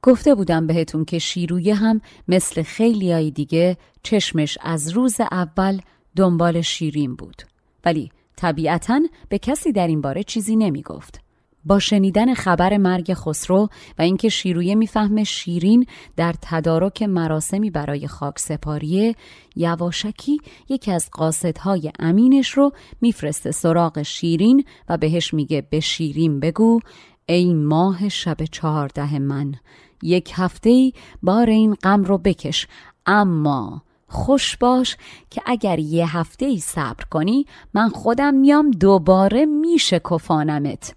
گفته 0.02 0.34
بودم 0.34 0.66
بهتون 0.66 1.04
که 1.04 1.18
شیرویه 1.18 1.74
هم 1.74 2.00
مثل 2.28 2.62
خیلیای 2.62 3.30
دیگه 3.30 3.76
چشمش 4.02 4.59
از 4.61 4.88
روز 4.88 5.20
اول 5.20 5.80
دنبال 6.16 6.61
شیرین 6.61 7.16
بود. 7.16 7.42
ولی 7.84 8.12
طبیعتا 8.36 9.00
به 9.28 9.38
کسی 9.38 9.72
در 9.72 9.86
این 9.86 10.00
باره 10.00 10.22
چیزی 10.22 10.57
نمی‌گفت. 10.57 11.25
با 11.66 11.78
شنیدن 11.78 12.34
خبر 12.34 12.76
مرگ 12.76 13.14
خسرو 13.14 13.68
و 13.98 14.02
اینکه 14.02 14.28
شیرویه 14.28 14.74
می‌فهمه 14.74 15.24
شیرین 15.24 15.86
در 16.16 16.34
تدارک 16.42 17.02
مراسمی 17.02 17.70
برای 17.70 18.06
خاک 18.06 18.38
سپاریه 18.38 19.14
یواشکی 19.56 20.38
یکی 20.68 20.92
از 20.92 21.08
قاصدهای 21.12 21.92
امینش 21.98 22.50
رو 22.50 22.72
میفرسته 23.00 23.50
سراغ 23.50 24.02
شیرین 24.02 24.64
و 24.88 24.96
بهش 24.96 25.34
میگه 25.34 25.66
به 25.70 25.80
شیرین 25.80 26.40
بگو 26.40 26.80
ای 27.26 27.54
ماه 27.54 28.08
شب 28.08 28.36
چهارده 28.44 29.18
من 29.18 29.54
یک 30.02 30.32
هفته 30.34 30.92
بار 31.22 31.50
این 31.50 31.74
غم 31.74 32.04
رو 32.04 32.18
بکش 32.18 32.66
اما 33.06 33.82
خوش 34.08 34.56
باش 34.56 34.96
که 35.30 35.42
اگر 35.46 35.78
یه 35.78 36.16
هفته 36.16 36.46
ای 36.46 36.58
صبر 36.58 37.04
کنی 37.10 37.46
من 37.74 37.88
خودم 37.88 38.34
میام 38.34 38.70
دوباره 38.70 39.46
میشه 39.46 40.00
کفانمت 40.10 40.94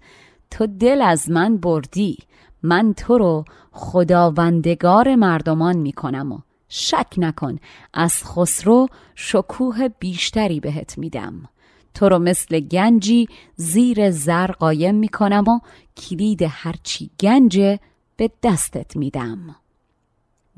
تو 0.50 0.66
دل 0.66 1.02
از 1.02 1.30
من 1.30 1.56
بردی. 1.56 2.18
من 2.62 2.94
تو 2.94 3.18
رو 3.18 3.44
خداوندگار 3.72 5.14
مردمان 5.14 5.76
می‌کنم 5.76 6.32
و 6.32 6.38
شک 6.68 7.12
نکن 7.16 7.58
از 7.94 8.24
خسرو 8.24 8.88
شکوه 9.14 9.88
بیشتری 9.88 10.60
بهت 10.60 10.98
میدم. 10.98 11.48
تو 11.94 12.08
رو 12.08 12.18
مثل 12.18 12.60
گنجی 12.60 13.28
زیر 13.56 14.10
زر 14.10 14.46
قایم 14.46 14.94
می‌کنم 14.94 15.44
و 15.48 15.60
کلید 15.96 16.42
هرچی 16.48 17.10
گنجه 17.20 17.80
به 18.16 18.30
دستت 18.42 18.96
میدم. 18.96 19.56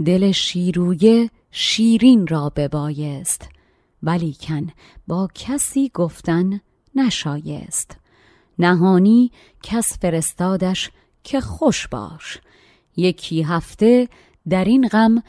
دل 0.04 0.32
شیرویه 0.32 1.30
شیرین 1.50 2.26
را 2.26 2.52
ببایست 2.56 3.48
ولیکن 4.02 4.66
با 5.06 5.28
کسی 5.34 5.90
گفتن 5.94 6.60
نشایست. 6.94 8.01
نهانی 8.58 9.30
کس 9.62 9.98
فرستادش 9.98 10.90
که 11.24 11.40
خوش 11.40 11.88
باش. 11.88 12.38
یکی 12.96 13.42
هفته 13.42 14.08
در 14.48 14.64
این 14.64 14.88
غم 14.88 15.22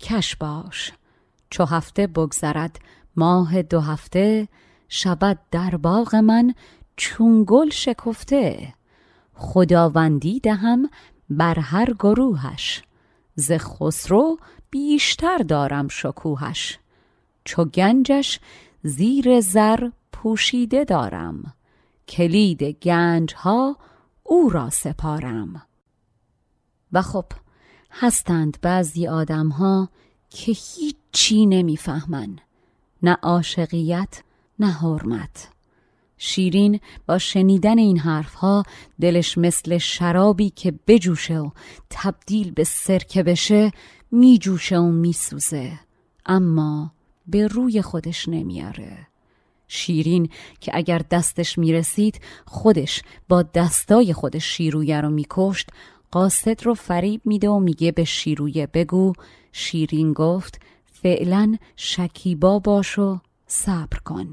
کش 0.00 0.36
باش. 0.36 0.92
چو 1.50 1.64
هفته 1.64 2.06
بگذرد 2.06 2.78
ماه 3.16 3.62
دو 3.62 3.80
هفته 3.80 4.48
شود 4.88 5.38
در 5.50 5.76
باغ 5.76 6.14
من 6.14 6.54
چون 6.96 7.44
گل 7.46 7.70
شکفته. 7.70 8.74
خداوندی 9.34 10.40
دهم 10.40 10.90
بر 11.30 11.58
هر 11.58 11.92
گروهش 11.92 12.82
ز 13.34 13.52
خسرو 13.52 14.38
بیشتر 14.70 15.38
دارم 15.38 15.88
شکوهش. 15.88 16.78
چو 17.44 17.64
گنجش 17.64 18.40
زیر 18.82 19.40
زر 19.40 19.88
پوشیده 20.12 20.84
دارم. 20.84 21.55
کلید 22.08 22.62
گنج 22.62 23.34
ها 23.34 23.76
او 24.22 24.48
را 24.48 24.70
سپارم. 24.70 25.62
و 26.92 27.02
خب 27.02 27.24
هستند 27.90 28.58
بعضی 28.62 29.06
آدم 29.06 29.48
ها 29.48 29.88
که 30.30 30.52
هیچی 30.52 31.46
نمی‌فهمن. 31.46 32.38
نه 33.02 33.12
عاشقیت 33.22 34.22
نه 34.58 34.70
حرمت. 34.70 35.48
شیرین 36.18 36.80
با 37.06 37.18
شنیدن 37.18 37.78
این 37.78 37.98
حرفها 37.98 38.62
دلش 39.00 39.38
مثل 39.38 39.78
شرابی 39.78 40.50
که 40.50 40.74
بجوشه 40.86 41.38
و 41.38 41.50
تبدیل 41.90 42.50
به 42.50 42.64
سرکه 42.64 43.22
بشه 43.22 43.72
میجوشه 44.10 44.78
و 44.78 44.90
میسوزه. 44.90 45.80
اما 46.26 46.92
به 47.26 47.46
روی 47.46 47.82
خودش 47.82 48.28
نمیاره 48.28 49.06
شیرین 49.68 50.28
که 50.60 50.72
اگر 50.74 51.02
دستش 51.10 51.58
می‌رسید 51.58 52.20
خودش 52.44 53.02
با 53.28 53.42
دستای 53.42 54.12
خودش 54.12 54.44
شیرویه 54.44 55.00
رو 55.00 55.10
میکشت. 55.10 55.70
قاصد 56.10 56.64
رو 56.64 56.74
فریب 56.74 57.20
میده 57.24 57.48
و 57.48 57.58
میگه 57.58 57.92
به 57.92 58.04
شیرویه 58.04 58.66
بگو. 58.66 59.12
شیرین 59.52 60.12
گفت 60.12 60.60
فعلا 60.84 61.56
شکیبا 61.76 62.58
باش 62.58 62.98
و 62.98 63.18
صبر 63.46 63.98
کن. 64.04 64.32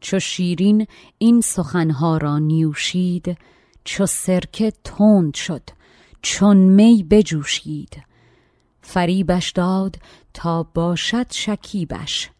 چو 0.00 0.18
شیرین 0.18 0.86
این 1.18 1.40
سخنها 1.40 2.16
را 2.16 2.38
نیوشید 2.38 3.38
چو 3.84 4.06
سرکه 4.06 4.72
تند 4.84 5.34
شد 5.34 5.62
چون 6.22 6.56
می 6.56 7.06
بجوشید. 7.10 8.02
فریبش 8.80 9.50
داد 9.50 9.96
تا 10.34 10.62
باشد 10.62 11.32
شکیبش. 11.32 12.30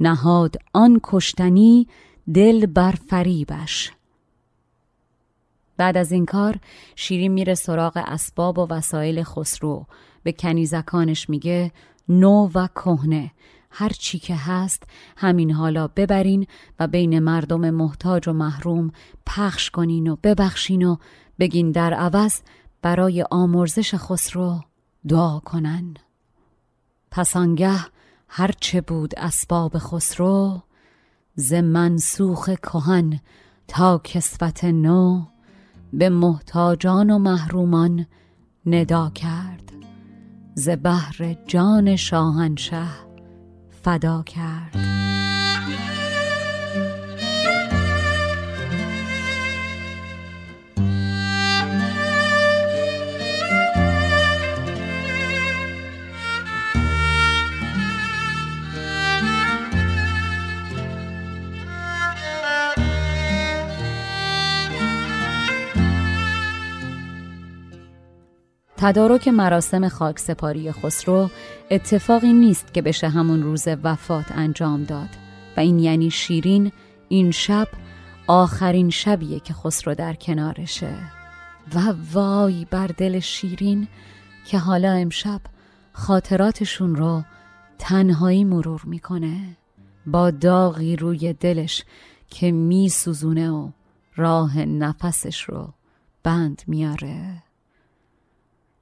نهاد 0.00 0.56
آن 0.72 1.00
کشتنی 1.02 1.88
دل 2.34 2.66
بر 2.66 2.94
فریبش. 3.08 3.92
بعد 5.76 5.96
از 5.96 6.12
این 6.12 6.26
کار 6.26 6.58
شیرین 6.96 7.32
میره 7.32 7.54
سراغ 7.54 8.02
اسباب 8.06 8.58
و 8.58 8.66
وسایل 8.70 9.22
خسرو. 9.22 9.86
به 10.22 10.32
کنیزکانش 10.32 11.30
میگه 11.30 11.72
نو 12.08 12.50
و 12.54 12.66
کهنه. 12.66 13.30
هر 13.70 13.88
چی 13.88 14.18
که 14.18 14.36
هست 14.36 14.82
همین 15.16 15.50
حالا 15.50 15.88
ببرین 15.88 16.46
و 16.80 16.86
بین 16.86 17.18
مردم 17.18 17.70
محتاج 17.70 18.28
و 18.28 18.32
محروم 18.32 18.92
پخش 19.26 19.70
کنین 19.70 20.08
و 20.08 20.16
ببخشین 20.22 20.82
و 20.82 20.96
بگین 21.38 21.70
در 21.70 21.94
عوض 21.94 22.40
برای 22.82 23.24
آمرزش 23.30 23.94
خسرو 23.94 24.60
دعا 25.08 25.38
کنن. 25.38 25.94
پس 27.10 27.36
آنگه 27.36 27.78
هرچه 28.28 28.80
بود 28.80 29.14
اسباب 29.16 29.78
خسرو 29.78 30.62
ز 31.34 31.52
منسوخ 31.52 32.50
کهن 32.50 33.20
تا 33.68 34.00
کسوت 34.04 34.64
نو 34.64 35.22
به 35.92 36.08
محتاجان 36.08 37.10
و 37.10 37.18
محرومان 37.18 38.06
ندا 38.66 39.10
کرد. 39.10 39.72
ز 40.54 40.68
بحر 40.68 41.36
جان 41.46 41.96
شاهنشه 41.96 42.86
فدا 43.82 44.22
کرد. 44.22 45.15
تدارک 68.76 69.28
مراسم 69.28 69.88
خاکسپاری 69.88 70.72
خسرو 70.72 71.30
اتفاقی 71.70 72.32
نیست 72.32 72.74
که 72.74 72.82
بشه 72.82 73.08
همون 73.08 73.42
روز 73.42 73.68
وفات 73.82 74.26
انجام 74.30 74.84
داد. 74.84 75.08
و 75.56 75.60
این 75.60 75.78
یعنی 75.78 76.10
شیرین 76.10 76.72
این 77.08 77.30
شب 77.30 77.68
آخرین 78.26 78.90
شبیه 78.90 79.40
که 79.40 79.54
خسرو 79.54 79.94
در 79.94 80.14
کنارشه. 80.14 80.94
و 81.74 81.94
وای 82.12 82.66
بر 82.70 82.86
دل 82.86 83.20
شیرین 83.20 83.88
که 84.46 84.58
حالا 84.58 84.92
امشب 84.92 85.40
خاطراتشون 85.92 86.96
رو 86.96 87.22
تنهایی 87.78 88.44
مرور 88.44 88.82
می‌کنه. 88.84 89.56
با 90.06 90.30
داغی 90.30 90.96
روی 90.96 91.32
دلش 91.32 91.84
که 92.30 92.52
میسوزونه 92.52 93.50
و 93.50 93.70
راه 94.16 94.58
نفسش 94.58 95.42
رو 95.42 95.72
بند 96.22 96.62
میاره 96.66 97.45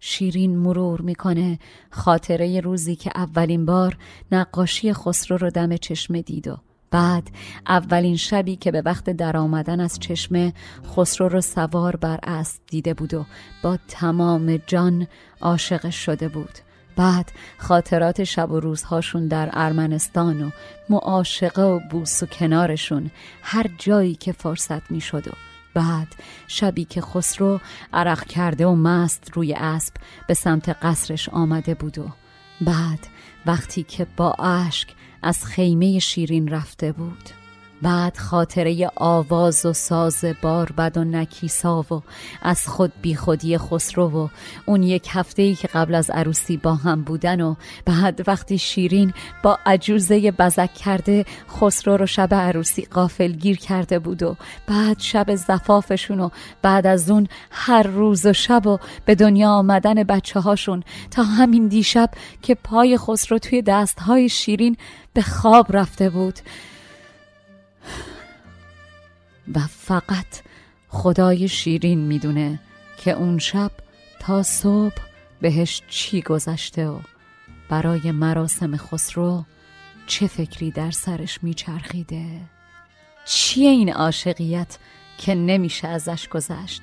شیرین 0.07 0.57
مرور 0.59 1.01
می‌کنه. 1.01 1.59
خاطره 1.91 2.61
روزی 2.61 2.97
که 2.97 3.11
اولین 3.15 3.67
بار 3.67 3.97
نقاشی 4.33 4.93
خسرو 4.93 5.37
رو 5.37 5.51
دم 5.51 5.77
چشمه 5.77 6.23
دید 6.23 6.49
و 6.49 6.57
بعد 6.91 7.31
اولین 7.67 8.17
شبی 8.17 8.57
که 8.57 8.71
به 8.71 8.83
وقت 8.83 9.11
در 9.11 9.37
آمدن 9.37 9.81
از 9.81 9.99
چشمه 9.99 10.53
خسرو 10.97 11.29
رو 11.29 11.41
سوار 11.41 11.97
بر 11.97 12.19
اسب 12.23 12.61
دیده 12.67 12.95
بود 12.95 13.15
و 13.15 13.25
با 13.63 13.79
تمام 13.89 14.57
جان 14.67 15.07
عاشقش 15.41 15.97
شده 15.97 16.29
بود. 16.29 16.59
بعد 16.97 17.33
خاطرات 17.59 18.25
شب 18.25 18.51
و 18.51 18.61
روزهاشون 18.61 19.29
در 19.29 19.51
ارمنستان 19.53 20.43
و 20.43 20.51
معاشقه 20.91 21.63
و 21.63 21.81
بوس 21.91 22.23
و 22.23 22.27
کنارشون 22.27 23.11
هر 23.43 23.67
جایی 23.79 24.15
که 24.15 24.33
فرصت 24.33 24.91
می 24.91 25.01
شد 25.01 25.29
و 25.29 25.54
بعد 25.75 26.09
شبی 26.49 26.85
که 26.85 27.01
خسرو 27.01 27.61
عرق 27.93 28.27
کرده 28.27 28.67
و 28.67 28.75
مست 28.75 29.31
روی 29.35 29.55
اسب 29.55 29.95
به 30.29 30.35
سمت 30.35 30.69
قصرش 30.69 31.29
آمده 31.29 31.75
بود 31.75 31.99
و 31.99 32.09
بعد 32.61 33.07
وقتی 33.47 33.83
که 33.83 34.07
با 34.17 34.33
اشک 34.33 34.89
از 35.23 35.45
خیمه 35.45 35.99
شیرین 35.99 36.49
رفته 36.49 36.93
بود. 36.93 37.44
بعد 37.85 38.17
خاطره 38.17 38.91
آواز 38.97 39.67
و 39.67 39.73
ساز 39.73 40.25
بد 40.25 40.97
و 40.97 41.05
نکیسا 41.05 41.87
و 41.91 42.03
از 42.43 42.69
خود 42.69 42.93
بی 43.03 43.15
خودی 43.15 43.59
خسرو 43.59 44.09
و 44.09 44.29
اون 44.67 44.83
یک 44.83 45.09
هفته 45.11 45.43
ای 45.43 45.55
که 45.55 45.69
قبل 45.69 45.95
از 45.95 46.11
عروسی 46.11 46.57
با 46.57 46.75
هم 46.75 47.03
بودن 47.03 47.41
و 47.41 47.55
بعد 47.85 48.29
وقتی 48.29 48.59
شیرین 48.59 49.13
با 49.43 49.59
عجوزه 49.67 50.31
بزک 50.31 50.75
کرده 50.75 51.25
خسرو 51.61 51.97
رو 51.97 52.07
شب 52.07 52.35
عروسی 52.35 52.83
قافل 52.83 53.33
گیر 53.33 53.57
کرده 53.57 53.99
بود 53.99 54.23
و 54.23 54.37
بعد 54.67 54.99
شب 54.99 55.35
زفافشون 55.35 56.21
و 56.21 56.29
بعد 56.63 56.87
از 56.87 57.11
اون 57.11 57.29
هر 57.51 57.83
روز 57.83 58.27
و 58.27 58.33
شب 58.33 58.67
و 58.67 58.79
به 59.05 59.15
دنیا 59.15 59.51
آمدن 59.51 59.95
بچه 60.03 60.41
هاشون 60.41 60.83
تا 61.11 61.23
همین 61.23 61.69
دیشب 61.69 62.11
که 62.43 62.55
پای 62.55 62.99
خسرو 62.99 63.39
توی 63.39 63.63
دستهای 63.63 64.29
شیرین 64.29 64.77
به 65.15 65.23
خواب 65.23 65.77
رفته 65.77 66.11
بود. 66.11 66.39
و 69.55 69.61
فقط 69.61 70.41
خدای 70.89 71.49
شیرین 71.49 71.99
می‌دونه 71.99 72.61
که 72.97 73.11
اون 73.11 73.39
شب 73.39 73.71
تا 74.21 74.43
صبح 74.43 75.03
بهش 75.41 75.83
چی 75.89 76.23
گذشته 76.23 76.89
و 76.89 76.99
برای 77.69 78.11
مراسم 78.11 78.77
خسرو 78.77 79.45
چه 80.07 80.27
فکری 80.27 80.71
در 80.71 80.91
سرش 80.91 81.39
میچرخیده. 81.43 82.27
چیه 83.25 83.71
این 83.71 83.93
عاشقیت 83.93 84.79
که 85.19 85.35
نمیشه 85.35 85.89
ازش 85.89 86.29
گذشت؟ 86.29 86.83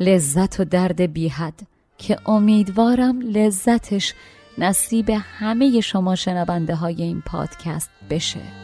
لذت 0.00 0.60
و 0.60 0.64
درد 0.64 1.00
بیحد 1.00 1.66
که 1.98 2.18
امیدوارم 2.26 3.20
لذتش 3.20 4.14
نصیب 4.58 5.10
همه 5.10 5.80
شما 5.80 6.14
شنونده 6.14 6.74
های 6.74 7.02
این 7.02 7.22
پادکست 7.26 7.90
بشه. 8.10 8.63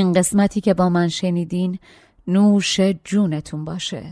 این 0.00 0.12
قسمتی 0.12 0.60
که 0.60 0.74
با 0.74 0.88
من 0.88 1.08
شنیدین 1.08 1.78
نوش 2.26 2.80
جونتون 3.04 3.64
باشه 3.64 4.02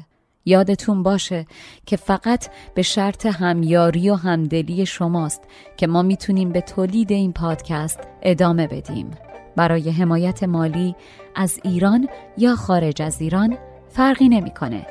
یادتون 0.45 1.03
باشه 1.03 1.47
که 1.87 1.97
فقط 1.97 2.49
به 2.75 2.83
شرط 2.83 3.27
همیاری 3.27 4.11
و 4.11 4.15
همدلی 4.15 4.87
شماست 4.87 5.43
که 5.77 5.87
ما 5.87 6.03
می‌تونیم 6.03 6.53
به 6.53 6.61
تولید 6.61 7.13
این 7.13 7.33
پادکست 7.33 8.01
ادامه 8.23 8.67
بدیم 8.67 9.11
برای 9.57 9.91
حمایت 9.91 10.43
مالی 10.43 10.95
از 11.35 11.61
ایران 11.65 12.09
یا 12.39 12.57
خارج 12.57 13.03
از 13.03 13.21
ایران 13.21 13.59
فرقی 13.89 14.29
نمی‌کنه. 14.29 14.87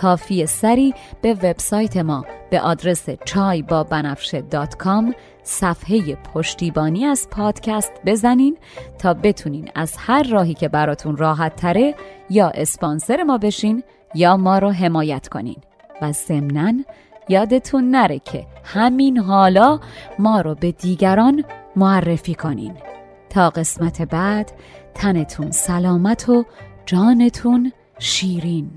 کافی 0.00 0.46
سری 0.46 0.94
به 1.22 1.34
وبسایت 1.34 1.96
ما 1.96 2.24
به 2.50 2.60
آدرس 2.60 3.06
چای 3.24 3.62
با 3.62 3.84
بنفشه 3.84 4.42
صفحه 5.42 6.14
پشتیبانی 6.14 7.04
از 7.04 7.28
پادکست 7.30 7.92
بزنین 8.06 8.58
تا 8.98 9.14
بتونین 9.14 9.68
از 9.74 9.94
هر 9.98 10.22
راهی 10.22 10.54
که 10.54 10.68
براتون 10.68 11.16
راحت 11.16 11.56
تره 11.56 11.94
یا 12.30 12.48
اسپانسر 12.48 13.22
ما 13.22 13.38
بشین 13.38 13.82
یا 14.14 14.36
ما 14.36 14.58
رو 14.58 14.70
حمایت 14.70 15.28
کنین. 15.28 15.56
و 16.02 16.12
ضمناً 16.12 16.72
یادتون 17.28 17.90
نره 17.90 18.18
که 18.18 18.46
همین 18.64 19.18
حالا 19.18 19.80
ما 20.18 20.40
رو 20.40 20.54
به 20.54 20.72
دیگران 20.72 21.44
معرفی 21.76 22.34
کنین. 22.34 22.74
تا 23.30 23.50
قسمت 23.50 24.02
بعد 24.02 24.52
تنتون 24.94 25.50
سلامت 25.50 26.28
و 26.28 26.44
جانتون 26.86 27.72
شیرین. 27.98 28.70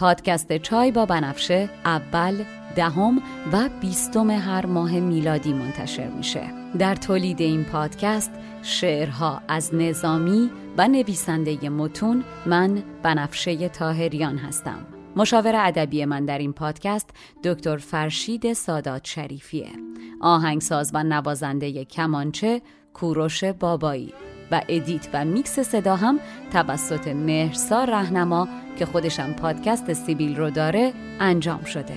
پادکست 0.00 0.56
چای 0.56 0.90
با 0.90 1.06
بنفشه 1.06 1.70
اول 1.84 2.44
دهم 2.76 3.22
و 3.52 3.68
بیستم 3.80 4.30
هر 4.30 4.66
ماه 4.66 5.00
میلادی 5.00 5.52
منتشر 5.52 6.08
میشه. 6.08 6.42
در 6.78 6.94
تولید 6.94 7.40
این 7.40 7.64
پادکست 7.64 8.30
شعرها 8.62 9.42
از 9.48 9.74
نظامی 9.74 10.50
و 10.78 10.88
نویسنده 10.88 11.70
متون 11.70 12.24
من 12.46 12.82
بنفشه 13.02 13.68
تاهریان 13.68 14.38
هستم. 14.38 14.86
مشاور 15.16 15.52
ادبی 15.56 16.04
من 16.04 16.24
در 16.24 16.38
این 16.38 16.52
پادکست 16.52 17.10
دکتر 17.44 17.76
فرشید 17.76 18.52
سادات 18.52 19.06
شریفیه. 19.06 19.70
آهنگساز 20.20 20.90
و 20.94 21.02
نوازنده 21.04 21.84
کمانچه 21.84 22.62
کوروش 22.94 23.44
بابایی. 23.44 24.14
و 24.50 24.60
edit 24.68 25.08
و 25.12 25.24
میکس 25.24 25.60
صدا 25.60 25.96
هم 25.96 26.20
توسط 26.52 27.08
مهرسا 27.08 27.84
رهنما 27.84 28.48
که 28.78 28.86
خودشم 28.86 29.32
پادکست 29.32 29.92
سیبیل 29.92 30.36
رو 30.36 30.50
داره 30.50 30.92
انجام 31.20 31.64
شده. 31.64 31.96